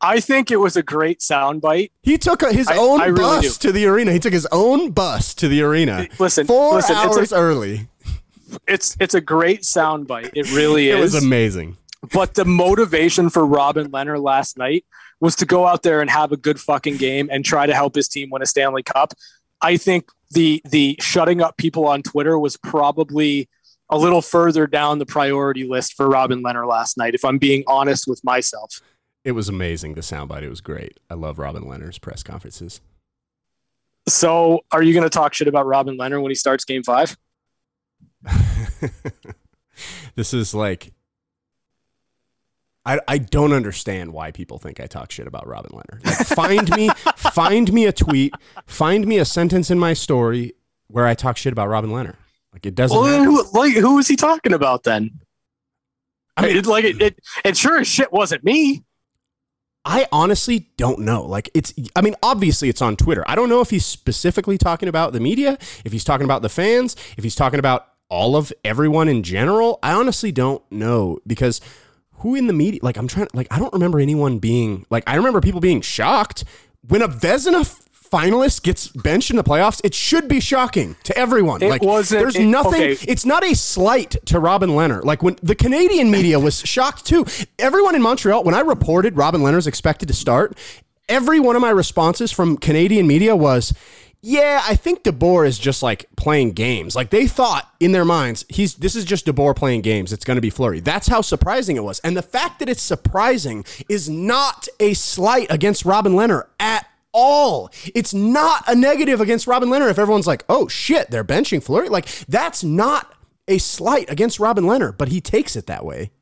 I 0.00 0.18
think 0.18 0.50
it 0.50 0.56
was 0.56 0.76
a 0.76 0.82
great 0.82 1.20
soundbite. 1.20 1.92
He 2.02 2.18
took 2.18 2.42
his 2.50 2.66
I- 2.66 2.76
own 2.76 3.00
I 3.00 3.06
really 3.06 3.18
bus 3.46 3.58
to 3.58 3.70
the 3.70 3.86
arena. 3.86 4.12
He 4.12 4.18
took 4.18 4.32
his 4.32 4.46
own 4.50 4.90
bus 4.90 5.34
to 5.34 5.46
the 5.46 5.62
arena. 5.62 6.08
Listen, 6.18 6.46
four 6.46 6.74
listen, 6.74 6.96
it's 6.96 7.04
a- 7.04 7.18
hours 7.18 7.32
early. 7.32 7.88
It's 8.66 8.96
it's 9.00 9.14
a 9.14 9.20
great 9.20 9.62
soundbite. 9.62 10.30
It 10.34 10.52
really 10.52 10.88
is. 10.88 10.98
It 10.98 11.00
was 11.00 11.24
amazing. 11.24 11.76
But 12.12 12.34
the 12.34 12.44
motivation 12.44 13.30
for 13.30 13.46
Robin 13.46 13.90
Lehner 13.90 14.20
last 14.20 14.58
night 14.58 14.84
was 15.20 15.36
to 15.36 15.46
go 15.46 15.66
out 15.66 15.84
there 15.84 16.00
and 16.00 16.10
have 16.10 16.32
a 16.32 16.36
good 16.36 16.60
fucking 16.60 16.96
game 16.96 17.28
and 17.30 17.44
try 17.44 17.66
to 17.66 17.74
help 17.74 17.94
his 17.94 18.08
team 18.08 18.28
win 18.30 18.42
a 18.42 18.46
Stanley 18.46 18.82
Cup. 18.82 19.14
I 19.60 19.76
think 19.76 20.08
the 20.30 20.60
the 20.68 20.96
shutting 21.00 21.40
up 21.40 21.56
people 21.56 21.86
on 21.86 22.02
Twitter 22.02 22.38
was 22.38 22.56
probably 22.56 23.48
a 23.88 23.98
little 23.98 24.22
further 24.22 24.66
down 24.66 24.98
the 24.98 25.06
priority 25.06 25.64
list 25.64 25.92
for 25.94 26.08
Robin 26.08 26.42
Lehner 26.42 26.66
last 26.66 26.96
night, 26.96 27.14
if 27.14 27.24
I'm 27.24 27.38
being 27.38 27.62
honest 27.66 28.06
with 28.08 28.24
myself. 28.24 28.80
It 29.24 29.32
was 29.32 29.48
amazing. 29.48 29.94
The 29.94 30.00
soundbite. 30.00 30.42
It 30.42 30.48
was 30.48 30.60
great. 30.60 30.98
I 31.08 31.14
love 31.14 31.38
Robin 31.38 31.62
Lehner's 31.62 31.98
press 31.98 32.22
conferences. 32.22 32.80
So, 34.08 34.64
are 34.72 34.82
you 34.82 34.92
going 34.92 35.04
to 35.04 35.10
talk 35.10 35.32
shit 35.34 35.46
about 35.46 35.66
Robin 35.66 35.96
Lehner 35.96 36.20
when 36.20 36.30
he 36.30 36.34
starts 36.34 36.64
Game 36.64 36.82
Five? 36.82 37.16
this 40.14 40.34
is 40.34 40.54
like 40.54 40.92
I, 42.84 43.00
I 43.06 43.18
don't 43.18 43.52
understand 43.52 44.12
why 44.12 44.32
people 44.32 44.58
think 44.58 44.80
I 44.80 44.86
talk 44.86 45.12
shit 45.12 45.26
about 45.26 45.46
Robin 45.46 45.70
Lehner. 45.70 46.04
Like, 46.04 46.26
find 46.26 46.68
me, 46.74 46.88
find 47.16 47.72
me 47.72 47.86
a 47.86 47.92
tweet, 47.92 48.34
find 48.66 49.06
me 49.06 49.18
a 49.18 49.24
sentence 49.24 49.70
in 49.70 49.78
my 49.78 49.92
story 49.92 50.54
where 50.88 51.06
I 51.06 51.14
talk 51.14 51.36
shit 51.36 51.52
about 51.52 51.68
Robin 51.68 51.90
Lehner. 51.90 52.16
Like 52.52 52.66
it 52.66 52.74
doesn't. 52.74 52.96
Well, 52.96 53.24
who, 53.24 53.44
like 53.58 53.74
who 53.74 53.96
was 53.96 54.08
he 54.08 54.16
talking 54.16 54.52
about 54.52 54.82
then? 54.82 55.20
I 56.36 56.46
mean, 56.46 56.56
it, 56.56 56.66
like 56.66 56.84
it, 56.84 57.00
it, 57.00 57.18
it 57.44 57.56
sure 57.56 57.78
as 57.80 57.86
shit 57.86 58.12
wasn't 58.12 58.42
me. 58.42 58.82
I 59.84 60.06
honestly 60.12 60.70
don't 60.76 61.00
know. 61.00 61.24
Like 61.24 61.50
it's 61.54 61.72
I 61.96 62.02
mean 62.02 62.14
obviously 62.22 62.68
it's 62.68 62.82
on 62.82 62.96
Twitter. 62.96 63.24
I 63.26 63.34
don't 63.34 63.48
know 63.48 63.60
if 63.60 63.70
he's 63.70 63.86
specifically 63.86 64.58
talking 64.58 64.88
about 64.88 65.12
the 65.12 65.20
media, 65.20 65.58
if 65.84 65.92
he's 65.92 66.04
talking 66.04 66.24
about 66.24 66.42
the 66.42 66.48
fans, 66.48 66.94
if 67.16 67.24
he's 67.24 67.34
talking 67.34 67.58
about 67.58 67.88
all 68.12 68.36
of 68.36 68.52
everyone 68.62 69.08
in 69.08 69.22
general. 69.22 69.78
I 69.82 69.92
honestly 69.94 70.32
don't 70.32 70.62
know 70.70 71.18
because 71.26 71.62
who 72.16 72.34
in 72.34 72.46
the 72.46 72.52
media 72.52 72.78
like 72.82 72.98
I'm 72.98 73.08
trying 73.08 73.26
like 73.32 73.46
I 73.50 73.58
don't 73.58 73.72
remember 73.72 73.98
anyone 73.98 74.38
being 74.38 74.84
like 74.90 75.02
I 75.06 75.16
remember 75.16 75.40
people 75.40 75.60
being 75.60 75.80
shocked 75.80 76.44
when 76.86 77.00
a 77.00 77.08
Vezina 77.08 77.64
finalist 78.12 78.62
gets 78.62 78.88
benched 78.88 79.30
in 79.30 79.36
the 79.36 79.42
playoffs, 79.42 79.80
it 79.82 79.94
should 79.94 80.28
be 80.28 80.40
shocking 80.40 80.94
to 81.04 81.16
everyone. 81.16 81.62
It 81.62 81.70
like, 81.70 81.82
wasn't. 81.82 82.20
There's 82.20 82.36
it, 82.36 82.44
nothing. 82.44 82.82
Okay. 82.82 83.06
It's 83.08 83.24
not 83.24 83.42
a 83.42 83.54
slight 83.54 84.16
to 84.26 84.38
Robin 84.38 84.70
Lehner. 84.70 85.02
Like 85.02 85.22
when 85.22 85.38
the 85.42 85.54
Canadian 85.54 86.10
media 86.10 86.38
was 86.38 86.60
shocked 86.60 87.06
too. 87.06 87.24
Everyone 87.58 87.94
in 87.94 88.02
Montreal, 88.02 88.44
when 88.44 88.54
I 88.54 88.60
reported 88.60 89.16
Robin 89.16 89.40
Lehner's 89.40 89.66
expected 89.66 90.08
to 90.08 90.14
start, 90.14 90.58
every 91.08 91.40
one 91.40 91.56
of 91.56 91.62
my 91.62 91.70
responses 91.70 92.30
from 92.30 92.58
Canadian 92.58 93.06
media 93.06 93.34
was. 93.34 93.72
Yeah, 94.24 94.62
I 94.64 94.76
think 94.76 95.02
DeBoer 95.02 95.48
is 95.48 95.58
just 95.58 95.82
like 95.82 96.06
playing 96.16 96.52
games. 96.52 96.94
Like 96.94 97.10
they 97.10 97.26
thought 97.26 97.68
in 97.80 97.90
their 97.90 98.04
minds, 98.04 98.44
he's 98.48 98.76
this 98.76 98.94
is 98.94 99.04
just 99.04 99.26
DeBoer 99.26 99.56
playing 99.56 99.80
games. 99.80 100.12
It's 100.12 100.24
going 100.24 100.36
to 100.36 100.40
be 100.40 100.50
Fleury. 100.50 100.78
That's 100.78 101.08
how 101.08 101.22
surprising 101.22 101.76
it 101.76 101.82
was. 101.82 101.98
And 102.00 102.16
the 102.16 102.22
fact 102.22 102.60
that 102.60 102.68
it's 102.68 102.82
surprising 102.82 103.64
is 103.88 104.08
not 104.08 104.68
a 104.78 104.94
slight 104.94 105.48
against 105.50 105.84
Robin 105.84 106.12
Lehner 106.12 106.44
at 106.60 106.86
all. 107.12 107.70
It's 107.96 108.14
not 108.14 108.62
a 108.68 108.76
negative 108.76 109.20
against 109.20 109.48
Robin 109.48 109.68
Lehner 109.68 109.90
if 109.90 109.98
everyone's 109.98 110.28
like, 110.28 110.44
oh 110.48 110.68
shit, 110.68 111.10
they're 111.10 111.24
benching 111.24 111.60
Fleury. 111.60 111.88
Like, 111.88 112.06
that's 112.26 112.62
not 112.62 113.12
a 113.48 113.58
slight 113.58 114.08
against 114.08 114.38
Robin 114.38 114.64
Lehner, 114.64 114.96
but 114.96 115.08
he 115.08 115.20
takes 115.20 115.56
it 115.56 115.66
that 115.66 115.84
way. 115.84 116.12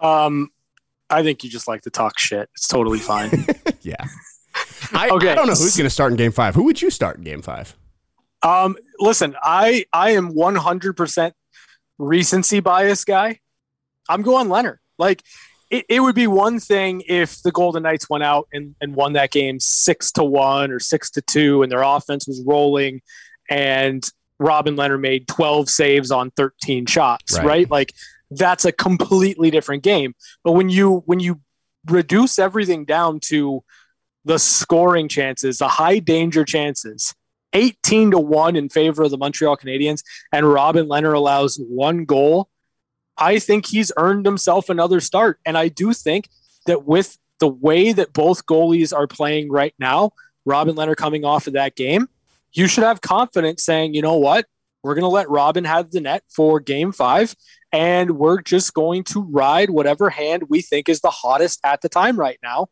Um, 0.00 0.50
I 1.10 1.24
think 1.24 1.42
you 1.42 1.50
just 1.50 1.66
like 1.66 1.82
to 1.82 1.90
talk 1.90 2.18
shit. 2.18 2.48
It's 2.54 2.68
totally 2.68 3.00
fine. 3.00 3.46
yeah. 3.82 4.06
I, 4.92 5.10
okay. 5.10 5.30
I 5.30 5.34
don't 5.34 5.46
know 5.46 5.54
who's 5.54 5.76
going 5.76 5.86
to 5.86 5.90
start 5.90 6.12
in 6.12 6.16
game 6.16 6.32
five. 6.32 6.54
Who 6.54 6.64
would 6.64 6.82
you 6.82 6.90
start 6.90 7.18
in 7.18 7.24
game 7.24 7.42
five? 7.42 7.76
Um, 8.42 8.76
listen, 8.98 9.36
I 9.42 9.84
I 9.92 10.10
am 10.12 10.32
100% 10.32 11.32
recency 11.98 12.60
bias 12.60 13.04
guy. 13.04 13.40
I'm 14.08 14.22
going 14.22 14.48
Lehner. 14.48 14.78
Like 14.98 15.22
it, 15.70 15.84
it 15.88 16.00
would 16.00 16.14
be 16.14 16.26
one 16.26 16.58
thing 16.58 17.02
if 17.06 17.42
the 17.42 17.52
Golden 17.52 17.82
Knights 17.82 18.10
went 18.10 18.24
out 18.24 18.48
and, 18.52 18.74
and 18.80 18.94
won 18.94 19.12
that 19.12 19.30
game 19.30 19.60
six 19.60 20.10
to 20.12 20.24
one 20.24 20.70
or 20.70 20.80
six 20.80 21.10
to 21.12 21.22
two, 21.22 21.62
and 21.62 21.70
their 21.70 21.82
offense 21.82 22.26
was 22.26 22.42
rolling, 22.44 23.02
and 23.48 24.04
Robin 24.38 24.74
Lehner 24.74 24.98
made 24.98 25.28
12 25.28 25.68
saves 25.68 26.10
on 26.10 26.30
13 26.32 26.86
shots, 26.86 27.36
right. 27.36 27.46
right? 27.46 27.70
Like 27.70 27.94
that's 28.30 28.64
a 28.64 28.72
completely 28.72 29.50
different 29.50 29.82
game. 29.82 30.14
But 30.42 30.52
when 30.52 30.68
you 30.68 31.02
when 31.06 31.20
you 31.20 31.40
reduce 31.86 32.38
everything 32.38 32.84
down 32.84 33.20
to 33.20 33.62
the 34.24 34.38
scoring 34.38 35.08
chances, 35.08 35.58
the 35.58 35.68
high 35.68 35.98
danger 35.98 36.44
chances, 36.44 37.14
18 37.52 38.12
to 38.12 38.18
1 38.18 38.56
in 38.56 38.68
favor 38.68 39.02
of 39.02 39.10
the 39.10 39.18
Montreal 39.18 39.56
Canadiens, 39.56 40.02
and 40.32 40.50
Robin 40.50 40.86
Lehner 40.86 41.14
allows 41.14 41.56
one 41.68 42.04
goal 42.04 42.48
I 43.20 43.38
think 43.38 43.66
he's 43.66 43.92
earned 43.98 44.24
himself 44.24 44.70
another 44.70 44.98
start. 44.98 45.38
And 45.44 45.56
I 45.56 45.68
do 45.68 45.92
think 45.92 46.28
that 46.66 46.86
with 46.86 47.18
the 47.38 47.48
way 47.48 47.92
that 47.92 48.14
both 48.14 48.46
goalies 48.46 48.96
are 48.96 49.06
playing 49.06 49.50
right 49.50 49.74
now, 49.78 50.12
Robin 50.46 50.74
Lehner 50.74 50.96
coming 50.96 51.24
off 51.24 51.46
of 51.46 51.52
that 51.52 51.76
game, 51.76 52.08
you 52.52 52.66
should 52.66 52.82
have 52.82 53.02
confidence 53.02 53.62
saying, 53.62 53.94
you 53.94 54.02
know 54.02 54.16
what? 54.16 54.46
We're 54.82 54.94
going 54.94 55.02
to 55.02 55.08
let 55.08 55.28
Robin 55.28 55.64
have 55.64 55.90
the 55.90 56.00
net 56.00 56.24
for 56.34 56.58
game 56.58 56.90
five, 56.90 57.36
and 57.70 58.12
we're 58.12 58.40
just 58.40 58.72
going 58.72 59.04
to 59.04 59.20
ride 59.20 59.68
whatever 59.68 60.08
hand 60.08 60.44
we 60.48 60.62
think 60.62 60.88
is 60.88 61.02
the 61.02 61.10
hottest 61.10 61.60
at 61.62 61.82
the 61.82 61.90
time 61.90 62.18
right 62.18 62.38
now. 62.42 62.68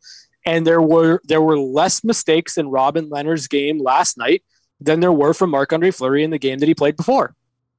And 0.48 0.66
there 0.66 0.80
were 0.80 1.20
there 1.24 1.42
were 1.42 1.58
less 1.58 2.02
mistakes 2.02 2.56
in 2.56 2.68
Robin 2.68 3.10
Lehner's 3.10 3.46
game 3.48 3.78
last 3.78 4.16
night 4.16 4.42
than 4.80 5.00
there 5.00 5.12
were 5.12 5.34
from 5.34 5.50
Marc 5.50 5.74
Andre 5.74 5.90
Fleury 5.90 6.24
in 6.24 6.30
the 6.30 6.38
game 6.38 6.58
that 6.60 6.66
he 6.66 6.74
played 6.74 6.96
before. 6.96 7.34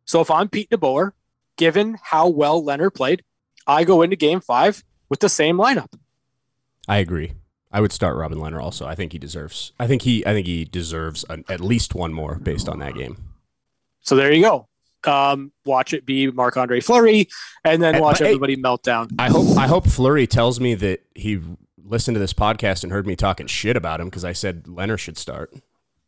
So 0.05 0.21
if 0.21 0.29
I'm 0.29 0.49
Pete 0.49 0.69
DeBoer, 0.69 1.13
given 1.57 1.97
how 1.99 2.27
well 2.27 2.61
Lehner 2.61 2.93
played, 2.93 3.23
I 3.65 3.85
go 3.85 4.03
into 4.03 4.15
game 4.15 4.39
five 4.39 4.83
with 5.09 5.19
the 5.19 5.29
same 5.29 5.57
lineup. 5.57 5.91
I 6.87 6.97
agree. 6.97 7.33
I 7.71 7.81
would 7.81 7.91
start 7.91 8.15
Robin 8.15 8.37
Lehner 8.37 8.61
also. 8.61 8.85
I 8.85 8.93
think 8.93 9.13
he 9.13 9.17
deserves. 9.17 9.71
I 9.79 9.87
think 9.87 10.03
he. 10.03 10.23
I 10.27 10.33
think 10.33 10.45
he 10.45 10.63
deserves 10.63 11.25
an, 11.27 11.45
at 11.49 11.61
least 11.61 11.95
one 11.95 12.13
more 12.13 12.35
based 12.35 12.69
on 12.69 12.77
that 12.79 12.93
game. 12.93 13.17
So 14.01 14.15
there 14.15 14.31
you 14.31 14.43
go. 14.43 14.67
Um, 15.07 15.53
watch 15.65 15.93
it 15.93 16.05
be 16.05 16.29
Marc 16.29 16.55
Andre 16.55 16.81
Fleury, 16.81 17.29
and 17.63 17.81
then 17.81 17.99
watch 17.99 18.21
everybody 18.21 18.53
hey, 18.53 18.61
melt 18.61 18.83
down. 18.83 19.07
I 19.17 19.29
hope. 19.29 19.57
I 19.57 19.65
hope 19.65 19.87
Fleury 19.87 20.27
tells 20.27 20.59
me 20.59 20.75
that 20.75 21.01
he 21.15 21.39
listened 21.89 22.15
to 22.15 22.19
this 22.19 22.33
podcast 22.33 22.83
and 22.83 22.91
heard 22.91 23.07
me 23.07 23.15
talking 23.15 23.47
shit 23.47 23.75
about 23.75 23.99
him 23.99 24.07
because 24.07 24.23
I 24.23 24.33
said 24.33 24.63
Lehner 24.63 24.97
should 24.97 25.17
start. 25.17 25.53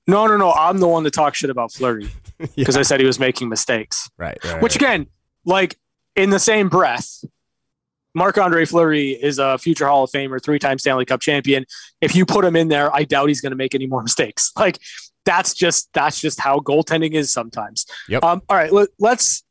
No, 0.07 0.27
no, 0.27 0.37
no. 0.37 0.51
I'm 0.51 0.79
the 0.79 0.87
one 0.87 1.03
to 1.03 1.11
talk 1.11 1.35
shit 1.35 1.49
about 1.49 1.71
Fleury 1.71 2.09
because 2.37 2.55
yeah. 2.75 2.79
I 2.79 2.81
said 2.83 2.99
he 2.99 3.05
was 3.05 3.19
making 3.19 3.49
mistakes. 3.49 4.09
Right. 4.17 4.37
right 4.43 4.61
Which 4.61 4.75
again, 4.75 5.07
like 5.45 5.77
in 6.15 6.29
the 6.29 6.39
same 6.39 6.69
breath, 6.69 7.23
Marc 8.13 8.37
Andre 8.37 8.65
Fleury 8.65 9.11
is 9.11 9.39
a 9.39 9.57
future 9.57 9.87
Hall 9.87 10.03
of 10.03 10.11
Famer, 10.11 10.43
three 10.43 10.59
time 10.59 10.77
Stanley 10.79 11.05
Cup 11.05 11.21
champion. 11.21 11.65
If 12.01 12.15
you 12.15 12.25
put 12.25 12.43
him 12.43 12.55
in 12.55 12.67
there, 12.67 12.93
I 12.93 13.03
doubt 13.03 13.29
he's 13.29 13.41
going 13.41 13.51
to 13.51 13.57
make 13.57 13.75
any 13.75 13.87
more 13.87 14.01
mistakes. 14.03 14.51
Like 14.55 14.79
that's 15.25 15.53
just 15.53 15.89
that's 15.93 16.19
just 16.19 16.39
how 16.39 16.59
goaltending 16.59 17.13
is 17.13 17.31
sometimes. 17.31 17.85
Yep. 18.09 18.23
Um, 18.23 18.41
all 18.49 18.57
right, 18.57 18.71
let, 18.71 18.89
us 19.03 19.43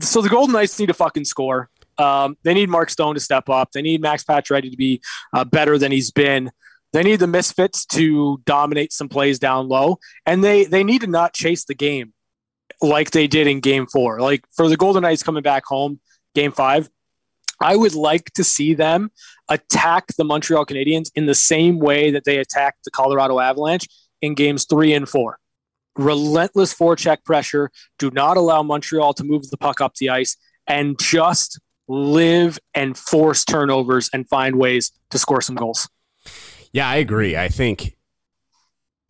So 0.00 0.22
the 0.22 0.28
Golden 0.28 0.54
Knights 0.54 0.78
need 0.78 0.86
to 0.86 0.94
fucking 0.94 1.24
score. 1.24 1.70
Um, 1.98 2.36
they 2.42 2.54
need 2.54 2.68
Mark 2.68 2.90
Stone 2.90 3.14
to 3.14 3.20
step 3.20 3.48
up. 3.48 3.72
They 3.72 3.82
need 3.82 4.00
Max 4.00 4.24
Pacioretty 4.24 4.70
to 4.70 4.76
be 4.76 5.00
uh, 5.32 5.44
better 5.44 5.78
than 5.78 5.92
he's 5.92 6.10
been. 6.10 6.50
They 6.92 7.02
need 7.02 7.20
the 7.20 7.26
misfits 7.26 7.84
to 7.86 8.40
dominate 8.44 8.92
some 8.92 9.08
plays 9.08 9.38
down 9.38 9.68
low, 9.68 9.98
and 10.26 10.44
they 10.44 10.64
they 10.64 10.84
need 10.84 11.00
to 11.00 11.08
not 11.08 11.34
chase 11.34 11.64
the 11.64 11.74
game 11.74 12.12
like 12.80 13.10
they 13.10 13.26
did 13.26 13.46
in 13.46 13.60
game 13.60 13.86
four. 13.86 14.20
Like 14.20 14.44
for 14.54 14.68
the 14.68 14.76
Golden 14.76 15.02
Knights 15.02 15.22
coming 15.22 15.42
back 15.42 15.64
home, 15.66 16.00
game 16.34 16.52
five, 16.52 16.88
I 17.60 17.76
would 17.76 17.94
like 17.94 18.32
to 18.34 18.44
see 18.44 18.74
them 18.74 19.10
attack 19.48 20.06
the 20.16 20.24
Montreal 20.24 20.66
Canadiens 20.66 21.10
in 21.14 21.26
the 21.26 21.34
same 21.34 21.78
way 21.78 22.10
that 22.10 22.24
they 22.24 22.38
attacked 22.38 22.84
the 22.84 22.90
Colorado 22.90 23.40
Avalanche 23.40 23.88
in 24.22 24.34
games 24.34 24.64
three 24.64 24.92
and 24.92 25.08
four. 25.08 25.38
Relentless 25.96 26.74
forecheck 26.74 27.24
pressure. 27.24 27.70
Do 27.98 28.10
not 28.10 28.36
allow 28.36 28.62
Montreal 28.62 29.14
to 29.14 29.24
move 29.24 29.50
the 29.50 29.56
puck 29.56 29.80
up 29.80 29.94
the 29.96 30.10
ice 30.10 30.36
and 30.66 30.98
just 31.00 31.60
live 31.88 32.58
and 32.74 32.96
force 32.96 33.44
turnovers 33.44 34.10
and 34.12 34.28
find 34.28 34.56
ways 34.56 34.92
to 35.10 35.18
score 35.18 35.40
some 35.40 35.56
goals. 35.56 35.88
Yeah, 36.72 36.88
I 36.88 36.96
agree. 36.96 37.36
I 37.36 37.48
think 37.48 37.96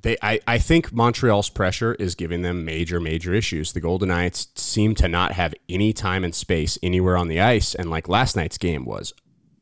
they 0.02 0.16
I, 0.22 0.40
I 0.46 0.58
think 0.58 0.92
Montreal's 0.92 1.48
pressure 1.48 1.94
is 1.94 2.14
giving 2.14 2.42
them 2.42 2.64
major, 2.64 3.00
major 3.00 3.32
issues. 3.34 3.72
The 3.72 3.80
Golden 3.80 4.08
Knights 4.08 4.48
seem 4.54 4.94
to 4.96 5.08
not 5.08 5.32
have 5.32 5.54
any 5.68 5.92
time 5.92 6.24
and 6.24 6.34
space 6.34 6.78
anywhere 6.82 7.16
on 7.16 7.28
the 7.28 7.40
ice. 7.40 7.74
And 7.74 7.90
like 7.90 8.08
last 8.08 8.36
night's 8.36 8.58
game 8.58 8.84
was 8.84 9.12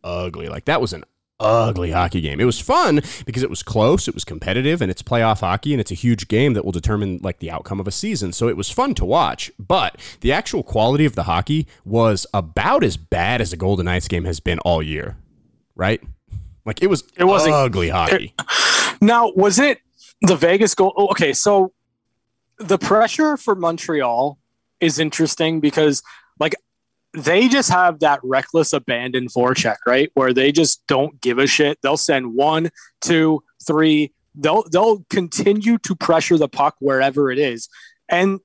ugly. 0.02 0.48
Like 0.48 0.64
that 0.64 0.80
was 0.80 0.92
an 0.92 1.04
ugly 1.42 1.90
hockey 1.90 2.20
game. 2.20 2.40
It 2.40 2.44
was 2.44 2.60
fun 2.60 3.02
because 3.26 3.42
it 3.42 3.50
was 3.50 3.62
close, 3.62 4.08
it 4.08 4.14
was 4.14 4.24
competitive, 4.24 4.80
and 4.80 4.90
it's 4.90 5.02
playoff 5.02 5.40
hockey, 5.40 5.72
and 5.72 5.80
it's 5.80 5.90
a 5.90 5.94
huge 5.94 6.28
game 6.28 6.54
that 6.54 6.64
will 6.64 6.72
determine 6.72 7.18
like 7.22 7.40
the 7.40 7.50
outcome 7.50 7.80
of 7.80 7.88
a 7.88 7.92
season. 7.92 8.32
So 8.32 8.48
it 8.48 8.56
was 8.56 8.70
fun 8.70 8.94
to 8.94 9.04
watch. 9.04 9.50
But 9.58 10.00
the 10.20 10.32
actual 10.32 10.62
quality 10.62 11.04
of 11.04 11.14
the 11.14 11.24
hockey 11.24 11.66
was 11.84 12.26
about 12.32 12.84
as 12.84 12.96
bad 12.96 13.40
as 13.40 13.52
a 13.52 13.56
Golden 13.56 13.86
Knights 13.86 14.08
game 14.08 14.24
has 14.24 14.40
been 14.40 14.58
all 14.60 14.82
year. 14.82 15.16
Right? 15.74 16.02
Like 16.64 16.82
it 16.82 16.88
was 16.88 17.04
it 17.16 17.24
was 17.24 17.46
ugly 17.46 17.88
hockey. 17.88 18.34
It, 18.38 18.46
now, 19.00 19.32
was 19.34 19.58
it 19.58 19.80
the 20.22 20.36
Vegas 20.36 20.74
goal. 20.74 20.94
Oh, 20.96 21.08
okay, 21.08 21.32
so 21.32 21.72
the 22.58 22.78
pressure 22.78 23.36
for 23.36 23.54
Montreal 23.54 24.38
is 24.80 24.98
interesting 24.98 25.60
because 25.60 26.02
like 26.38 26.54
they 27.14 27.48
just 27.48 27.70
have 27.70 28.00
that 28.00 28.20
reckless 28.22 28.72
abandon 28.72 29.28
forecheck, 29.28 29.76
right? 29.86 30.10
Where 30.14 30.32
they 30.32 30.52
just 30.52 30.86
don't 30.86 31.20
give 31.20 31.38
a 31.38 31.46
shit. 31.46 31.78
They'll 31.82 31.96
send 31.96 32.34
one, 32.34 32.70
two, 33.00 33.42
three, 33.66 34.12
they'll 34.34 34.64
they'll 34.70 35.04
continue 35.10 35.78
to 35.78 35.94
pressure 35.94 36.38
the 36.38 36.48
puck 36.48 36.76
wherever 36.80 37.30
it 37.30 37.38
is. 37.38 37.68
And 38.08 38.40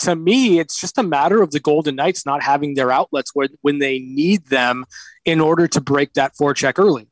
to 0.00 0.16
me, 0.16 0.58
it's 0.58 0.80
just 0.80 0.98
a 0.98 1.02
matter 1.02 1.42
of 1.42 1.50
the 1.50 1.60
Golden 1.60 1.96
Knights 1.96 2.24
not 2.24 2.42
having 2.42 2.74
their 2.74 2.90
outlets 2.90 3.32
when, 3.34 3.48
when 3.60 3.78
they 3.78 3.98
need 3.98 4.46
them 4.46 4.86
in 5.24 5.40
order 5.40 5.66
to 5.68 5.80
break 5.80 6.14
that 6.14 6.32
forecheck 6.40 6.78
early. 6.78 7.06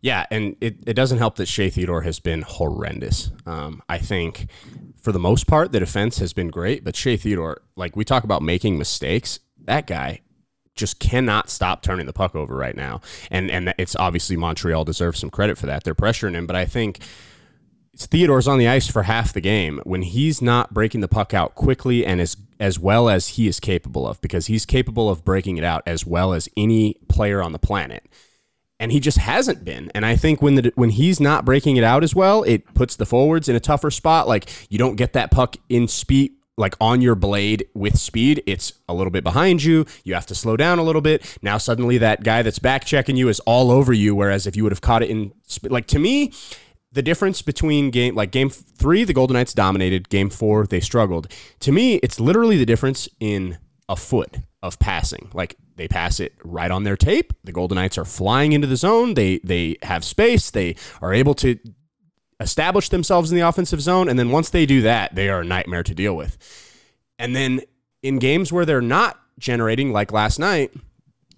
Yeah, 0.00 0.26
and 0.30 0.56
it, 0.60 0.76
it 0.86 0.94
doesn't 0.94 1.18
help 1.18 1.36
that 1.36 1.46
Shea 1.46 1.70
Theodore 1.70 2.02
has 2.02 2.20
been 2.20 2.42
horrendous. 2.42 3.30
Um, 3.44 3.82
I 3.88 3.98
think 3.98 4.48
for 5.00 5.12
the 5.12 5.18
most 5.18 5.46
part, 5.46 5.72
the 5.72 5.80
defense 5.80 6.18
has 6.18 6.32
been 6.32 6.48
great, 6.48 6.84
but 6.84 6.96
Shea 6.96 7.16
Theodore, 7.16 7.62
like 7.76 7.96
we 7.96 8.04
talk 8.04 8.24
about 8.24 8.42
making 8.42 8.78
mistakes, 8.78 9.40
that 9.66 9.86
guy 9.86 10.20
just 10.76 10.98
cannot 11.00 11.48
stop 11.50 11.82
turning 11.82 12.06
the 12.06 12.12
puck 12.12 12.36
over 12.36 12.54
right 12.54 12.76
now. 12.76 13.00
And 13.30 13.50
and 13.50 13.74
it's 13.78 13.96
obviously 13.96 14.36
Montreal 14.36 14.84
deserves 14.84 15.18
some 15.18 15.30
credit 15.30 15.58
for 15.58 15.66
that. 15.66 15.84
They're 15.84 15.94
pressuring 15.94 16.34
him, 16.34 16.46
but 16.46 16.54
I 16.56 16.66
think 16.66 17.00
Theodore's 17.96 18.46
on 18.46 18.58
the 18.58 18.68
ice 18.68 18.86
for 18.88 19.04
half 19.04 19.32
the 19.32 19.40
game 19.40 19.80
when 19.84 20.02
he's 20.02 20.42
not 20.42 20.74
breaking 20.74 21.00
the 21.00 21.08
puck 21.08 21.32
out 21.32 21.54
quickly 21.54 22.04
and 22.04 22.20
as 22.20 22.36
as 22.60 22.78
well 22.78 23.08
as 23.08 23.28
he 23.28 23.46
is 23.46 23.58
capable 23.58 24.06
of 24.06 24.20
because 24.20 24.46
he's 24.46 24.66
capable 24.66 25.08
of 25.08 25.24
breaking 25.24 25.56
it 25.56 25.64
out 25.64 25.82
as 25.86 26.06
well 26.06 26.32
as 26.32 26.48
any 26.56 26.94
player 27.08 27.42
on 27.42 27.52
the 27.52 27.58
planet. 27.58 28.06
And 28.78 28.92
he 28.92 29.00
just 29.00 29.16
hasn't 29.16 29.64
been. 29.64 29.90
And 29.94 30.04
I 30.04 30.16
think 30.16 30.42
when 30.42 30.56
the 30.56 30.72
when 30.74 30.90
he's 30.90 31.20
not 31.20 31.46
breaking 31.46 31.78
it 31.78 31.84
out 31.84 32.04
as 32.04 32.14
well, 32.14 32.42
it 32.42 32.74
puts 32.74 32.96
the 32.96 33.06
forwards 33.06 33.48
in 33.48 33.56
a 33.56 33.60
tougher 33.60 33.90
spot. 33.90 34.28
Like 34.28 34.50
you 34.70 34.76
don't 34.76 34.96
get 34.96 35.14
that 35.14 35.30
puck 35.30 35.56
in 35.70 35.88
speed 35.88 36.35
like 36.56 36.74
on 36.80 37.00
your 37.00 37.14
blade 37.14 37.66
with 37.74 37.98
speed, 37.98 38.42
it's 38.46 38.72
a 38.88 38.94
little 38.94 39.10
bit 39.10 39.24
behind 39.24 39.62
you. 39.62 39.86
You 40.04 40.14
have 40.14 40.26
to 40.26 40.34
slow 40.34 40.56
down 40.56 40.78
a 40.78 40.82
little 40.82 41.02
bit. 41.02 41.38
Now 41.42 41.58
suddenly 41.58 41.98
that 41.98 42.22
guy 42.24 42.42
that's 42.42 42.58
back 42.58 42.84
checking 42.84 43.16
you 43.16 43.28
is 43.28 43.40
all 43.40 43.70
over 43.70 43.92
you. 43.92 44.14
Whereas 44.14 44.46
if 44.46 44.56
you 44.56 44.62
would 44.62 44.72
have 44.72 44.80
caught 44.80 45.02
it 45.02 45.10
in, 45.10 45.32
like 45.62 45.86
to 45.88 45.98
me, 45.98 46.32
the 46.92 47.02
difference 47.02 47.42
between 47.42 47.90
game 47.90 48.14
like 48.14 48.30
game 48.30 48.48
three, 48.48 49.04
the 49.04 49.12
Golden 49.12 49.34
Knights 49.34 49.52
dominated. 49.52 50.08
Game 50.08 50.30
four, 50.30 50.66
they 50.66 50.80
struggled. 50.80 51.30
To 51.60 51.72
me, 51.72 51.96
it's 51.96 52.18
literally 52.18 52.56
the 52.56 52.66
difference 52.66 53.08
in 53.20 53.58
a 53.88 53.96
foot 53.96 54.38
of 54.62 54.78
passing. 54.78 55.30
Like 55.34 55.56
they 55.76 55.88
pass 55.88 56.20
it 56.20 56.32
right 56.42 56.70
on 56.70 56.84
their 56.84 56.96
tape. 56.96 57.32
The 57.44 57.52
Golden 57.52 57.76
Knights 57.76 57.98
are 57.98 58.04
flying 58.06 58.52
into 58.52 58.66
the 58.66 58.76
zone. 58.76 59.14
They 59.14 59.40
they 59.44 59.76
have 59.82 60.04
space. 60.04 60.50
They 60.50 60.76
are 61.02 61.12
able 61.12 61.34
to 61.34 61.58
establish 62.40 62.88
themselves 62.88 63.30
in 63.30 63.36
the 63.38 63.46
offensive 63.46 63.80
zone. 63.80 64.08
And 64.08 64.18
then 64.18 64.30
once 64.30 64.50
they 64.50 64.66
do 64.66 64.82
that, 64.82 65.14
they 65.14 65.28
are 65.28 65.40
a 65.40 65.44
nightmare 65.44 65.82
to 65.82 65.94
deal 65.94 66.16
with. 66.16 66.36
And 67.18 67.34
then 67.34 67.62
in 68.02 68.18
games 68.18 68.52
where 68.52 68.64
they're 68.64 68.80
not 68.80 69.18
generating, 69.38 69.92
like 69.92 70.12
last 70.12 70.38
night, 70.38 70.72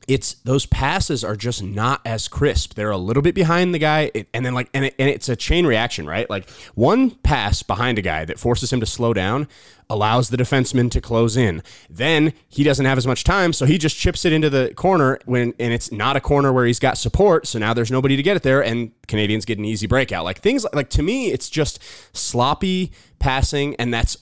it's 0.09 0.35
those 0.45 0.65
passes 0.65 1.23
are 1.23 1.37
just 1.37 1.63
not 1.63 2.01
as 2.07 2.29
crisp. 2.29 2.75
They're 2.75 2.91
a 2.91 2.97
little 2.97 3.23
bit 3.23 3.35
behind 3.35 3.75
the 3.75 3.79
guy, 3.79 4.11
and 4.33 4.45
then 4.45 4.55
like, 4.55 4.71
and, 4.73 4.87
it, 4.87 4.95
and 4.99 5.09
it's 5.09 5.29
a 5.29 5.37
chain 5.37 5.67
reaction, 5.67 6.07
right? 6.07 6.29
Like 6.29 6.49
one 6.75 7.11
pass 7.11 7.63
behind 7.63 7.99
a 7.99 8.03
guy 8.03 8.25
that 8.25 8.39
forces 8.39 8.73
him 8.73 8.81
to 8.81 8.87
slow 8.87 9.13
down 9.13 9.47
allows 9.91 10.31
the 10.31 10.37
defenseman 10.37 10.91
to 10.91 11.01
close 11.01 11.37
in. 11.37 11.63
Then 11.89 12.33
he 12.49 12.65
doesn't 12.65 12.85
have 12.87 12.97
as 12.99 13.07
much 13.07 13.23
time, 13.23 13.53
so 13.53 13.67
he 13.67 13.77
just 13.77 13.97
chips 13.97 14.25
it 14.25 14.33
into 14.33 14.49
the 14.49 14.73
corner 14.75 15.19
when, 15.27 15.53
and 15.59 15.73
it's 15.73 15.93
not 15.93 16.17
a 16.17 16.21
corner 16.21 16.53
where 16.53 16.65
he's 16.65 16.79
got 16.79 16.97
support. 16.97 17.47
So 17.47 17.59
now 17.59 17.75
there's 17.75 17.91
nobody 17.91 18.17
to 18.17 18.23
get 18.23 18.37
it 18.37 18.43
there, 18.43 18.65
and 18.65 18.91
Canadiens 19.09 19.45
get 19.45 19.59
an 19.59 19.67
easy 19.67 19.87
breakout. 19.87 20.25
Like 20.25 20.41
things 20.41 20.65
like 20.73 20.89
to 20.91 21.03
me, 21.03 21.31
it's 21.31 21.51
just 21.51 21.81
sloppy 22.17 22.93
passing, 23.19 23.77
and 23.77 23.93
that's 23.93 24.17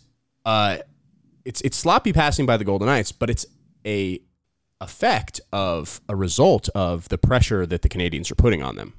uh, 0.45 0.79
it's 1.45 1.61
it's 1.61 1.77
sloppy 1.77 2.13
passing 2.13 2.45
by 2.45 2.57
the 2.57 2.65
Golden 2.65 2.87
Knights, 2.87 3.13
but 3.13 3.31
it's 3.31 3.47
a 3.87 4.21
effect 4.81 5.41
of 5.53 6.01
a 6.09 6.17
result 6.17 6.69
of 6.75 7.09
the 7.09 7.19
pressure 7.19 7.67
that 7.67 7.83
the 7.83 7.89
Canadiens 7.89 8.31
are 8.31 8.35
putting 8.37 8.63
on 8.63 8.77
them. 8.77 8.95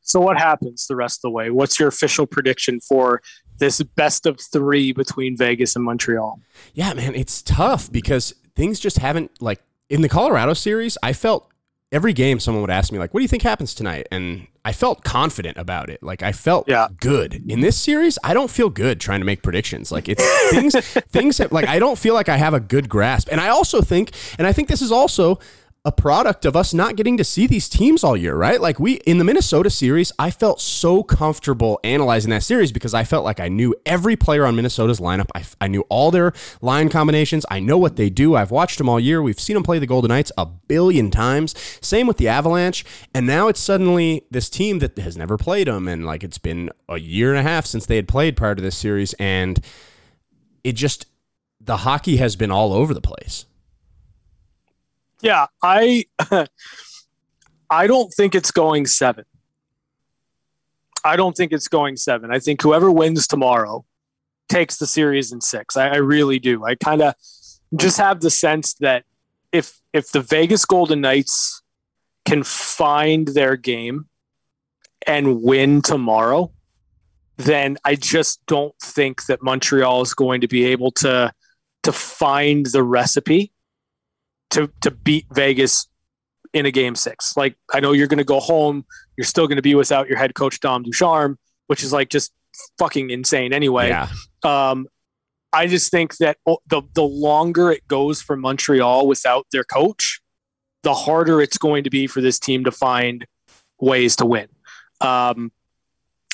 So, 0.00 0.20
what 0.20 0.38
happens 0.38 0.86
the 0.86 0.96
rest 0.96 1.18
of 1.18 1.22
the 1.22 1.30
way? 1.30 1.50
What's 1.50 1.78
your 1.78 1.88
official 1.88 2.26
prediction 2.26 2.80
for 2.80 3.22
this 3.58 3.82
best 3.82 4.26
of 4.26 4.38
three 4.52 4.92
between 4.92 5.36
Vegas 5.36 5.76
and 5.76 5.84
Montreal? 5.84 6.40
Yeah, 6.74 6.92
man, 6.92 7.14
it's 7.14 7.40
tough 7.40 7.90
because 7.90 8.34
things 8.54 8.78
just 8.78 8.98
haven't 8.98 9.30
like 9.40 9.60
in 9.88 10.02
the 10.02 10.08
Colorado 10.08 10.52
series. 10.52 10.98
I 11.02 11.14
felt 11.14 11.50
every 11.94 12.12
game 12.12 12.40
someone 12.40 12.60
would 12.60 12.70
ask 12.70 12.92
me 12.92 12.98
like, 12.98 13.14
"What 13.14 13.20
do 13.20 13.24
you 13.24 13.28
think 13.28 13.42
happens 13.42 13.72
tonight?" 13.72 14.06
and 14.10 14.48
I 14.66 14.72
felt 14.72 15.04
confident 15.04 15.58
about 15.58 15.90
it. 15.90 16.02
Like 16.02 16.22
I 16.22 16.32
felt 16.32 16.68
yeah. 16.68 16.88
good. 16.98 17.42
In 17.48 17.60
this 17.60 17.78
series, 17.78 18.18
I 18.24 18.32
don't 18.32 18.50
feel 18.50 18.70
good 18.70 18.98
trying 18.98 19.20
to 19.20 19.26
make 19.26 19.42
predictions. 19.42 19.92
Like 19.92 20.08
it's 20.08 20.22
things 20.50 20.74
things 20.74 21.38
have, 21.38 21.52
like 21.52 21.68
I 21.68 21.78
don't 21.78 21.98
feel 21.98 22.14
like 22.14 22.30
I 22.30 22.36
have 22.36 22.54
a 22.54 22.60
good 22.60 22.88
grasp. 22.88 23.28
And 23.30 23.40
I 23.40 23.48
also 23.48 23.82
think 23.82 24.12
and 24.38 24.46
I 24.46 24.52
think 24.52 24.68
this 24.68 24.80
is 24.80 24.90
also 24.90 25.38
a 25.86 25.92
product 25.92 26.46
of 26.46 26.56
us 26.56 26.72
not 26.72 26.96
getting 26.96 27.18
to 27.18 27.24
see 27.24 27.46
these 27.46 27.68
teams 27.68 28.02
all 28.02 28.16
year, 28.16 28.34
right? 28.34 28.58
Like 28.58 28.80
we 28.80 28.94
in 29.06 29.18
the 29.18 29.24
Minnesota 29.24 29.68
series, 29.68 30.12
I 30.18 30.30
felt 30.30 30.58
so 30.58 31.02
comfortable 31.02 31.78
analyzing 31.84 32.30
that 32.30 32.42
series 32.42 32.72
because 32.72 32.94
I 32.94 33.04
felt 33.04 33.22
like 33.22 33.38
I 33.38 33.48
knew 33.48 33.74
every 33.84 34.16
player 34.16 34.46
on 34.46 34.56
Minnesota's 34.56 34.98
lineup. 34.98 35.28
I, 35.34 35.44
I 35.60 35.68
knew 35.68 35.82
all 35.90 36.10
their 36.10 36.32
line 36.62 36.88
combinations. 36.88 37.44
I 37.50 37.60
know 37.60 37.76
what 37.76 37.96
they 37.96 38.08
do. 38.08 38.34
I've 38.34 38.50
watched 38.50 38.78
them 38.78 38.88
all 38.88 38.98
year. 38.98 39.20
We've 39.20 39.38
seen 39.38 39.54
them 39.54 39.62
play 39.62 39.78
the 39.78 39.86
Golden 39.86 40.08
Knights 40.08 40.32
a 40.38 40.46
billion 40.46 41.10
times. 41.10 41.54
Same 41.82 42.06
with 42.06 42.16
the 42.16 42.28
Avalanche. 42.28 42.86
And 43.14 43.26
now 43.26 43.48
it's 43.48 43.60
suddenly 43.60 44.24
this 44.30 44.48
team 44.48 44.78
that 44.78 44.96
has 44.96 45.18
never 45.18 45.36
played 45.36 45.66
them. 45.66 45.86
And 45.86 46.06
like 46.06 46.24
it's 46.24 46.38
been 46.38 46.70
a 46.88 46.98
year 46.98 47.28
and 47.28 47.38
a 47.38 47.42
half 47.42 47.66
since 47.66 47.84
they 47.84 47.96
had 47.96 48.08
played 48.08 48.38
prior 48.38 48.54
to 48.54 48.62
this 48.62 48.76
series. 48.76 49.12
And 49.14 49.62
it 50.62 50.72
just, 50.72 51.04
the 51.60 51.78
hockey 51.78 52.16
has 52.16 52.36
been 52.36 52.50
all 52.50 52.72
over 52.72 52.94
the 52.94 53.02
place. 53.02 53.44
Yeah, 55.24 55.46
I 55.62 56.04
I 57.70 57.86
don't 57.86 58.12
think 58.12 58.34
it's 58.34 58.50
going 58.50 58.84
seven. 58.84 59.24
I 61.02 61.16
don't 61.16 61.34
think 61.34 61.50
it's 61.50 61.66
going 61.66 61.96
seven. 61.96 62.30
I 62.30 62.38
think 62.38 62.60
whoever 62.60 62.90
wins 62.90 63.26
tomorrow 63.26 63.86
takes 64.50 64.76
the 64.76 64.86
series 64.86 65.32
in 65.32 65.40
six. 65.40 65.78
I, 65.78 65.88
I 65.88 65.96
really 65.96 66.38
do. 66.38 66.64
I 66.64 66.74
kind 66.74 67.00
of 67.00 67.14
just 67.74 67.96
have 67.96 68.20
the 68.20 68.28
sense 68.28 68.74
that 68.80 69.04
if 69.50 69.80
if 69.94 70.12
the 70.12 70.20
Vegas 70.20 70.66
Golden 70.66 71.00
Knights 71.00 71.62
can 72.26 72.42
find 72.42 73.28
their 73.28 73.56
game 73.56 74.04
and 75.06 75.40
win 75.40 75.80
tomorrow, 75.80 76.52
then 77.38 77.78
I 77.82 77.94
just 77.94 78.44
don't 78.44 78.74
think 78.78 79.24
that 79.24 79.42
Montreal 79.42 80.02
is 80.02 80.12
going 80.12 80.42
to 80.42 80.48
be 80.48 80.66
able 80.66 80.90
to 80.92 81.32
to 81.84 81.92
find 81.92 82.66
the 82.66 82.82
recipe 82.82 83.53
to 84.54 84.70
to 84.80 84.90
beat 84.90 85.26
Vegas 85.32 85.86
in 86.52 86.66
a 86.66 86.70
game 86.70 86.94
six. 86.94 87.36
Like 87.36 87.56
I 87.72 87.80
know 87.80 87.92
you're 87.92 88.06
going 88.06 88.18
to 88.18 88.24
go 88.24 88.40
home, 88.40 88.84
you're 89.16 89.24
still 89.24 89.46
going 89.46 89.56
to 89.56 89.62
be 89.62 89.74
without 89.74 90.08
your 90.08 90.18
head 90.18 90.34
coach 90.34 90.60
Dom 90.60 90.82
Ducharme, 90.82 91.38
which 91.66 91.82
is 91.82 91.92
like 91.92 92.08
just 92.08 92.32
fucking 92.78 93.10
insane 93.10 93.52
anyway. 93.52 93.88
Yeah. 93.88 94.08
Um, 94.42 94.86
I 95.52 95.66
just 95.66 95.90
think 95.90 96.16
that 96.18 96.38
the 96.66 96.82
the 96.94 97.02
longer 97.02 97.70
it 97.70 97.86
goes 97.86 98.22
for 98.22 98.36
Montreal 98.36 99.06
without 99.06 99.46
their 99.52 99.64
coach, 99.64 100.20
the 100.82 100.94
harder 100.94 101.40
it's 101.40 101.58
going 101.58 101.84
to 101.84 101.90
be 101.90 102.06
for 102.06 102.20
this 102.20 102.38
team 102.38 102.64
to 102.64 102.72
find 102.72 103.26
ways 103.80 104.16
to 104.16 104.26
win. 104.26 104.48
Um, 105.00 105.52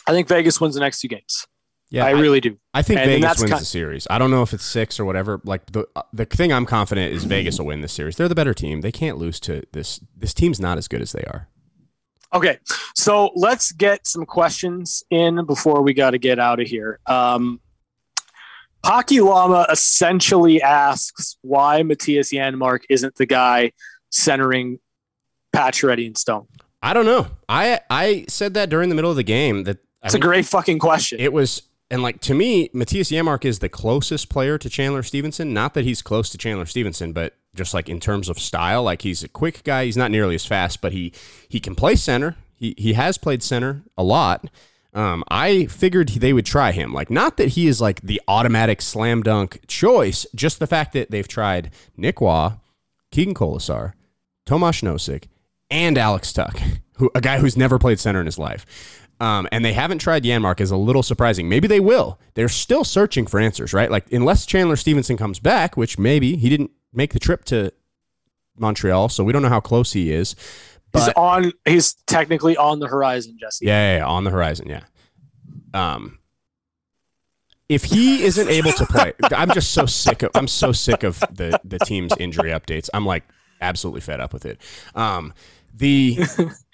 I 0.07 0.13
think 0.13 0.29
Vegas 0.29 0.61
wins 0.61 0.75
the 0.75 0.81
next 0.81 1.01
two 1.01 1.09
games. 1.09 1.47
Yeah, 1.91 2.07
I, 2.07 2.11
I 2.11 2.13
really 2.13 2.41
do. 2.41 2.57
I 2.73 2.83
think 2.83 3.01
and, 3.01 3.09
Vegas 3.09 3.41
wins 3.41 3.51
the 3.59 3.65
series. 3.65 4.07
I 4.09 4.19
don't 4.19 4.31
know 4.31 4.43
if 4.43 4.53
it's 4.53 4.65
six 4.65 5.01
or 5.01 5.05
whatever. 5.05 5.41
Like 5.45 5.67
the 5.67 5.89
uh, 5.97 6.03
the 6.13 6.25
thing 6.25 6.53
I'm 6.53 6.65
confident 6.65 7.13
is 7.13 7.25
Vegas 7.25 7.59
will 7.59 7.67
win 7.67 7.81
this 7.81 7.93
series. 7.93 8.17
They're 8.17 8.29
the 8.29 8.35
better 8.35 8.55
team. 8.55 8.81
They 8.81 8.93
can't 8.93 9.19
lose 9.19 9.41
to 9.41 9.65
this. 9.73 10.01
This 10.17 10.33
team's 10.33 10.61
not 10.61 10.79
as 10.79 10.87
good 10.87 11.03
as 11.03 11.13
they 11.13 11.23
are. 11.23 11.49
Okay, 12.33 12.59
so 12.95 13.33
let's 13.35 13.73
get 13.73 14.07
some 14.07 14.25
questions 14.25 15.03
in 15.11 15.45
before 15.47 15.83
we 15.83 15.93
got 15.93 16.11
to 16.11 16.19
get 16.19 16.39
out 16.39 16.61
of 16.61 16.69
here. 16.69 17.01
Um, 17.07 17.61
Hockey 18.85 19.21
Llama 19.21 19.67
essentially 19.69 20.63
asks 20.63 21.37
why 21.43 21.83
Mattias 21.83 22.33
Janmark 22.33 22.85
isn't 22.89 23.17
the 23.17 23.27
guy 23.27 23.73
centering 24.11 24.79
Pacioretty 25.53 26.07
and 26.07 26.17
Stone. 26.17 26.47
I 26.83 26.95
don't 26.95 27.05
know. 27.05 27.27
I 27.49 27.81
I 27.91 28.27
said 28.29 28.55
that 28.55 28.71
during 28.71 28.91
the 28.91 28.95
middle 28.95 29.11
of 29.11 29.17
the 29.17 29.25
game 29.25 29.65
that 29.65 29.79
it's 30.05 30.15
a 30.15 30.19
great 30.19 30.47
fucking 30.47 30.79
question. 30.79 31.21
It 31.21 31.33
was 31.33 31.63
and 31.91 32.03
like 32.03 32.21
to 32.23 32.35
me, 32.35 32.69
Mattias 32.69 33.11
Janmark 33.11 33.45
is 33.45 33.59
the 33.59 33.69
closest 33.69 34.29
player 34.29 34.59
to 34.59 34.71
Chandler 34.71 35.03
Stephenson. 35.03 35.53
Not 35.53 35.75
that 35.75 35.85
he's 35.85 36.03
close 36.03 36.31
to 36.31 36.39
Chandler 36.39 36.67
Stephenson, 36.67 37.13
but 37.13 37.37
just 37.55 37.75
like 37.75 37.89
in 37.89 38.01
terms 38.01 38.29
of 38.29 38.39
style, 38.39 38.83
like 38.83 39.03
he's 39.03 39.23
a 39.23 39.29
quick 39.29 39.65
guy. 39.65 39.85
He's 39.85 39.97
not 39.97 40.11
nearly 40.11 40.35
as 40.35 40.47
fast, 40.47 40.81
but 40.81 40.93
he 40.93 41.13
he 41.49 41.59
can 41.61 41.75
play 41.75 41.97
center. 41.97 42.37
He 42.55 42.75
he 42.79 42.93
has 42.93 43.19
played 43.19 43.43
center 43.43 43.83
a 43.99 44.05
lot. 44.05 44.47
Um, 44.93 45.23
I 45.31 45.67
figured 45.67 46.09
they 46.09 46.33
would 46.33 46.47
try 46.47 46.73
him. 46.73 46.93
Like, 46.93 47.11
not 47.11 47.37
that 47.37 47.51
he 47.51 47.69
is 47.69 47.81
like 47.81 48.01
the 48.01 48.21
automatic 48.27 48.83
slam 48.83 49.23
dunk 49.23 49.61
choice, 49.69 50.27
just 50.35 50.59
the 50.59 50.67
fact 50.67 50.95
that 50.95 51.11
they've 51.13 51.29
tried 51.29 51.71
Nic 51.97 52.21
Roy, 52.21 52.51
Keegan 53.13 53.35
Kolesar, 53.35 53.93
Tomas 54.47 54.81
Nosek, 54.81 55.25
and 55.71 55.97
Alex 55.97 56.33
Tuch, 56.33 56.61
who 56.97 57.11
a 57.15 57.21
guy 57.21 57.39
who's 57.39 57.57
never 57.57 57.79
played 57.79 58.01
center 58.01 58.21
in 58.21 58.27
his 58.27 58.39
life. 58.39 58.67
Um, 59.21 59.47
and 59.53 59.63
they 59.63 59.75
haven't 59.75 59.99
tried 59.99 60.25
Janmark 60.25 60.61
is 60.61 60.71
a 60.71 60.77
little 60.77 61.03
surprising. 61.03 61.49
Maybe 61.49 61.69
they 61.69 61.81
will. 61.81 62.19
They're 62.35 62.49
still 62.49 62.85
searching 62.85 63.27
for 63.27 63.39
answers, 63.39 63.75
right? 63.75 63.91
Like 63.91 64.11
unless 64.11 64.47
Chandler 64.47 64.77
Stephenson 64.77 65.19
comes 65.19 65.39
back, 65.39 65.77
which 65.77 65.99
maybe 65.99 66.37
he 66.37 66.49
didn't 66.49 66.71
make 66.93 67.13
the 67.13 67.19
trip 67.19 67.45
to 67.47 67.73
Montreal, 68.57 69.11
so 69.11 69.23
we 69.23 69.33
don't 69.33 69.43
know 69.43 69.49
how 69.49 69.61
close 69.61 69.93
he 69.93 70.11
is. 70.11 70.35
But, 70.93 71.05
he's 71.05 71.13
on. 71.15 71.53
He's 71.67 71.95
technically 72.07 72.57
on 72.57 72.81
the 72.81 72.89
horizon, 72.89 73.37
Jesse. 73.39 73.67
Yeah, 73.67 73.93
yeah, 73.93 73.99
yeah, 73.99 74.07
on 74.07 74.25
the 74.25 74.31
horizon. 74.31 74.69
Yeah. 74.69 74.85
Um, 75.73 76.19
if 77.69 77.85
he 77.85 78.25
isn't 78.25 78.49
able 78.49 78.73
to 78.73 78.87
play, 78.87 79.13
I'm 79.23 79.53
just 79.53 79.71
so 79.71 79.87
sick 79.87 80.23
of 80.23 80.33
I'm 80.35 80.49
so 80.49 80.73
sick 80.73 81.05
of 81.05 81.21
the 81.31 81.61
the 81.65 81.79
team's 81.79 82.13
injury 82.19 82.51
updates. 82.51 82.89
I'm 82.93 83.07
like 83.07 83.23
absolutely 83.61 84.01
fed 84.01 84.21
up 84.21 84.33
with 84.33 84.47
it. 84.47 84.61
Um, 84.95 85.33
the 85.75 86.19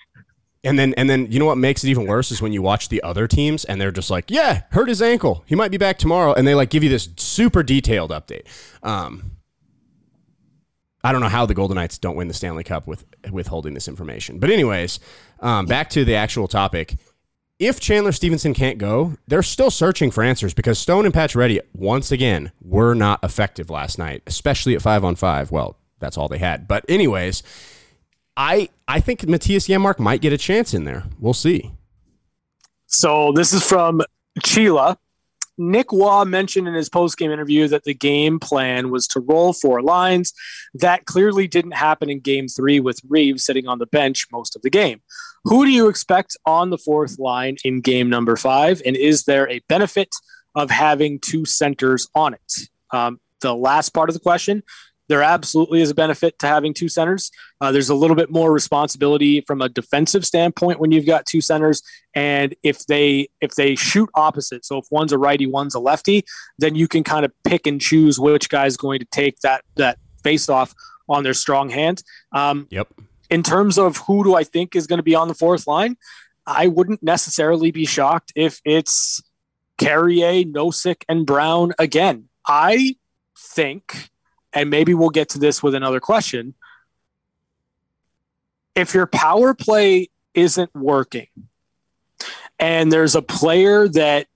and 0.67 0.79
then 0.79 0.95
and 0.95 1.09
then 1.09 1.31
you 1.31 1.39
know 1.39 1.47
what 1.47 1.59
makes 1.59 1.85
it 1.85 1.89
even 1.89 2.07
worse 2.07 2.31
is 2.31 2.43
when 2.43 2.53
you 2.53 2.61
watch 2.61 2.89
the 2.89 3.03
other 3.03 3.27
teams 3.27 3.64
and 3.64 3.81
they're 3.81 3.91
just 3.91 4.11
like, 4.11 4.31
yeah, 4.31 4.62
hurt 4.71 4.89
his 4.89 5.01
ankle. 5.01 5.45
He 5.47 5.55
might 5.55 5.71
be 5.71 5.77
back 5.79 5.99
tomorrow, 5.99 6.35
and 6.35 6.47
they 6.47 6.55
like 6.55 6.71
give 6.71 6.83
you 6.83 6.91
this 6.91 7.09
super 7.17 7.62
detailed 7.62 8.11
update. 8.11 8.47
Um, 8.83 9.33
I 11.03 11.12
don't 11.12 11.21
know 11.21 11.29
how 11.29 11.47
the 11.47 11.55
Golden 11.55 11.77
Knights 11.77 11.99
don't 11.99 12.17
win 12.17 12.29
the 12.29 12.35
Stanley 12.35 12.64
Cup 12.64 12.87
with 12.87 13.05
withholding 13.31 13.75
this 13.75 13.89
information. 13.89 14.39
But 14.39 14.51
anyways, 14.51 14.99
um, 15.41 15.67
back 15.67 15.89
to 15.91 16.05
the 16.05 16.17
actual 16.17 16.49
topic 16.49 16.97
if 17.59 17.81
Chandler 17.81 18.12
Stephenson 18.12 18.53
can't 18.53 18.79
go, 18.79 19.17
they're 19.27 19.43
still 19.43 19.71
searching 19.71 20.11
for 20.11 20.23
answers 20.23 20.53
because 20.53 20.79
Stone 20.79 21.07
and 21.07 21.14
Pacioretty 21.14 21.61
once 21.73 22.12
again 22.12 22.53
were 22.61 22.95
not 22.95 23.23
effective 23.25 23.71
last 23.71 23.99
night, 23.99 24.23
especially 24.27 24.75
at 24.75 24.83
five 24.83 25.05
on 25.05 25.17
five. 25.17 25.51
Well, 25.51 25.79
that's 25.99 26.19
all 26.19 26.29
they 26.29 26.39
had. 26.39 26.69
But 26.69 26.85
anyways, 26.89 27.43
I 28.37 28.68
I 28.87 29.01
think 29.01 29.20
Mattias 29.22 29.68
Janmark 29.68 29.99
might 29.99 30.20
get 30.20 30.32
a 30.32 30.39
chance 30.39 30.74
in 30.74 30.84
there. 30.84 31.05
We'll 31.18 31.34
see. 31.34 31.72
So 32.87 33.32
this 33.32 33.53
is 33.53 33.66
from 33.66 34.03
Chila. 34.41 34.97
Nic 35.59 35.91
Roy 35.91 36.24
mentioned 36.24 36.68
in 36.68 36.74
his 36.74 36.91
post-game 36.91 37.30
interview 37.30 37.66
that 37.68 37.84
the 37.84 37.95
game 37.95 38.39
plan 38.39 38.91
was 38.91 39.07
to 39.09 39.20
roll 39.20 39.55
four 39.55 39.80
lines. 39.80 40.34
That 40.74 41.07
clearly 41.07 41.49
didn't 41.49 41.72
happen 41.72 42.11
in 42.11 42.20
game 42.20 42.47
three 42.47 42.78
with 42.78 43.01
Reaves 43.09 43.45
sitting 43.45 43.66
on 43.66 43.78
the 43.78 43.87
bench 43.87 44.26
most 44.30 44.55
of 44.55 44.61
the 44.61 44.68
game. 44.68 45.01
Who 45.45 45.64
do 45.64 45.70
you 45.70 45.89
expect 45.89 46.37
on 46.45 46.68
the 46.68 46.76
fourth 46.76 47.18
line 47.18 47.57
in 47.64 47.80
game 47.80 48.11
number 48.11 48.37
five? 48.37 48.82
And 48.84 48.97
is 48.97 49.24
there 49.24 49.49
a 49.51 49.61
benefit 49.68 50.11
of 50.55 50.70
having 50.70 51.20
two 51.20 51.47
centers 51.47 52.07
on 52.14 52.34
it? 52.34 52.68
Um, 52.91 53.18
the 53.41 53.55
last 53.55 53.91
part 53.91 54.11
of 54.11 54.14
the 54.14 54.20
question 54.20 54.62
there 55.09 55.22
absolutely 55.22 55.80
is 55.80 55.90
a 55.90 55.94
benefit 55.94 56.38
to 56.40 56.46
having 56.46 56.74
two 56.74 56.88
centers. 56.88 57.30
Uh, 57.61 57.72
there's 57.72 57.88
a 57.88 57.94
little 57.94 58.16
bit 58.16 58.30
more 58.30 58.52
responsibility 58.52 59.40
from 59.42 59.62
a 59.62 59.68
defensive 59.68 60.26
standpoint 60.26 60.80
when 60.80 60.90
you've 60.90 61.07
got 61.07 61.26
two 61.26 61.40
centers, 61.40 61.82
and 62.14 62.54
if 62.62 62.86
they 62.86 63.28
if 63.40 63.54
they 63.54 63.74
shoot 63.74 64.09
opposite, 64.14 64.64
so 64.64 64.78
if 64.78 64.86
one's 64.90 65.12
a 65.12 65.18
righty, 65.18 65.46
one's 65.46 65.74
a 65.74 65.80
lefty, 65.80 66.24
then 66.59 66.74
you 66.74 66.88
can 66.88 67.04
kind 67.04 67.24
of 67.24 67.32
pick 67.44 67.66
and 67.66 67.80
choose 67.80 68.18
which 68.18 68.48
guy's 68.48 68.76
going 68.76 68.98
to 68.98 69.07
take 69.07 69.38
that 69.40 69.62
that 69.76 69.98
face 70.22 70.48
off 70.48 70.74
on 71.09 71.22
their 71.22 71.34
strong 71.34 71.70
hand. 71.70 72.02
Um, 72.32 72.66
yep. 72.70 72.88
In 73.30 73.42
terms 73.42 73.78
of 73.78 73.96
who 73.98 74.24
do 74.24 74.34
I 74.34 74.44
think 74.44 74.76
is 74.76 74.86
going 74.86 74.98
to 74.98 75.04
be 75.04 75.14
on 75.14 75.28
the 75.28 75.34
fourth 75.34 75.66
line, 75.66 75.96
I 76.46 76.68
wouldn't 76.68 77.02
necessarily 77.02 77.70
be 77.70 77.86
shocked 77.86 78.32
if 78.36 78.61
it's 78.64 79.22
Carrier, 79.78 80.44
Nosek, 80.44 81.02
and 81.09 81.26
Brown 81.26 81.72
again. 81.78 82.28
I 82.46 82.96
think 83.36 84.11
and 84.57 84.70
maybe 84.70 84.94
we'll 84.94 85.11
get 85.11 85.28
to 85.28 85.38
this 85.38 85.62
with 85.62 85.74
another 85.74 86.00
question. 86.00 86.54
If 88.74 88.94
your 88.94 89.07
power 89.07 89.52
play 89.52 90.09
isn't 90.32 90.74
working 90.74 91.28
and 92.59 92.90
there's 92.90 93.14
a 93.14 93.20
player 93.20 93.86
that 93.86 94.28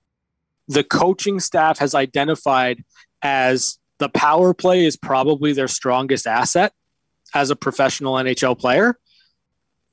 the 0.69 0.85
coaching 0.85 1.41
staff 1.41 1.79
has 1.79 1.95
identified 1.95 2.85
as 3.23 3.79
the 3.99 4.11
power 4.11 4.53
play 4.53 4.85
is 4.85 4.95
probably 4.95 5.55
their 5.55 5.69
strongest 5.69 6.27
asset 6.27 6.75
as 7.33 7.49
a 7.49 7.57
professional 7.57 8.15
NHL 8.15 8.59
player, 8.59 8.99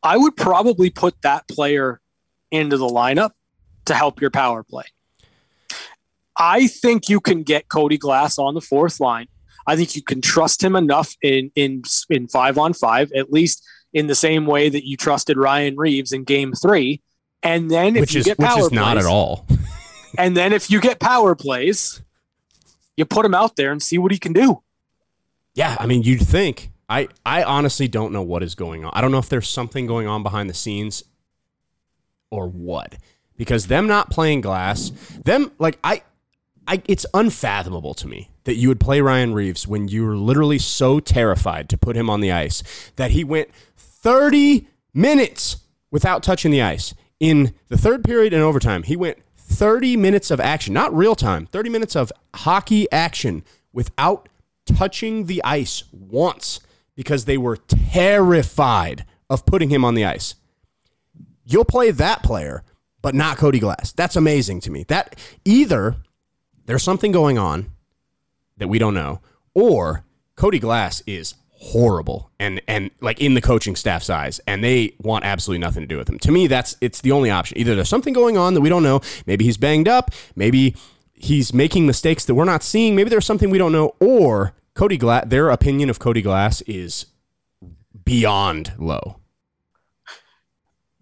I 0.04 0.18
would 0.18 0.36
probably 0.36 0.90
put 0.90 1.22
that 1.22 1.48
player 1.48 2.02
into 2.52 2.76
the 2.76 2.88
lineup 2.88 3.32
to 3.86 3.94
help 3.94 4.20
your 4.20 4.32
power 4.32 4.62
play. 4.62 4.86
I 6.38 6.68
think 6.68 7.08
you 7.08 7.22
can 7.22 7.44
get 7.44 7.70
Cody 7.70 7.98
Glass 7.98 8.38
on 8.38 8.56
the 8.56 8.62
fourth 8.62 9.00
line 9.00 9.28
I 9.68 9.76
think 9.76 9.96
you 9.96 10.02
can 10.02 10.22
trust 10.22 10.64
him 10.64 10.76
enough 10.76 11.14
in 11.22 11.52
in 11.56 11.84
in 12.10 12.28
five 12.28 12.58
on 12.58 12.74
five, 12.74 13.12
at 13.12 13.32
least 13.32 13.64
in 13.94 14.08
the 14.08 14.16
same 14.16 14.46
way 14.46 14.70
that 14.70 14.88
you 14.88 14.98
trusted 14.98 15.38
Ryan 15.38 15.76
Reaves 15.76 16.14
in 16.14 16.24
Game 16.24 16.54
Three. 16.54 17.02
And 17.44 17.70
then 17.70 17.96
if 17.96 18.02
which 18.02 18.14
you 18.14 18.22
is, 18.22 18.26
get 18.26 18.38
power 18.38 18.56
which 18.56 18.64
is 18.64 18.70
plays, 18.70 18.80
not 18.80 18.98
at 18.98 19.06
all. 19.06 19.46
and 20.18 20.36
then 20.36 20.54
if 20.54 20.72
you 20.72 20.80
get 20.82 21.00
power 21.00 21.36
plays, 21.36 22.02
you 22.96 23.06
put 23.06 23.26
him 23.26 23.36
out 23.36 23.58
there 23.58 23.72
and 23.72 23.84
see 23.84 23.98
what 23.98 24.12
he 24.12 24.18
can 24.18 24.34
do. 24.34 24.64
Yeah, 25.54 25.76
I 25.80 25.86
mean, 25.86 26.04
you'd 26.04 26.26
think. 26.26 26.72
I 26.90 27.10
I 27.26 27.44
honestly 27.44 27.88
don't 27.88 28.14
know 28.14 28.22
what 28.22 28.44
is 28.44 28.56
going 28.56 28.86
on. 28.86 28.92
I 28.94 29.02
don't 29.02 29.12
know 29.12 29.18
if 29.18 29.30
there's 29.30 29.50
something 29.50 29.86
going 29.86 30.08
on 30.08 30.24
behind 30.24 30.50
the 30.50 30.54
scenes 30.54 31.04
or 32.30 32.48
what. 32.48 32.96
Because 33.36 33.68
them 33.68 33.86
not 33.86 34.10
playing 34.10 34.42
glass, 34.42 34.92
them 35.26 35.52
like 35.60 35.78
I 35.84 36.02
I 36.68 36.82
it's 36.88 37.06
unfathomable 37.14 37.94
to 37.96 38.08
me 38.08 38.30
that 38.48 38.56
you 38.56 38.70
would 38.70 38.80
play 38.80 39.02
Ryan 39.02 39.34
Reaves 39.34 39.68
when 39.68 39.90
you 39.90 40.06
were 40.06 40.16
literally 40.16 40.58
so 40.58 41.02
terrified 41.02 41.68
to 41.68 41.78
put 41.78 41.98
him 41.98 42.10
on 42.10 42.22
the 42.22 42.32
ice 42.32 42.64
that 42.96 43.12
he 43.12 43.26
went 43.26 43.50
30 43.76 44.66
minutes 44.94 45.58
without 45.92 46.24
touching 46.24 46.50
the 46.50 46.62
ice. 46.62 46.94
In 47.20 47.54
the 47.68 47.78
third 47.78 48.06
period 48.06 48.32
and 48.32 48.42
overtime, 48.42 48.84
he 48.84 48.96
went 48.96 49.18
30 49.36 49.98
minutes 49.98 50.32
of 50.32 50.40
action, 50.40 50.74
not 50.74 50.96
real 50.96 51.14
time, 51.14 51.46
30 51.48 51.70
minutes 51.70 51.94
of 51.94 52.10
hockey 52.36 52.90
action 52.90 53.44
without 53.74 54.30
touching 54.66 55.26
the 55.26 55.44
ice 55.44 55.84
once 55.92 56.62
because 56.96 57.26
they 57.26 57.38
were 57.38 57.58
terrified 57.58 59.04
of 59.30 59.46
putting 59.46 59.70
him 59.70 59.84
on 59.84 59.94
the 59.94 60.06
ice. 60.06 60.36
You'll 61.44 61.66
play 61.66 61.92
that 61.92 62.24
player, 62.24 62.64
but 63.02 63.14
not 63.14 63.36
Cody 63.36 63.60
Glass. 63.60 63.92
That's 63.92 64.16
amazing 64.16 64.62
to 64.62 64.72
me. 64.72 64.86
That 64.88 65.20
either 65.44 65.98
there's 66.66 66.84
something 66.84 67.12
going 67.12 67.38
on 67.38 67.72
that 68.58 68.68
we 68.68 68.80
don't 68.80 68.94
know, 68.94 69.22
or 69.54 70.04
Cody 70.36 70.60
Glass 70.60 71.02
is 71.08 71.36
horrible 71.60 72.30
and 72.40 72.62
and 72.68 72.92
like 73.02 73.20
in 73.20 73.34
the 73.34 73.42
coaching 73.42 73.76
staff's 73.76 74.12
eyes 74.12 74.40
and 74.46 74.64
they 74.64 74.94
want 75.00 75.26
absolutely 75.26 75.60
nothing 75.60 75.82
to 75.82 75.88
do 75.88 75.98
with 75.98 76.08
him. 76.08 76.20
To 76.20 76.32
me 76.32 76.46
that's 76.46 76.78
it's 76.82 77.02
the 77.02 77.12
only 77.12 77.32
option. 77.32 77.58
Either 77.58 77.74
there's 77.76 77.90
something 77.90 78.14
going 78.14 78.38
on 78.38 78.54
that 78.54 78.62
we 78.62 78.70
don't 78.70 78.84
know, 78.84 79.02
maybe 79.26 79.44
he's 79.44 79.58
banged 79.58 79.88
up, 79.88 80.12
maybe 80.36 80.76
he's 81.14 81.54
making 81.54 81.88
mistakes 81.88 82.26
that 82.26 82.36
we're 82.36 82.46
not 82.46 82.62
seeing, 82.62 82.96
maybe 82.96 83.10
there's 83.10 83.26
something 83.26 83.50
we 83.50 83.58
don't 83.58 83.72
know 83.72 83.96
or 84.00 84.54
Cody 84.76 84.98
Glass 84.98 85.26
their 85.28 85.50
opinion 85.50 85.90
of 85.90 85.98
Cody 85.98 86.22
Glass 86.22 86.62
is 86.62 87.08
beyond 88.06 88.74
low. 88.78 89.20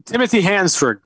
Timothy 0.05 0.41
Hansford 0.41 1.01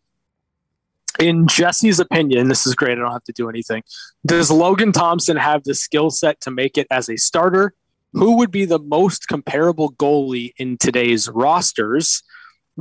in 1.20 1.47
Jesse's 1.47 1.99
opinion, 1.99 2.47
this 2.47 2.65
is 2.65 2.76
great. 2.76 2.93
I 2.97 3.01
don't 3.01 3.11
have 3.11 3.24
to 3.26 3.34
do 3.34 3.49
anything. 3.49 3.84
Does 4.26 4.49
Logan 4.49 4.91
Thompson 4.91 5.38
have 5.38 5.63
the 5.63 5.76
skill 5.76 6.09
set 6.09 6.41
to 6.41 6.51
make 6.51 6.78
it 6.78 6.88
as 6.89 7.09
a 7.09 7.17
starter? 7.17 7.74
Who 8.13 8.38
would 8.38 8.51
be 8.51 8.65
the 8.65 8.80
most 8.80 9.28
comparable 9.28 9.91
goalie 9.93 10.53
in 10.57 10.78
today's 10.78 11.30
rosters? 11.30 12.24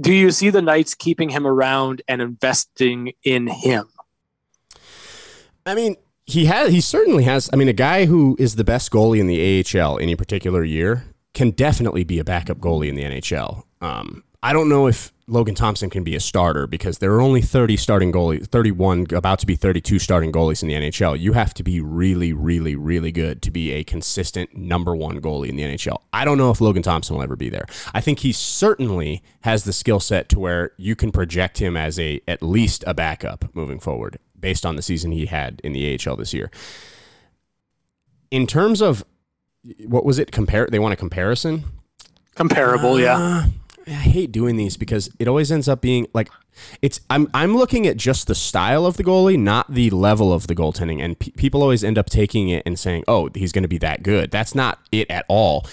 Do 0.00 0.12
you 0.12 0.30
see 0.30 0.50
the 0.50 0.62
Knights 0.62 0.94
keeping 0.94 1.30
him 1.30 1.46
around 1.46 2.02
and 2.08 2.22
investing 2.22 3.12
in 3.24 3.48
him? 3.48 3.88
I 5.66 5.74
mean, 5.74 5.96
he 6.24 6.46
has. 6.46 6.70
He 6.70 6.80
certainly 6.80 7.24
has. 7.24 7.50
I 7.52 7.56
mean, 7.56 7.68
a 7.68 7.74
guy 7.74 8.06
who 8.06 8.36
is 8.38 8.56
the 8.56 8.64
best 8.64 8.90
goalie 8.90 9.18
in 9.18 9.26
the 9.26 9.80
AHL 9.80 9.98
any 9.98 10.14
particular 10.14 10.64
year 10.64 11.04
can 11.34 11.50
definitely 11.50 12.04
be 12.04 12.18
a 12.18 12.24
backup 12.24 12.58
goalie 12.58 12.88
in 12.88 12.94
the 12.94 13.02
NHL. 13.02 13.64
Um, 13.80 14.24
I 14.42 14.52
don't 14.52 14.68
know 14.68 14.86
if 14.86 15.12
Logan 15.26 15.56
Thompson 15.56 15.90
can 15.90 16.04
be 16.04 16.14
a 16.14 16.20
starter 16.20 16.68
because 16.68 16.98
there 16.98 17.12
are 17.12 17.20
only 17.20 17.42
30 17.42 17.76
starting 17.76 18.12
goalies, 18.12 18.46
31, 18.46 19.08
about 19.12 19.40
to 19.40 19.46
be 19.46 19.56
32 19.56 19.98
starting 19.98 20.30
goalies 20.30 20.62
in 20.62 20.68
the 20.68 20.74
NHL. 20.74 21.18
You 21.18 21.32
have 21.32 21.52
to 21.54 21.64
be 21.64 21.80
really, 21.80 22.32
really, 22.32 22.76
really 22.76 23.10
good 23.10 23.42
to 23.42 23.50
be 23.50 23.72
a 23.72 23.82
consistent 23.82 24.56
number 24.56 24.94
one 24.94 25.20
goalie 25.20 25.48
in 25.48 25.56
the 25.56 25.64
NHL. 25.64 25.98
I 26.12 26.24
don't 26.24 26.38
know 26.38 26.50
if 26.50 26.60
Logan 26.60 26.82
Thompson 26.82 27.16
will 27.16 27.22
ever 27.22 27.34
be 27.34 27.50
there. 27.50 27.66
I 27.92 28.00
think 28.00 28.20
he 28.20 28.32
certainly 28.32 29.22
has 29.40 29.64
the 29.64 29.72
skill 29.72 29.98
set 29.98 30.28
to 30.30 30.38
where 30.38 30.70
you 30.76 30.94
can 30.94 31.10
project 31.10 31.58
him 31.58 31.76
as 31.76 31.98
a 31.98 32.20
at 32.28 32.40
least 32.40 32.84
a 32.86 32.94
backup 32.94 33.54
moving 33.54 33.80
forward 33.80 34.20
based 34.38 34.64
on 34.64 34.76
the 34.76 34.82
season 34.82 35.10
he 35.10 35.26
had 35.26 35.60
in 35.64 35.72
the 35.72 35.98
AHL 36.06 36.16
this 36.16 36.32
year. 36.32 36.50
In 38.30 38.46
terms 38.46 38.80
of 38.80 39.04
what 39.84 40.04
was 40.04 40.20
it 40.20 40.30
compare 40.30 40.68
they 40.70 40.78
want 40.78 40.92
a 40.92 40.96
comparison? 40.96 41.64
Comparable, 42.36 42.94
uh, 42.94 42.98
yeah. 42.98 43.46
I 43.88 43.92
hate 43.92 44.32
doing 44.32 44.56
these 44.56 44.76
because 44.76 45.10
it 45.18 45.28
always 45.28 45.50
ends 45.50 45.68
up 45.68 45.80
being 45.80 46.06
like 46.12 46.30
it's 46.82 47.00
I'm 47.08 47.28
I'm 47.34 47.56
looking 47.56 47.86
at 47.86 47.96
just 47.96 48.26
the 48.26 48.34
style 48.34 48.86
of 48.86 48.96
the 48.96 49.04
goalie, 49.04 49.38
not 49.38 49.72
the 49.72 49.90
level 49.90 50.32
of 50.32 50.46
the 50.46 50.54
goaltending, 50.54 51.02
and 51.02 51.18
pe- 51.18 51.30
people 51.32 51.62
always 51.62 51.84
end 51.84 51.98
up 51.98 52.10
taking 52.10 52.48
it 52.48 52.62
and 52.66 52.78
saying, 52.78 53.04
"Oh, 53.08 53.30
he's 53.34 53.52
going 53.52 53.62
to 53.62 53.68
be 53.68 53.78
that 53.78 54.02
good." 54.02 54.30
That's 54.30 54.54
not 54.54 54.78
it 54.92 55.10
at 55.10 55.24
all. 55.28 55.66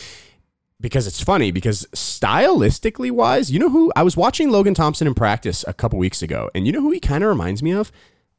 Because 0.82 1.08
it's 1.08 1.24
funny 1.24 1.52
because 1.52 1.88
stylistically 1.94 3.10
wise, 3.10 3.50
you 3.50 3.60
know 3.60 3.70
who 3.70 3.92
I 3.96 4.04
was 4.04 4.18
watching 4.18 4.52
Logan 4.52 4.74
Thompson 4.74 5.08
in 5.08 5.14
practice 5.14 5.64
a 5.68 5.74
couple 5.74 5.98
weeks 5.98 6.22
ago, 6.22 6.50
and 6.54 6.66
you 6.66 6.74
know 6.74 6.82
who 6.82 6.92
he 6.92 7.00
kind 7.00 7.24
of 7.24 7.30
reminds 7.30 7.64
me 7.64 7.72
of? 7.72 7.92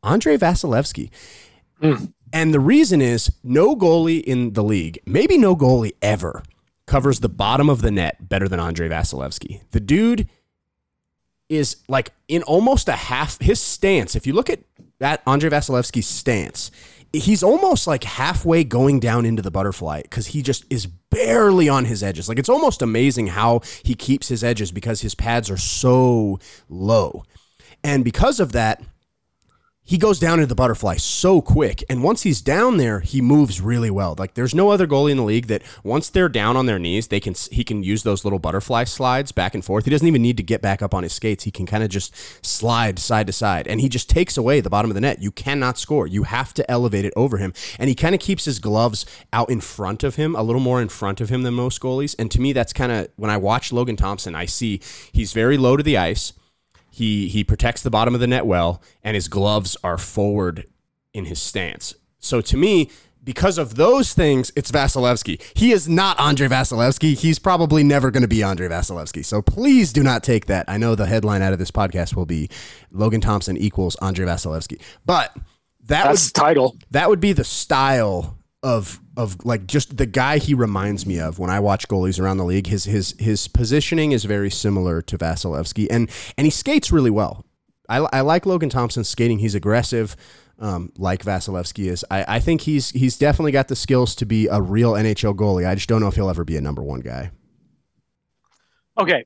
Andrei 0.02 0.36
Vasilevskiy. 0.36 1.10
Mm. 1.82 2.12
And 2.32 2.52
the 2.52 2.60
reason 2.60 3.00
is 3.00 3.32
no 3.42 3.74
goalie 3.74 4.22
in 4.22 4.52
the 4.52 4.62
league, 4.62 4.98
maybe 5.06 5.38
no 5.38 5.56
goalie 5.56 5.92
ever 6.02 6.42
covers 6.86 7.20
the 7.20 7.28
bottom 7.28 7.68
of 7.68 7.82
the 7.82 7.90
net 7.90 8.28
better 8.28 8.48
than 8.48 8.60
Andrei 8.60 8.88
Vasilevskiy. 8.88 9.60
The 9.70 9.80
dude 9.80 10.28
is 11.48 11.76
like 11.88 12.12
in 12.28 12.42
almost 12.42 12.88
a 12.88 12.92
half 12.92 13.40
his 13.40 13.60
stance. 13.60 14.16
If 14.16 14.26
you 14.26 14.32
look 14.32 14.50
at 14.50 14.60
that 14.98 15.22
Andrei 15.26 15.50
Vasilevskiy's 15.50 16.06
stance, 16.06 16.70
he's 17.12 17.42
almost 17.42 17.86
like 17.86 18.04
halfway 18.04 18.64
going 18.64 19.00
down 19.00 19.24
into 19.24 19.42
the 19.42 19.50
butterfly 19.50 20.02
because 20.02 20.26
he 20.28 20.42
just 20.42 20.64
is 20.70 20.86
barely 20.86 21.68
on 21.68 21.84
his 21.84 22.02
edges. 22.02 22.28
Like 22.28 22.38
it's 22.38 22.48
almost 22.48 22.82
amazing 22.82 23.28
how 23.28 23.60
he 23.84 23.94
keeps 23.94 24.28
his 24.28 24.42
edges 24.42 24.72
because 24.72 25.00
his 25.00 25.14
pads 25.14 25.50
are 25.50 25.56
so 25.56 26.38
low. 26.68 27.24
And 27.84 28.04
because 28.04 28.40
of 28.40 28.52
that, 28.52 28.82
he 29.86 29.96
goes 29.96 30.18
down 30.18 30.34
into 30.40 30.46
the 30.46 30.54
butterfly 30.54 30.96
so 30.96 31.40
quick. 31.40 31.82
And 31.88 32.02
once 32.02 32.22
he's 32.22 32.42
down 32.42 32.76
there, 32.76 33.00
he 33.00 33.20
moves 33.22 33.60
really 33.60 33.90
well. 33.90 34.16
Like 34.18 34.34
there's 34.34 34.54
no 34.54 34.70
other 34.70 34.86
goalie 34.86 35.12
in 35.12 35.16
the 35.16 35.22
league 35.22 35.46
that 35.46 35.62
once 35.84 36.10
they're 36.10 36.28
down 36.28 36.56
on 36.56 36.66
their 36.66 36.78
knees, 36.78 37.08
they 37.08 37.20
can 37.20 37.34
he 37.52 37.62
can 37.62 37.82
use 37.82 38.02
those 38.02 38.24
little 38.24 38.40
butterfly 38.40 38.84
slides 38.84 39.30
back 39.32 39.54
and 39.54 39.64
forth. 39.64 39.84
He 39.84 39.90
doesn't 39.90 40.06
even 40.06 40.22
need 40.22 40.36
to 40.36 40.42
get 40.42 40.60
back 40.60 40.82
up 40.82 40.92
on 40.92 41.04
his 41.04 41.12
skates. 41.12 41.44
He 41.44 41.52
can 41.52 41.66
kind 41.66 41.84
of 41.84 41.88
just 41.88 42.14
slide 42.44 42.98
side 42.98 43.28
to 43.28 43.32
side, 43.32 43.68
and 43.68 43.80
he 43.80 43.88
just 43.88 44.10
takes 44.10 44.36
away 44.36 44.60
the 44.60 44.70
bottom 44.70 44.90
of 44.90 44.96
the 44.96 45.00
net. 45.00 45.22
You 45.22 45.30
cannot 45.30 45.78
score. 45.78 46.06
You 46.06 46.24
have 46.24 46.52
to 46.54 46.68
elevate 46.70 47.04
it 47.04 47.14
over 47.16 47.38
him, 47.38 47.54
and 47.78 47.88
he 47.88 47.94
kind 47.94 48.14
of 48.14 48.20
keeps 48.20 48.44
his 48.44 48.58
gloves 48.58 49.06
out 49.32 49.50
in 49.50 49.60
front 49.60 50.02
of 50.02 50.16
him, 50.16 50.34
a 50.34 50.42
little 50.42 50.60
more 50.60 50.82
in 50.82 50.88
front 50.88 51.20
of 51.20 51.28
him 51.28 51.44
than 51.44 51.54
most 51.54 51.80
goalies. 51.80 52.16
And 52.18 52.30
to 52.32 52.40
me, 52.40 52.52
that's 52.52 52.72
kind 52.72 52.90
of 52.90 53.08
when 53.14 53.30
I 53.30 53.36
watch 53.36 53.72
Logan 53.72 53.96
Thompson, 53.96 54.34
I 54.34 54.46
see 54.46 54.80
he's 55.12 55.32
very 55.32 55.56
low 55.56 55.76
to 55.76 55.82
the 55.82 55.96
ice 55.96 56.32
he 56.96 57.28
he 57.28 57.44
protects 57.44 57.82
the 57.82 57.90
bottom 57.90 58.14
of 58.14 58.20
the 58.20 58.26
net 58.26 58.46
well, 58.46 58.82
and 59.02 59.14
his 59.14 59.28
gloves 59.28 59.76
are 59.84 59.98
forward 59.98 60.64
in 61.12 61.26
his 61.26 61.40
stance. 61.40 61.94
So 62.18 62.40
to 62.40 62.56
me, 62.56 62.90
because 63.22 63.58
of 63.58 63.74
those 63.74 64.14
things, 64.14 64.50
it's 64.56 64.70
Vasilevskiy. 64.70 65.42
He 65.54 65.72
is 65.72 65.88
not 65.88 66.18
Andrei 66.18 66.48
Vasilevskiy. 66.48 67.18
He's 67.18 67.38
probably 67.38 67.82
never 67.82 68.10
going 68.10 68.22
to 68.22 68.28
be 68.28 68.42
Andrei 68.42 68.68
Vasilevskiy. 68.68 69.24
So 69.24 69.42
please 69.42 69.92
do 69.92 70.02
not 70.02 70.22
take 70.22 70.46
that. 70.46 70.64
I 70.68 70.78
know 70.78 70.94
the 70.94 71.06
headline 71.06 71.42
out 71.42 71.52
of 71.52 71.58
this 71.58 71.70
podcast 71.70 72.16
will 72.16 72.24
be 72.26 72.48
Logan 72.90 73.20
Thompson 73.20 73.56
equals 73.56 73.96
Andrei 74.00 74.26
Vasilevskiy, 74.26 74.80
but 75.04 75.36
that 75.86 76.04
That's 76.04 76.24
would 76.26 76.34
the 76.34 76.40
title. 76.40 76.76
that 76.92 77.08
would 77.10 77.20
be 77.20 77.32
the 77.32 77.44
style 77.44 78.38
of 78.66 79.00
of 79.16 79.44
like 79.46 79.68
just 79.68 79.96
the 79.96 80.06
guy 80.06 80.38
he 80.38 80.52
reminds 80.52 81.06
me 81.06 81.20
of 81.20 81.38
when 81.38 81.50
I 81.50 81.60
watch 81.60 81.86
goalies 81.86 82.20
around 82.20 82.38
the 82.38 82.44
league. 82.44 82.66
His 82.66 82.84
his 82.84 83.14
his 83.18 83.46
positioning 83.46 84.10
is 84.10 84.24
very 84.24 84.50
similar 84.50 85.00
to 85.02 85.16
Vasilevskiy, 85.16 85.86
and 85.88 86.10
and 86.36 86.44
he 86.46 86.50
skates 86.50 86.90
really 86.90 87.10
well. 87.10 87.46
I, 87.88 87.98
I 88.12 88.20
like 88.22 88.44
Logan 88.44 88.68
Thompson's 88.68 89.08
skating. 89.08 89.38
He's 89.38 89.54
aggressive, 89.54 90.16
um, 90.58 90.92
like 90.98 91.22
Vasilevskiy 91.24 91.88
is. 91.88 92.04
I, 92.10 92.24
I 92.36 92.40
think 92.40 92.62
he's 92.62 92.90
he's 92.90 93.16
definitely 93.16 93.52
got 93.52 93.68
the 93.68 93.76
skills 93.76 94.16
to 94.16 94.26
be 94.26 94.48
a 94.48 94.60
real 94.60 94.94
NHL 94.94 95.36
goalie. 95.36 95.66
I 95.66 95.76
just 95.76 95.88
don't 95.88 96.00
know 96.00 96.08
if 96.08 96.16
he'll 96.16 96.28
ever 96.28 96.44
be 96.44 96.56
a 96.56 96.60
number 96.60 96.82
one 96.82 97.00
guy. 97.00 97.30
Okay. 98.98 99.24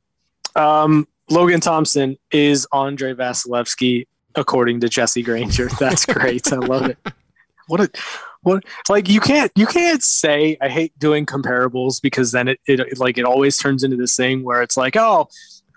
Um, 0.54 1.08
Logan 1.30 1.60
Thompson 1.60 2.18
is 2.30 2.66
Andrei 2.74 3.14
Vasilevskiy, 3.14 4.06
according 4.34 4.80
to 4.80 4.90
Jesse 4.90 5.22
Granger. 5.22 5.68
That's 5.80 6.04
great. 6.04 6.52
I 6.52 6.56
love 6.56 6.90
it. 6.90 6.98
What 7.68 7.80
a 7.80 7.90
what 8.42 8.64
like 8.88 9.08
you 9.08 9.20
can't 9.20 9.52
you 9.54 9.66
can't 9.66 10.02
say 10.02 10.56
I 10.60 10.68
hate 10.68 10.98
doing 10.98 11.26
comparables 11.26 12.00
because 12.00 12.32
then 12.32 12.48
it, 12.48 12.60
it, 12.66 12.80
it 12.80 12.98
like 12.98 13.18
it 13.18 13.24
always 13.24 13.56
turns 13.56 13.84
into 13.84 13.96
this 13.96 14.16
thing 14.16 14.42
where 14.44 14.62
it's 14.62 14.76
like 14.76 14.96
oh 14.96 15.28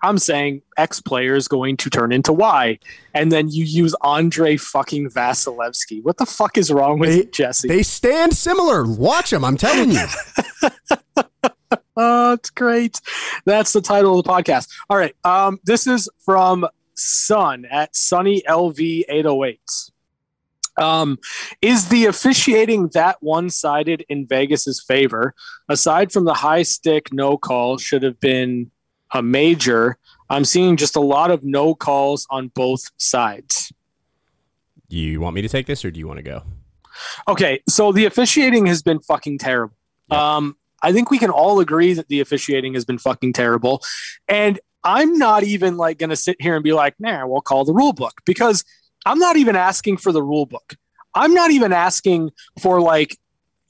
I'm 0.06 0.18
saying 0.18 0.64
X 0.76 1.00
player 1.00 1.34
is 1.34 1.48
going 1.48 1.78
to 1.78 1.90
turn 1.90 2.12
into 2.12 2.34
Y, 2.34 2.78
and 3.14 3.32
then 3.32 3.48
you 3.50 3.64
use 3.64 3.96
Andrei 4.04 4.58
fucking 4.58 5.10
Vasilevskiy. 5.10 6.04
What 6.04 6.18
the 6.18 6.26
fuck 6.26 6.58
is 6.58 6.70
wrong 6.70 7.00
with 7.00 7.10
They- 7.10 7.18
you, 7.20 7.24
Jesse? 7.24 7.70
They 7.70 7.84
stand 7.84 8.34
similar. 8.36 8.86
Watch 8.86 9.30
them. 9.30 9.46
I'm 9.46 9.56
telling 9.56 9.92
you. 9.92 10.06
Oh, 11.96 12.34
it's 12.34 12.50
great. 12.50 13.00
That's 13.46 13.72
the 13.72 13.80
title 13.82 14.18
of 14.18 14.26
the 14.26 14.30
podcast. 14.30 14.68
All 14.90 14.98
right. 14.98 15.16
Um, 15.24 15.60
this 15.64 15.86
is 15.86 16.10
from 16.26 16.66
Sun 16.96 17.66
at 17.70 17.96
Sunny 17.96 18.42
LV 18.50 19.04
808. 19.08 19.60
Um, 20.78 21.20
is 21.62 21.90
the 21.90 22.06
officiating 22.06 22.90
that 22.90 23.18
one 23.22 23.50
sided 23.50 24.06
in 24.10 24.28
Vegas's 24.28 24.82
favor? 24.82 25.34
Aside 25.70 26.12
from 26.12 26.26
the 26.26 26.34
high 26.34 26.64
stick 26.64 27.14
no 27.14 27.38
call, 27.38 27.78
should 27.78 28.04
have 28.04 28.20
been 28.20 28.72
a 29.14 29.22
major. 29.22 29.98
I'm 30.30 30.46
seeing 30.46 30.78
just 30.78 30.96
a 30.96 31.02
lot 31.02 31.32
of 31.32 31.44
no 31.44 31.76
calls 31.76 32.26
on 32.30 32.48
both 32.50 32.90
sides. 32.98 33.72
Do 34.90 34.98
you 34.98 35.22
want 35.22 35.36
me 35.36 35.42
to 35.42 35.50
take 35.50 35.68
this, 35.68 35.86
or 35.86 35.92
do 35.92 36.00
you 36.00 36.08
want 36.08 36.18
to 36.18 36.24
go? 36.24 36.44
Okay, 37.28 37.62
so 37.68 37.92
the 37.92 38.06
officiating 38.06 38.66
has 38.68 38.82
been 38.82 39.00
fucking 39.00 39.40
terrible. 39.40 39.76
Um, 40.12 40.58
I 40.82 40.92
think 40.92 41.10
we 41.10 41.18
can 41.18 41.30
all 41.30 41.60
agree 41.60 41.94
that 41.94 42.10
the 42.10 42.20
officiating 42.20 42.74
has 42.74 42.86
been 42.86 43.00
fucking 43.00 43.34
terrible. 43.34 43.82
And 44.28 44.60
I'm 44.84 45.18
not 45.18 45.44
even 45.44 45.78
like 45.78 45.98
going 45.98 46.10
to 46.10 46.16
sit 46.16 46.36
here 46.42 46.56
and 46.56 46.64
be 46.64 46.74
like, 46.74 46.96
nah, 47.00 47.26
we'll 47.26 47.42
call 47.42 47.64
the 47.64 47.74
rule 47.74 47.94
book 47.94 48.22
because 48.26 48.66
I'm 49.06 49.20
not 49.20 49.38
even 49.38 49.56
asking 49.56 49.98
for 49.98 50.12
the 50.12 50.24
rule 50.24 50.46
book. 50.46 50.76
I'm 51.16 51.34
not 51.34 51.52
even 51.52 51.74
asking 51.74 52.32
for 52.60 52.82
like, 52.82 53.18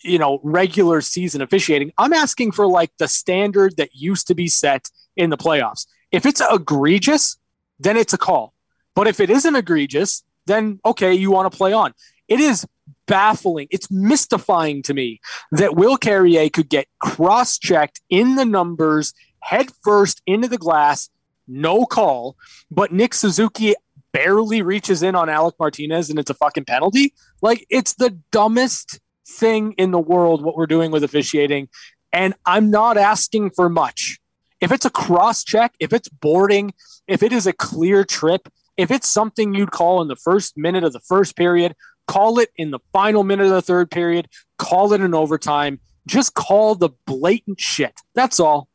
you 0.02 0.18
know, 0.18 0.40
regular 0.44 1.02
season 1.02 1.42
officiating. 1.42 1.92
I'm 1.98 2.14
asking 2.14 2.52
for 2.52 2.68
like 2.68 2.92
the 2.98 3.08
standard 3.08 3.78
that 3.78 3.94
used 3.94 4.28
to 4.28 4.36
be 4.36 4.48
set 4.48 4.90
in 5.16 5.30
the 5.30 5.38
playoffs. 5.38 5.88
If 6.12 6.26
it's 6.26 6.42
egregious, 6.52 7.38
then 7.80 7.98
it's 7.98 8.14
a 8.14 8.18
call. 8.18 8.54
But 8.96 9.08
if 9.08 9.20
it 9.20 9.30
isn't 9.30 9.56
egregious, 9.56 10.24
then 10.46 10.80
okay, 10.86 11.14
you 11.14 11.32
want 11.32 11.52
to 11.52 11.58
play 11.58 11.74
on. 11.74 11.94
It 12.28 12.40
is 12.40 12.66
baffling. 13.08 13.68
It's 13.72 13.90
mystifying 13.92 14.82
to 14.84 14.94
me 14.94 15.20
that 15.52 15.76
Will 15.76 15.98
Carrier 15.98 16.50
could 16.50 16.70
get 16.70 16.88
cross 17.00 17.58
checked 17.58 18.02
in 18.10 18.36
the 18.36 18.46
numbers 18.46 19.14
head 19.44 19.70
first 19.84 20.22
into 20.26 20.48
the 20.48 20.58
glass, 20.58 21.10
no 21.48 21.86
call, 21.86 22.38
but 22.72 22.92
Nick 22.92 23.14
Suzuki 23.14 23.74
barely 24.14 24.62
reaches 24.62 25.04
in 25.04 25.16
on 25.16 25.28
Alec 25.28 25.56
Martinez 25.60 26.10
and 26.10 26.18
it's 26.18 26.30
a 26.30 26.36
fucking 26.36 26.66
penalty. 26.66 27.14
Like, 27.42 27.66
it's 27.70 27.96
the 27.96 28.12
dumbest 28.32 29.00
thing 29.28 29.74
in 29.74 29.92
the 29.92 30.00
world 30.00 30.44
what 30.44 30.56
we're 30.56 30.68
doing 30.68 30.92
with 30.92 31.04
officiating. 31.04 31.68
And 32.14 32.34
I'm 32.46 32.70
not 32.70 32.98
asking 32.98 33.52
for 33.52 33.70
much. 33.70 34.20
If 34.62 34.72
it's 34.72 34.86
a 34.86 34.90
cross 34.90 35.44
check, 35.44 35.74
if 35.80 35.92
it's 35.92 36.08
boarding, 36.08 36.74
if 37.08 37.24
it 37.24 37.34
is 37.34 37.48
a 37.48 37.54
clear 37.54 38.06
trip, 38.06 38.48
if 38.78 38.92
it's 38.92 39.10
something 39.10 39.54
you'd 39.54 39.72
call 39.72 40.02
in 40.02 40.08
the 40.08 40.16
first 40.16 40.58
minute 40.58 40.84
of 40.84 40.94
the 40.94 41.00
first 41.00 41.36
period, 41.36 41.76
call 42.08 42.40
it 42.40 42.50
in 42.56 42.72
the 42.72 42.80
final 42.92 43.24
minute 43.24 43.46
of 43.46 43.52
the 43.52 43.62
third 43.62 43.92
period, 43.92 44.30
call 44.58 44.94
it 44.94 45.02
in 45.02 45.14
overtime. 45.14 45.80
Just 46.06 46.34
call 46.34 46.76
the 46.76 46.90
blatant 47.06 47.60
shit. 47.60 47.94
That's 48.14 48.40
all. 48.40 48.68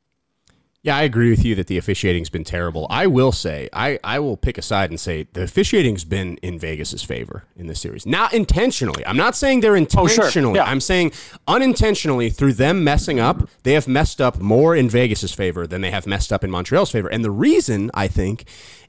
Yeah, 0.84 0.96
I 0.96 1.02
agree 1.02 1.28
with 1.30 1.44
you 1.44 1.56
that 1.56 1.66
the 1.66 1.76
officiating's 1.76 2.30
been 2.30 2.44
terrible. 2.44 2.86
I 2.88 3.08
will 3.08 3.32
say, 3.32 3.68
I, 3.72 3.98
I 4.04 4.20
will 4.20 4.36
pick 4.36 4.58
a 4.58 4.62
side 4.62 4.90
and 4.90 4.98
say 4.98 5.26
the 5.32 5.42
officiating's 5.42 6.04
been 6.04 6.36
in 6.36 6.56
Vegas's 6.58 7.02
favor 7.02 7.44
in 7.56 7.66
this 7.66 7.80
series. 7.80 8.06
Not 8.06 8.32
intentionally. 8.32 9.04
I'm 9.04 9.16
not 9.16 9.34
saying 9.34 9.60
they're 9.60 9.72
Oh, 9.76 10.06
sure. 10.06 10.24
intentionally. 10.24 10.54
Yeah. 10.56 10.64
I'm 10.64 10.80
saying 10.80 11.12
unintentionally 11.48 12.30
through 12.30 12.52
them 12.54 12.84
messing 12.84 13.18
up, 13.18 13.48
they 13.64 13.72
have 13.72 13.88
messed 13.88 14.20
up 14.20 14.38
more 14.38 14.76
in 14.76 14.88
Vegas's 14.88 15.32
favor 15.34 15.66
than 15.66 15.80
they 15.80 15.90
have 15.90 16.06
messed 16.06 16.32
up 16.32 16.44
in 16.44 16.50
Montreal's 16.50 16.92
favor. 16.92 17.08
And 17.08 17.24
the 17.24 17.30
reason 17.30 17.90
I 17.92 18.06
think, 18.06 18.44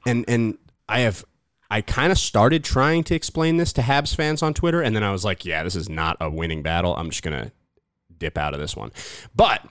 and 0.06 0.24
and 0.28 0.58
I 0.88 1.00
have 1.00 1.24
I 1.72 1.80
kind 1.80 2.12
of 2.12 2.18
started 2.18 2.62
trying 2.62 3.02
to 3.04 3.14
explain 3.16 3.56
this 3.56 3.72
to 3.74 3.80
Habs 3.82 4.14
fans 4.14 4.42
on 4.42 4.54
Twitter, 4.54 4.80
and 4.80 4.94
then 4.94 5.02
I 5.02 5.10
was 5.12 5.24
like, 5.24 5.44
yeah, 5.44 5.64
this 5.64 5.74
is 5.76 5.88
not 5.88 6.16
a 6.20 6.30
winning 6.30 6.62
battle. 6.62 6.94
I'm 6.96 7.10
just 7.10 7.22
gonna 7.24 7.50
dip 8.16 8.38
out 8.38 8.54
of 8.54 8.60
this 8.60 8.76
one. 8.76 8.92
But 9.34 9.66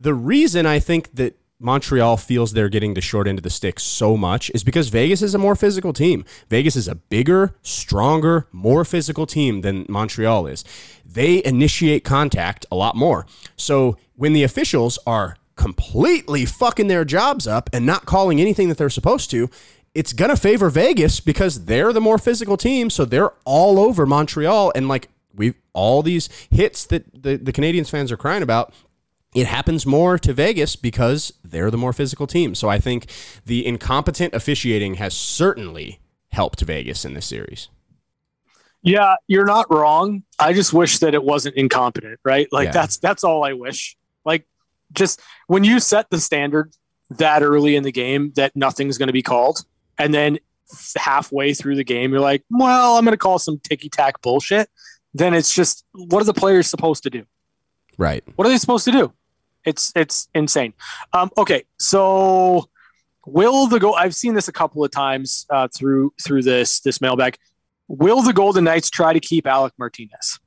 the 0.00 0.14
reason 0.14 0.66
I 0.66 0.78
think 0.78 1.14
that 1.14 1.38
Montreal 1.62 2.16
feels 2.16 2.52
they're 2.52 2.68
getting 2.68 2.94
the 2.94 3.00
short 3.00 3.28
end 3.28 3.38
of 3.38 3.42
the 3.42 3.50
stick 3.50 3.78
so 3.78 4.16
much 4.16 4.50
is 4.54 4.64
because 4.64 4.88
Vegas 4.88 5.22
is 5.22 5.34
a 5.34 5.38
more 5.38 5.54
physical 5.54 5.92
team. 5.92 6.24
Vegas 6.48 6.76
is 6.76 6.88
a 6.88 6.94
bigger, 6.94 7.54
stronger, 7.62 8.48
more 8.52 8.84
physical 8.84 9.26
team 9.26 9.60
than 9.60 9.86
Montreal 9.88 10.46
is. 10.46 10.64
They 11.04 11.44
initiate 11.44 12.04
contact 12.04 12.66
a 12.70 12.76
lot 12.76 12.96
more. 12.96 13.26
So 13.56 13.96
when 14.16 14.32
the 14.32 14.42
officials 14.42 14.98
are 15.06 15.36
completely 15.56 16.44
fucking 16.44 16.88
their 16.88 17.04
jobs 17.04 17.46
up 17.46 17.70
and 17.72 17.86
not 17.86 18.06
calling 18.06 18.40
anything 18.40 18.68
that 18.68 18.78
they're 18.78 18.90
supposed 18.90 19.30
to, 19.30 19.48
it's 19.94 20.12
going 20.12 20.30
to 20.30 20.36
favor 20.36 20.70
Vegas 20.70 21.20
because 21.20 21.66
they're 21.66 21.92
the 21.92 22.00
more 22.00 22.18
physical 22.18 22.56
team. 22.56 22.90
So 22.90 23.04
they're 23.04 23.32
all 23.44 23.78
over 23.78 24.06
Montreal. 24.06 24.72
And 24.74 24.88
like 24.88 25.08
we've 25.34 25.54
all 25.72 26.02
these 26.02 26.28
hits 26.50 26.86
that 26.86 27.04
the, 27.22 27.36
the 27.36 27.52
Canadiens 27.52 27.90
fans 27.90 28.10
are 28.10 28.16
crying 28.16 28.42
about, 28.42 28.72
it 29.34 29.46
happens 29.46 29.86
more 29.86 30.18
to 30.18 30.32
Vegas 30.32 30.76
because 30.76 31.32
they're 31.42 31.70
the 31.70 31.78
more 31.78 31.92
physical 31.92 32.26
team. 32.26 32.54
So 32.54 32.68
I 32.68 32.78
think 32.78 33.06
the 33.46 33.64
incompetent 33.66 34.34
officiating 34.34 34.94
has 34.94 35.14
certainly 35.14 36.00
helped 36.30 36.60
Vegas 36.60 37.04
in 37.04 37.14
this 37.14 37.26
series. 37.26 37.68
Yeah, 38.82 39.14
you're 39.28 39.46
not 39.46 39.72
wrong. 39.72 40.24
I 40.38 40.52
just 40.52 40.72
wish 40.72 40.98
that 40.98 41.14
it 41.14 41.22
wasn't 41.22 41.54
incompetent, 41.56 42.18
right? 42.24 42.48
Like 42.50 42.66
Yeah. 42.66 42.72
that's 42.72 42.98
that's 42.98 43.22
all 43.24 43.44
I 43.44 43.52
wish. 43.52 43.96
Like 44.24 44.46
just 44.92 45.20
when 45.46 45.62
you 45.64 45.78
set 45.80 46.10
the 46.10 46.18
standard 46.18 46.74
that 47.10 47.42
early 47.42 47.76
in 47.76 47.84
the 47.84 47.92
game 47.92 48.32
that 48.36 48.54
nothing's 48.56 48.98
going 48.98 49.06
to 49.06 49.12
be 49.12 49.22
called 49.22 49.64
and 49.98 50.12
then 50.12 50.38
halfway 50.96 51.54
through 51.54 51.76
the 51.76 51.84
game 51.84 52.10
you're 52.10 52.20
like, 52.20 52.42
"Well, 52.50 52.96
I'm 52.96 53.04
going 53.04 53.12
to 53.12 53.18
call 53.18 53.38
some 53.38 53.58
ticky-tack 53.60 54.20
bullshit." 54.22 54.68
Then 55.14 55.32
it's 55.34 55.54
just 55.54 55.84
what 55.92 56.20
are 56.22 56.24
the 56.24 56.34
players 56.34 56.66
supposed 56.66 57.02
to 57.04 57.10
do? 57.10 57.24
Right. 57.98 58.24
What 58.36 58.46
are 58.46 58.50
they 58.50 58.58
supposed 58.58 58.84
to 58.86 58.92
do? 58.92 59.12
It's 59.64 59.92
it's 59.94 60.28
insane. 60.34 60.74
Um, 61.12 61.30
okay, 61.38 61.64
so 61.78 62.68
will 63.26 63.66
the 63.66 63.78
go? 63.78 63.94
I've 63.94 64.14
seen 64.14 64.34
this 64.34 64.48
a 64.48 64.52
couple 64.52 64.84
of 64.84 64.90
times 64.90 65.46
uh, 65.50 65.68
through 65.68 66.12
through 66.22 66.42
this 66.42 66.80
this 66.80 67.00
mailbag. 67.00 67.36
Will 67.88 68.22
the 68.22 68.32
Golden 68.32 68.64
Knights 68.64 68.90
try 68.90 69.12
to 69.12 69.20
keep 69.20 69.46
Alec 69.46 69.74
Martinez? 69.78 70.40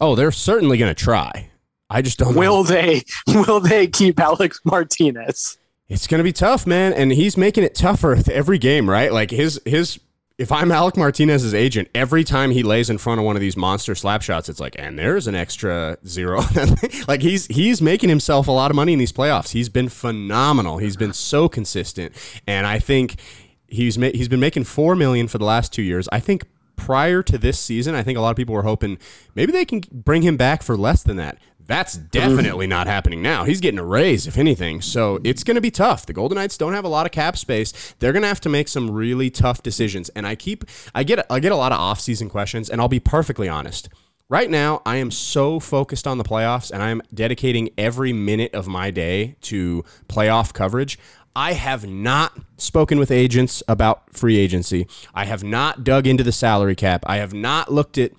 Oh, 0.00 0.14
they're 0.14 0.32
certainly 0.32 0.78
going 0.78 0.94
to 0.94 1.04
try. 1.04 1.50
I 1.90 2.02
just 2.02 2.18
don't. 2.18 2.34
Will 2.34 2.62
know. 2.64 2.70
they? 2.70 3.02
Will 3.26 3.60
they 3.60 3.86
keep 3.86 4.18
Alex 4.20 4.60
Martinez? 4.64 5.58
It's 5.88 6.06
going 6.06 6.20
to 6.20 6.24
be 6.24 6.32
tough, 6.32 6.66
man, 6.66 6.92
and 6.92 7.10
he's 7.10 7.36
making 7.36 7.64
it 7.64 7.74
tougher 7.74 8.16
every 8.30 8.58
game, 8.58 8.88
right? 8.88 9.12
Like 9.12 9.30
his 9.30 9.60
his. 9.64 9.98
If 10.40 10.50
I'm 10.50 10.72
Alec 10.72 10.96
Martinez's 10.96 11.52
agent, 11.52 11.90
every 11.94 12.24
time 12.24 12.50
he 12.50 12.62
lays 12.62 12.88
in 12.88 12.96
front 12.96 13.20
of 13.20 13.26
one 13.26 13.36
of 13.36 13.40
these 13.40 13.58
monster 13.58 13.94
slap 13.94 14.22
shots, 14.22 14.48
it's 14.48 14.58
like, 14.58 14.74
and 14.78 14.98
there's 14.98 15.26
an 15.26 15.34
extra 15.34 15.98
zero. 16.06 16.40
like 17.08 17.20
he's 17.20 17.46
he's 17.48 17.82
making 17.82 18.08
himself 18.08 18.48
a 18.48 18.50
lot 18.50 18.70
of 18.70 18.74
money 18.74 18.94
in 18.94 18.98
these 18.98 19.12
playoffs. 19.12 19.50
He's 19.50 19.68
been 19.68 19.90
phenomenal. 19.90 20.78
He's 20.78 20.96
been 20.96 21.12
so 21.12 21.46
consistent, 21.46 22.14
and 22.46 22.66
I 22.66 22.78
think 22.78 23.20
he's 23.66 23.98
ma- 23.98 24.12
he's 24.14 24.28
been 24.28 24.40
making 24.40 24.64
four 24.64 24.96
million 24.96 25.28
for 25.28 25.36
the 25.36 25.44
last 25.44 25.74
two 25.74 25.82
years. 25.82 26.08
I 26.10 26.20
think 26.20 26.46
prior 26.74 27.22
to 27.22 27.36
this 27.36 27.60
season, 27.60 27.94
I 27.94 28.02
think 28.02 28.16
a 28.16 28.22
lot 28.22 28.30
of 28.30 28.36
people 28.38 28.54
were 28.54 28.62
hoping 28.62 28.96
maybe 29.34 29.52
they 29.52 29.66
can 29.66 29.82
bring 29.92 30.22
him 30.22 30.38
back 30.38 30.62
for 30.62 30.74
less 30.74 31.02
than 31.02 31.18
that. 31.18 31.36
That's 31.70 31.94
definitely 31.94 32.66
not 32.66 32.88
happening 32.88 33.22
now. 33.22 33.44
He's 33.44 33.60
getting 33.60 33.78
a 33.78 33.84
raise, 33.84 34.26
if 34.26 34.36
anything. 34.36 34.80
So 34.80 35.20
it's 35.22 35.44
going 35.44 35.54
to 35.54 35.60
be 35.60 35.70
tough. 35.70 36.04
The 36.04 36.12
Golden 36.12 36.34
Knights 36.34 36.58
don't 36.58 36.72
have 36.72 36.84
a 36.84 36.88
lot 36.88 37.06
of 37.06 37.12
cap 37.12 37.36
space. 37.36 37.94
They're 38.00 38.12
going 38.12 38.22
to 38.22 38.28
have 38.28 38.40
to 38.40 38.48
make 38.48 38.66
some 38.66 38.90
really 38.90 39.30
tough 39.30 39.62
decisions. 39.62 40.08
And 40.08 40.26
I 40.26 40.34
keep, 40.34 40.64
I 40.96 41.04
get, 41.04 41.24
I 41.30 41.38
get 41.38 41.52
a 41.52 41.56
lot 41.56 41.70
of 41.70 41.78
off-season 41.78 42.28
questions, 42.28 42.68
and 42.68 42.80
I'll 42.80 42.88
be 42.88 42.98
perfectly 42.98 43.48
honest. 43.48 43.88
Right 44.28 44.50
now, 44.50 44.82
I 44.84 44.96
am 44.96 45.12
so 45.12 45.60
focused 45.60 46.08
on 46.08 46.18
the 46.18 46.24
playoffs, 46.24 46.72
and 46.72 46.82
I 46.82 46.90
am 46.90 47.02
dedicating 47.14 47.70
every 47.78 48.12
minute 48.12 48.52
of 48.52 48.66
my 48.66 48.90
day 48.90 49.36
to 49.42 49.84
playoff 50.08 50.52
coverage. 50.52 50.98
I 51.36 51.52
have 51.52 51.86
not 51.86 52.36
spoken 52.56 52.98
with 52.98 53.12
agents 53.12 53.62
about 53.68 54.12
free 54.12 54.36
agency. 54.36 54.88
I 55.14 55.24
have 55.26 55.44
not 55.44 55.84
dug 55.84 56.08
into 56.08 56.24
the 56.24 56.32
salary 56.32 56.74
cap. 56.74 57.04
I 57.06 57.18
have 57.18 57.32
not 57.32 57.72
looked 57.72 57.96
at 57.98 58.10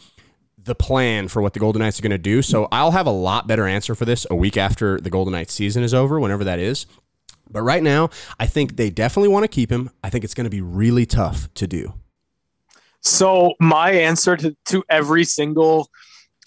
the 0.64 0.76
plan 0.76 1.28
for 1.28 1.42
what 1.42 1.54
the 1.54 1.60
Golden 1.60 1.82
Knights 1.82 2.00
are 2.00 2.04
going 2.04 2.12
to 2.12 2.18
do. 2.18 2.42
So 2.42 2.68
I'll 2.72 2.92
have 2.92 3.08
a 3.08 3.12
lot 3.12 3.48
better 3.48 3.68
answer 3.68 3.96
for 3.96 4.06
this 4.06 4.28
a 4.30 4.36
week 4.36 4.58
after 4.58 5.00
the 5.00 5.10
Golden 5.10 5.34
Knights 5.34 5.54
season 5.54 5.84
is 5.84 5.94
over, 5.94 6.20
whenever 6.20 6.44
that 6.44 6.60
is. 6.60 6.86
But 7.50 7.64
right 7.64 7.84
now, 7.84 8.10
I 8.40 8.48
think 8.48 8.78
they 8.78 8.90
definitely 8.90 9.30
want 9.30 9.44
to 9.44 9.48
keep 9.48 9.72
him. 9.72 9.90
I 10.04 10.10
think 10.10 10.24
it's 10.24 10.34
going 10.34 10.46
to 10.46 10.52
be 10.52 10.62
really 10.62 11.06
tough 11.06 11.54
to 11.56 11.68
do. 11.68 11.94
So 13.02 13.56
my 13.60 13.92
answer 13.92 14.38
to, 14.38 14.56
to 14.66 14.84
every 14.90 15.24
single 15.24 15.90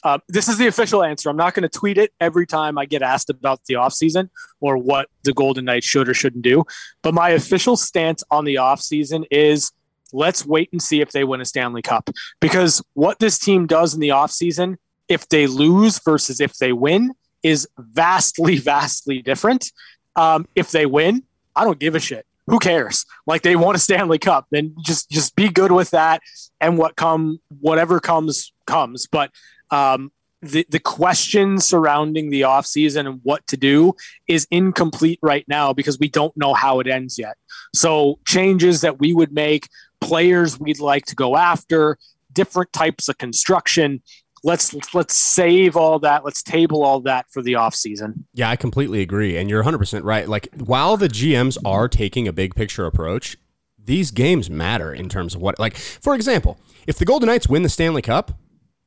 uh, 0.04 0.18
this 0.28 0.48
is 0.48 0.58
the 0.58 0.66
official 0.66 1.02
answer. 1.02 1.30
I'm 1.30 1.36
not 1.36 1.54
going 1.54 1.62
to 1.62 1.68
tweet 1.68 1.96
it 1.96 2.12
every 2.20 2.46
time 2.46 2.76
I 2.76 2.84
get 2.84 3.00
asked 3.00 3.30
about 3.30 3.64
the 3.64 3.74
offseason 3.74 4.28
or 4.60 4.76
what 4.76 5.08
the 5.22 5.32
Golden 5.32 5.64
Knights 5.64 5.86
should 5.86 6.10
or 6.10 6.14
shouldn't 6.14 6.44
do. 6.44 6.64
But 7.02 7.14
my 7.14 7.30
official 7.30 7.74
stance 7.74 8.22
on 8.30 8.44
the 8.44 8.56
offseason 8.56 9.24
is 9.30 9.72
let's 10.14 10.46
wait 10.46 10.70
and 10.72 10.80
see 10.80 11.00
if 11.00 11.10
they 11.10 11.24
win 11.24 11.40
a 11.40 11.44
Stanley 11.44 11.82
Cup. 11.82 12.08
Because 12.40 12.82
what 12.94 13.18
this 13.18 13.38
team 13.38 13.66
does 13.66 13.92
in 13.94 14.00
the 14.00 14.10
offseason, 14.10 14.76
if 15.08 15.28
they 15.28 15.46
lose 15.46 16.00
versus 16.02 16.40
if 16.40 16.56
they 16.56 16.72
win, 16.72 17.12
is 17.42 17.68
vastly, 17.78 18.56
vastly 18.72 19.20
different. 19.20 19.70
Um, 20.16 20.46
if 20.54 20.70
they 20.70 20.86
win, 20.86 21.24
I 21.54 21.64
don't 21.64 21.78
give 21.78 21.94
a 21.94 22.00
shit. 22.00 22.26
Who 22.46 22.58
cares? 22.58 23.06
Like 23.26 23.42
they 23.42 23.56
won 23.56 23.74
a 23.74 23.78
Stanley 23.78 24.18
Cup, 24.18 24.46
then 24.50 24.76
just 24.84 25.10
just 25.10 25.34
be 25.34 25.48
good 25.48 25.72
with 25.72 25.90
that, 25.90 26.20
and 26.60 26.76
what 26.76 26.94
come 26.94 27.40
whatever 27.60 28.00
comes 28.00 28.52
comes. 28.66 29.06
But 29.06 29.30
um, 29.70 30.12
the, 30.44 30.66
the 30.68 30.78
question 30.78 31.58
surrounding 31.58 32.30
the 32.30 32.42
offseason 32.42 33.06
and 33.06 33.20
what 33.22 33.46
to 33.48 33.56
do 33.56 33.94
is 34.26 34.46
incomplete 34.50 35.18
right 35.22 35.44
now 35.48 35.72
because 35.72 35.98
we 35.98 36.08
don't 36.08 36.36
know 36.36 36.54
how 36.54 36.80
it 36.80 36.86
ends 36.86 37.18
yet. 37.18 37.36
So, 37.74 38.18
changes 38.26 38.82
that 38.82 38.98
we 38.98 39.12
would 39.12 39.32
make, 39.32 39.68
players 40.00 40.58
we'd 40.60 40.80
like 40.80 41.06
to 41.06 41.14
go 41.14 41.36
after, 41.36 41.98
different 42.32 42.72
types 42.72 43.08
of 43.08 43.18
construction. 43.18 44.02
Let's 44.42 44.74
let's 44.92 45.16
save 45.16 45.74
all 45.74 45.98
that. 46.00 46.24
Let's 46.24 46.42
table 46.42 46.84
all 46.84 47.00
that 47.00 47.26
for 47.30 47.42
the 47.42 47.54
offseason. 47.54 48.24
Yeah, 48.34 48.50
I 48.50 48.56
completely 48.56 49.00
agree. 49.00 49.38
And 49.38 49.48
you're 49.48 49.64
100% 49.64 50.02
right. 50.04 50.28
Like, 50.28 50.48
while 50.58 50.96
the 50.96 51.08
GMs 51.08 51.56
are 51.64 51.88
taking 51.88 52.28
a 52.28 52.32
big 52.32 52.54
picture 52.54 52.84
approach, 52.84 53.38
these 53.82 54.10
games 54.10 54.50
matter 54.50 54.92
in 54.92 55.08
terms 55.08 55.34
of 55.34 55.40
what, 55.40 55.58
like, 55.58 55.76
for 55.76 56.14
example, 56.14 56.58
if 56.86 56.98
the 56.98 57.04
Golden 57.04 57.28
Knights 57.28 57.48
win 57.48 57.62
the 57.62 57.68
Stanley 57.68 58.02
Cup, 58.02 58.32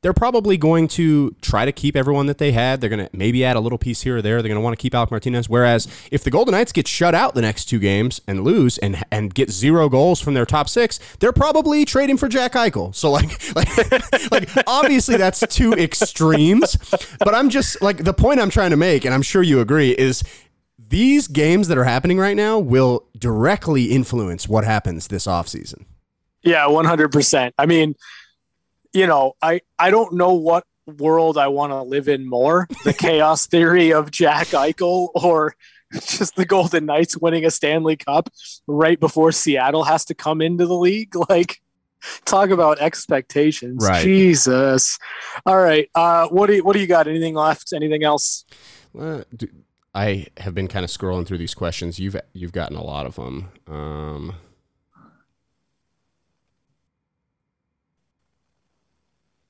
they're 0.00 0.12
probably 0.12 0.56
going 0.56 0.86
to 0.86 1.34
try 1.42 1.64
to 1.64 1.72
keep 1.72 1.96
everyone 1.96 2.26
that 2.26 2.38
they 2.38 2.52
had. 2.52 2.80
They're 2.80 2.90
going 2.90 3.04
to 3.04 3.16
maybe 3.16 3.44
add 3.44 3.56
a 3.56 3.60
little 3.60 3.78
piece 3.78 4.02
here 4.02 4.18
or 4.18 4.22
there. 4.22 4.40
They're 4.40 4.48
going 4.48 4.60
to 4.60 4.62
want 4.62 4.78
to 4.78 4.80
keep 4.80 4.94
Alec 4.94 5.10
Martinez. 5.10 5.48
Whereas 5.48 5.88
if 6.12 6.22
the 6.22 6.30
Golden 6.30 6.52
Knights 6.52 6.70
get 6.70 6.86
shut 6.86 7.14
out 7.14 7.34
the 7.34 7.42
next 7.42 7.64
two 7.64 7.80
games 7.80 8.20
and 8.26 8.44
lose 8.44 8.78
and 8.78 9.02
and 9.10 9.34
get 9.34 9.50
zero 9.50 9.88
goals 9.88 10.20
from 10.20 10.34
their 10.34 10.46
top 10.46 10.68
six, 10.68 11.00
they're 11.18 11.32
probably 11.32 11.84
trading 11.84 12.16
for 12.16 12.28
Jack 12.28 12.52
Eichel. 12.52 12.94
So 12.94 13.10
like 13.10 13.56
like 13.56 14.30
like 14.30 14.48
obviously 14.66 15.16
that's 15.16 15.40
two 15.48 15.72
extremes. 15.72 16.76
But 17.18 17.34
I'm 17.34 17.50
just 17.50 17.82
like 17.82 18.04
the 18.04 18.14
point 18.14 18.40
I'm 18.40 18.50
trying 18.50 18.70
to 18.70 18.76
make, 18.76 19.04
and 19.04 19.12
I'm 19.12 19.22
sure 19.22 19.42
you 19.42 19.60
agree, 19.60 19.90
is 19.90 20.22
these 20.88 21.26
games 21.26 21.68
that 21.68 21.76
are 21.76 21.84
happening 21.84 22.18
right 22.18 22.36
now 22.36 22.58
will 22.58 23.04
directly 23.18 23.86
influence 23.86 24.48
what 24.48 24.64
happens 24.64 25.08
this 25.08 25.26
offseason. 25.26 25.84
Yeah, 26.42 26.66
100%. 26.66 27.52
I 27.58 27.66
mean, 27.66 27.94
you 28.92 29.06
know, 29.06 29.34
I 29.42 29.60
I 29.78 29.90
don't 29.90 30.14
know 30.14 30.34
what 30.34 30.64
world 30.86 31.36
I 31.36 31.48
want 31.48 31.72
to 31.72 31.82
live 31.82 32.08
in 32.08 32.28
more: 32.28 32.66
the 32.84 32.92
chaos 32.98 33.46
theory 33.46 33.92
of 33.92 34.10
Jack 34.10 34.48
Eichel, 34.48 35.10
or 35.14 35.54
just 35.92 36.36
the 36.36 36.44
Golden 36.44 36.86
Knights 36.86 37.16
winning 37.16 37.44
a 37.44 37.50
Stanley 37.50 37.96
Cup 37.96 38.28
right 38.66 38.98
before 38.98 39.32
Seattle 39.32 39.84
has 39.84 40.04
to 40.06 40.14
come 40.14 40.40
into 40.40 40.66
the 40.66 40.76
league. 40.76 41.14
Like, 41.28 41.60
talk 42.24 42.50
about 42.50 42.78
expectations. 42.78 43.84
Right. 43.86 44.02
Jesus. 44.02 44.98
All 45.44 45.58
right. 45.58 45.90
Uh, 45.94 46.28
what 46.28 46.46
do 46.46 46.54
you, 46.54 46.64
what 46.64 46.74
do 46.74 46.80
you 46.80 46.86
got? 46.86 47.06
Anything 47.08 47.34
left? 47.34 47.72
Anything 47.72 48.04
else? 48.04 48.44
Do, 48.94 49.48
I 49.94 50.26
have 50.36 50.54
been 50.54 50.68
kind 50.68 50.84
of 50.84 50.90
scrolling 50.90 51.26
through 51.26 51.38
these 51.38 51.54
questions. 51.54 51.98
You've 51.98 52.16
you've 52.32 52.52
gotten 52.52 52.76
a 52.76 52.84
lot 52.84 53.04
of 53.06 53.16
them. 53.16 53.48
Um, 53.66 54.34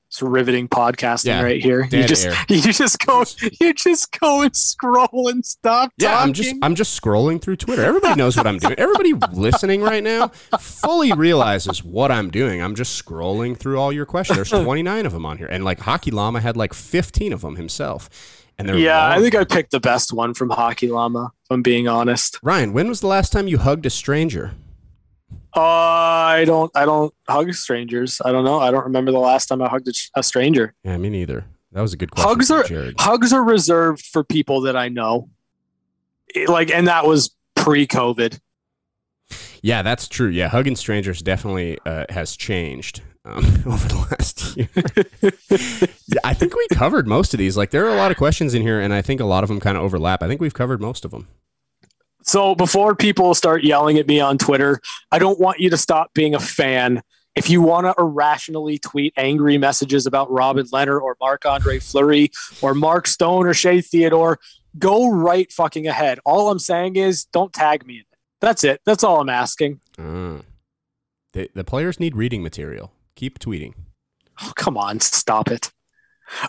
It's 0.09 0.23
riveting 0.23 0.67
podcasting 0.67 1.25
Yeah, 1.25 1.43
right 1.43 1.61
here. 1.61 1.87
You 1.91 2.03
just 2.03 2.25
air. 2.25 2.33
you 2.49 2.61
just 2.61 3.05
go 3.05 3.23
you 3.61 3.73
just 3.75 4.19
go 4.19 4.41
and 4.41 4.55
scroll 4.55 5.27
and 5.27 5.45
stop. 5.45 5.91
yeah, 5.97 6.09
talking. 6.13 6.27
I'm 6.27 6.33
just 6.33 6.55
I'm 6.63 6.75
just 6.75 6.99
scrolling 6.99 7.39
through 7.39 7.57
Twitter. 7.57 7.83
Everybody 7.85 8.15
knows 8.15 8.35
what 8.35 8.47
I'm 8.47 8.57
doing. 8.57 8.73
Everybody 8.79 9.13
listening 9.33 9.83
right 9.83 10.03
now 10.03 10.29
fully 10.59 11.13
realizes 11.13 11.83
what 11.83 12.11
I'm 12.11 12.31
doing. 12.31 12.59
I'm 12.59 12.73
just 12.73 13.05
scrolling 13.05 13.55
through 13.55 13.79
all 13.79 13.93
your 13.93 14.07
questions. 14.07 14.37
There's 14.37 14.49
29 14.63 15.05
of 15.05 15.11
them 15.11 15.27
on 15.27 15.37
here, 15.37 15.47
and 15.47 15.63
like 15.63 15.79
Hockey 15.79 16.09
Llama 16.09 16.41
had 16.41 16.57
like 16.57 16.73
15 16.73 17.31
of 17.31 17.41
them 17.41 17.55
himself. 17.55 18.09
And 18.57 18.67
they're 18.67 18.77
yeah, 18.77 19.07
I 19.09 19.21
think 19.21 19.35
I 19.35 19.43
picked 19.43 19.71
the 19.71 19.79
best 19.79 20.11
one 20.11 20.33
from 20.33 20.49
Hockey 20.49 20.87
Llama. 20.87 21.31
If 21.43 21.51
I'm 21.51 21.61
being 21.61 21.87
honest. 21.87 22.39
Ryan, 22.41 22.73
when 22.73 22.89
was 22.89 22.99
the 22.99 23.07
last 23.07 23.31
time 23.31 23.47
you 23.47 23.59
hugged 23.59 23.85
a 23.85 23.89
stranger? 23.91 24.53
Uh, 25.55 25.61
I 25.61 26.43
don't. 26.45 26.71
I 26.75 26.85
don't 26.85 27.13
hug 27.27 27.53
strangers. 27.53 28.21
I 28.23 28.31
don't 28.31 28.43
know. 28.45 28.59
I 28.59 28.69
don't 28.71 28.83
remember 28.83 29.11
the 29.11 29.19
last 29.19 29.47
time 29.47 29.61
I 29.61 29.67
hugged 29.69 29.87
a, 29.87 29.93
a 30.19 30.23
stranger. 30.23 30.73
Yeah, 30.83 30.97
me 30.97 31.09
neither. 31.09 31.45
That 31.71 31.81
was 31.81 31.93
a 31.93 31.97
good 31.97 32.11
question. 32.11 32.29
Hugs 32.29 32.51
are 32.51 32.63
Jared. 32.63 32.95
hugs 32.99 33.33
are 33.33 33.43
reserved 33.43 34.05
for 34.05 34.23
people 34.23 34.61
that 34.61 34.75
I 34.75 34.89
know. 34.89 35.29
It- 36.33 36.49
like, 36.49 36.71
and 36.71 36.87
that 36.87 37.05
was 37.05 37.35
pre-COVID. 37.55 38.39
Yeah, 39.61 39.81
that's 39.81 40.07
true. 40.07 40.29
Yeah, 40.29 40.47
hugging 40.47 40.75
strangers 40.75 41.21
definitely 41.21 41.77
uh, 41.85 42.05
has 42.09 42.35
changed 42.37 43.01
um, 43.25 43.43
over 43.65 43.87
the 43.87 44.07
last 44.09 44.55
year. 44.57 44.69
yeah, 46.07 46.19
I 46.23 46.33
think 46.33 46.55
we 46.55 46.65
covered 46.71 47.07
most 47.07 47.33
of 47.33 47.37
these. 47.39 47.57
Like, 47.57 47.71
there 47.71 47.85
are 47.85 47.93
a 47.93 47.97
lot 47.97 48.09
of 48.11 48.17
questions 48.17 48.53
in 48.53 48.61
here, 48.61 48.79
and 48.79 48.93
I 48.93 49.01
think 49.01 49.19
a 49.19 49.25
lot 49.25 49.43
of 49.43 49.47
them 49.49 49.59
kind 49.59 49.75
of 49.77 49.83
overlap. 49.83 50.23
I 50.23 50.27
think 50.27 50.39
we've 50.41 50.53
covered 50.53 50.79
most 50.79 51.03
of 51.05 51.11
them. 51.11 51.27
So 52.29 52.53
before 52.53 52.93
people 52.93 53.33
start 53.33 53.63
yelling 53.63 53.97
at 53.97 54.05
me 54.05 54.19
on 54.19 54.37
Twitter, 54.37 54.79
I 55.11 55.17
don't 55.17 55.39
want 55.39 55.59
you 55.59 55.71
to 55.71 55.77
stop 55.77 56.13
being 56.13 56.35
a 56.35 56.39
fan. 56.39 57.01
If 57.33 57.49
you 57.49 57.59
want 57.59 57.87
to 57.87 57.95
irrationally 57.99 58.77
tweet 58.77 59.15
angry 59.17 59.57
messages 59.57 60.05
about 60.05 60.29
Robin 60.29 60.67
Lehner 60.67 61.01
or 61.01 61.17
Marc 61.19 61.47
Andre 61.47 61.79
Fleury 61.79 62.29
or 62.61 62.75
Mark 62.75 63.07
Stone 63.07 63.47
or 63.47 63.55
Shea 63.55 63.81
Theodore, 63.81 64.37
go 64.77 65.09
right 65.09 65.51
fucking 65.51 65.87
ahead. 65.87 66.19
All 66.23 66.51
I'm 66.51 66.59
saying 66.59 66.97
is 66.97 67.25
don't 67.25 67.51
tag 67.51 67.87
me 67.87 67.95
in 67.95 68.01
it. 68.01 68.17
That's 68.41 68.63
it. 68.63 68.81
That's 68.85 69.03
all 69.03 69.21
I'm 69.21 69.29
asking. 69.29 69.79
Uh, 69.97 70.43
the, 71.33 71.49
the 71.55 71.63
players 71.63 71.99
need 71.99 72.15
reading 72.15 72.43
material. 72.43 72.91
Keep 73.15 73.39
tweeting. 73.39 73.73
Oh, 74.43 74.51
come 74.55 74.77
on, 74.77 74.99
stop 74.99 75.49
it. 75.49 75.71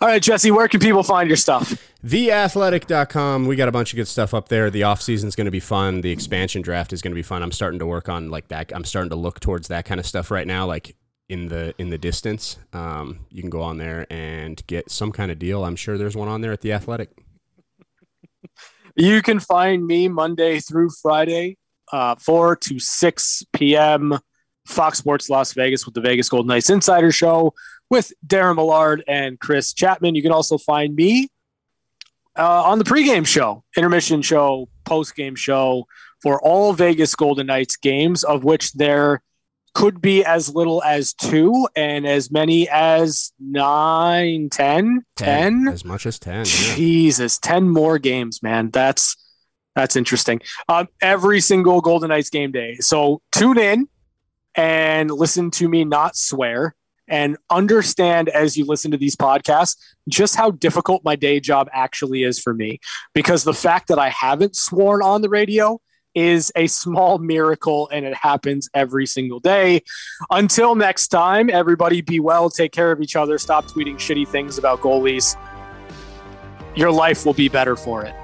All 0.00 0.08
right, 0.08 0.22
Jesse, 0.22 0.50
where 0.50 0.68
can 0.68 0.80
people 0.80 1.02
find 1.02 1.28
your 1.28 1.36
stuff? 1.36 1.70
Theathletic.com. 2.04 3.46
We 3.46 3.56
got 3.56 3.68
a 3.68 3.72
bunch 3.72 3.92
of 3.92 3.96
good 3.96 4.08
stuff 4.08 4.34
up 4.34 4.48
there. 4.48 4.70
The 4.70 4.82
offseason 4.82 5.24
is 5.26 5.36
going 5.36 5.46
to 5.46 5.50
be 5.50 5.60
fun. 5.60 6.00
The 6.00 6.10
expansion 6.10 6.62
draft 6.62 6.92
is 6.92 7.02
going 7.02 7.12
to 7.12 7.16
be 7.16 7.22
fun. 7.22 7.42
I'm 7.42 7.52
starting 7.52 7.78
to 7.78 7.86
work 7.86 8.08
on 8.08 8.30
like 8.30 8.48
that. 8.48 8.72
I'm 8.74 8.84
starting 8.84 9.10
to 9.10 9.16
look 9.16 9.40
towards 9.40 9.68
that 9.68 9.84
kind 9.84 10.00
of 10.00 10.06
stuff 10.06 10.30
right 10.30 10.46
now, 10.46 10.66
like 10.66 10.96
in 11.28 11.48
the 11.48 11.74
in 11.78 11.90
the 11.90 11.98
distance. 11.98 12.58
Um, 12.72 13.20
you 13.30 13.42
can 13.42 13.50
go 13.50 13.62
on 13.62 13.78
there 13.78 14.06
and 14.10 14.62
get 14.66 14.90
some 14.90 15.12
kind 15.12 15.30
of 15.30 15.38
deal. 15.38 15.64
I'm 15.64 15.76
sure 15.76 15.96
there's 15.96 16.16
one 16.16 16.28
on 16.28 16.40
there 16.40 16.52
at 16.52 16.60
the 16.60 16.72
Athletic. 16.72 17.10
You 18.96 19.22
can 19.22 19.40
find 19.40 19.86
me 19.86 20.08
Monday 20.08 20.58
through 20.58 20.90
Friday, 21.00 21.56
uh, 21.92 22.16
4 22.16 22.56
to 22.56 22.78
6 22.78 23.44
p.m. 23.52 24.18
Fox 24.66 24.98
Sports 24.98 25.30
Las 25.30 25.52
Vegas 25.52 25.86
with 25.86 25.94
the 25.94 26.00
Vegas 26.00 26.28
Golden 26.28 26.48
Knights 26.48 26.70
Insider 26.70 27.12
Show 27.12 27.54
with 27.90 28.12
Darren 28.26 28.56
Millard 28.56 29.04
and 29.06 29.38
Chris 29.38 29.72
Chapman. 29.74 30.14
You 30.14 30.22
can 30.22 30.32
also 30.32 30.56
find 30.56 30.94
me 30.94 31.28
uh, 32.38 32.62
on 32.64 32.78
the 32.78 32.84
pregame 32.84 33.26
show, 33.26 33.64
intermission 33.76 34.22
show, 34.22 34.68
postgame 34.84 35.36
show 35.36 35.86
for 36.22 36.40
all 36.40 36.72
Vegas 36.72 37.14
Golden 37.14 37.48
Knights 37.48 37.76
games, 37.76 38.24
of 38.24 38.44
which 38.44 38.72
there 38.72 39.22
could 39.74 40.00
be 40.00 40.24
as 40.24 40.52
little 40.54 40.82
as 40.82 41.14
two 41.14 41.68
and 41.76 42.06
as 42.06 42.30
many 42.30 42.68
as 42.68 43.32
nine, 43.38 44.48
ten, 44.50 45.04
ten. 45.16 45.68
As 45.68 45.84
much 45.84 46.06
as 46.06 46.18
10. 46.18 46.38
yeah. 46.38 46.44
Jesus, 46.44 47.38
10 47.38 47.68
more 47.68 47.98
games, 47.98 48.42
man. 48.42 48.70
That's 48.70 49.16
that's 49.76 49.94
interesting. 49.94 50.40
Um, 50.68 50.88
every 51.00 51.40
single 51.40 51.80
Golden 51.80 52.08
Knights 52.08 52.28
game 52.28 52.50
day. 52.50 52.76
So 52.80 53.22
tune 53.30 53.56
in 53.56 53.88
and 54.56 55.10
listen 55.10 55.52
to 55.52 55.68
me 55.68 55.84
not 55.84 56.16
swear 56.16 56.74
and 57.10 57.36
understand 57.50 58.28
as 58.30 58.56
you 58.56 58.64
listen 58.64 58.90
to 58.92 58.96
these 58.96 59.16
podcasts 59.16 59.76
just 60.08 60.36
how 60.36 60.52
difficult 60.52 61.04
my 61.04 61.16
day 61.16 61.40
job 61.40 61.68
actually 61.72 62.22
is 62.22 62.38
for 62.38 62.54
me. 62.54 62.78
Because 63.12 63.44
the 63.44 63.52
fact 63.52 63.88
that 63.88 63.98
I 63.98 64.08
haven't 64.08 64.56
sworn 64.56 65.02
on 65.02 65.20
the 65.20 65.28
radio 65.28 65.80
is 66.14 66.50
a 66.56 66.66
small 66.66 67.18
miracle 67.18 67.88
and 67.92 68.04
it 68.04 68.14
happens 68.14 68.68
every 68.74 69.06
single 69.06 69.40
day. 69.40 69.82
Until 70.30 70.74
next 70.74 71.08
time, 71.08 71.50
everybody 71.50 72.00
be 72.00 72.20
well, 72.20 72.50
take 72.50 72.72
care 72.72 72.90
of 72.90 73.00
each 73.00 73.16
other, 73.16 73.38
stop 73.38 73.66
tweeting 73.66 73.96
shitty 73.96 74.26
things 74.26 74.58
about 74.58 74.80
goalies. 74.80 75.36
Your 76.74 76.90
life 76.90 77.26
will 77.26 77.34
be 77.34 77.48
better 77.48 77.76
for 77.76 78.04
it. 78.04 78.14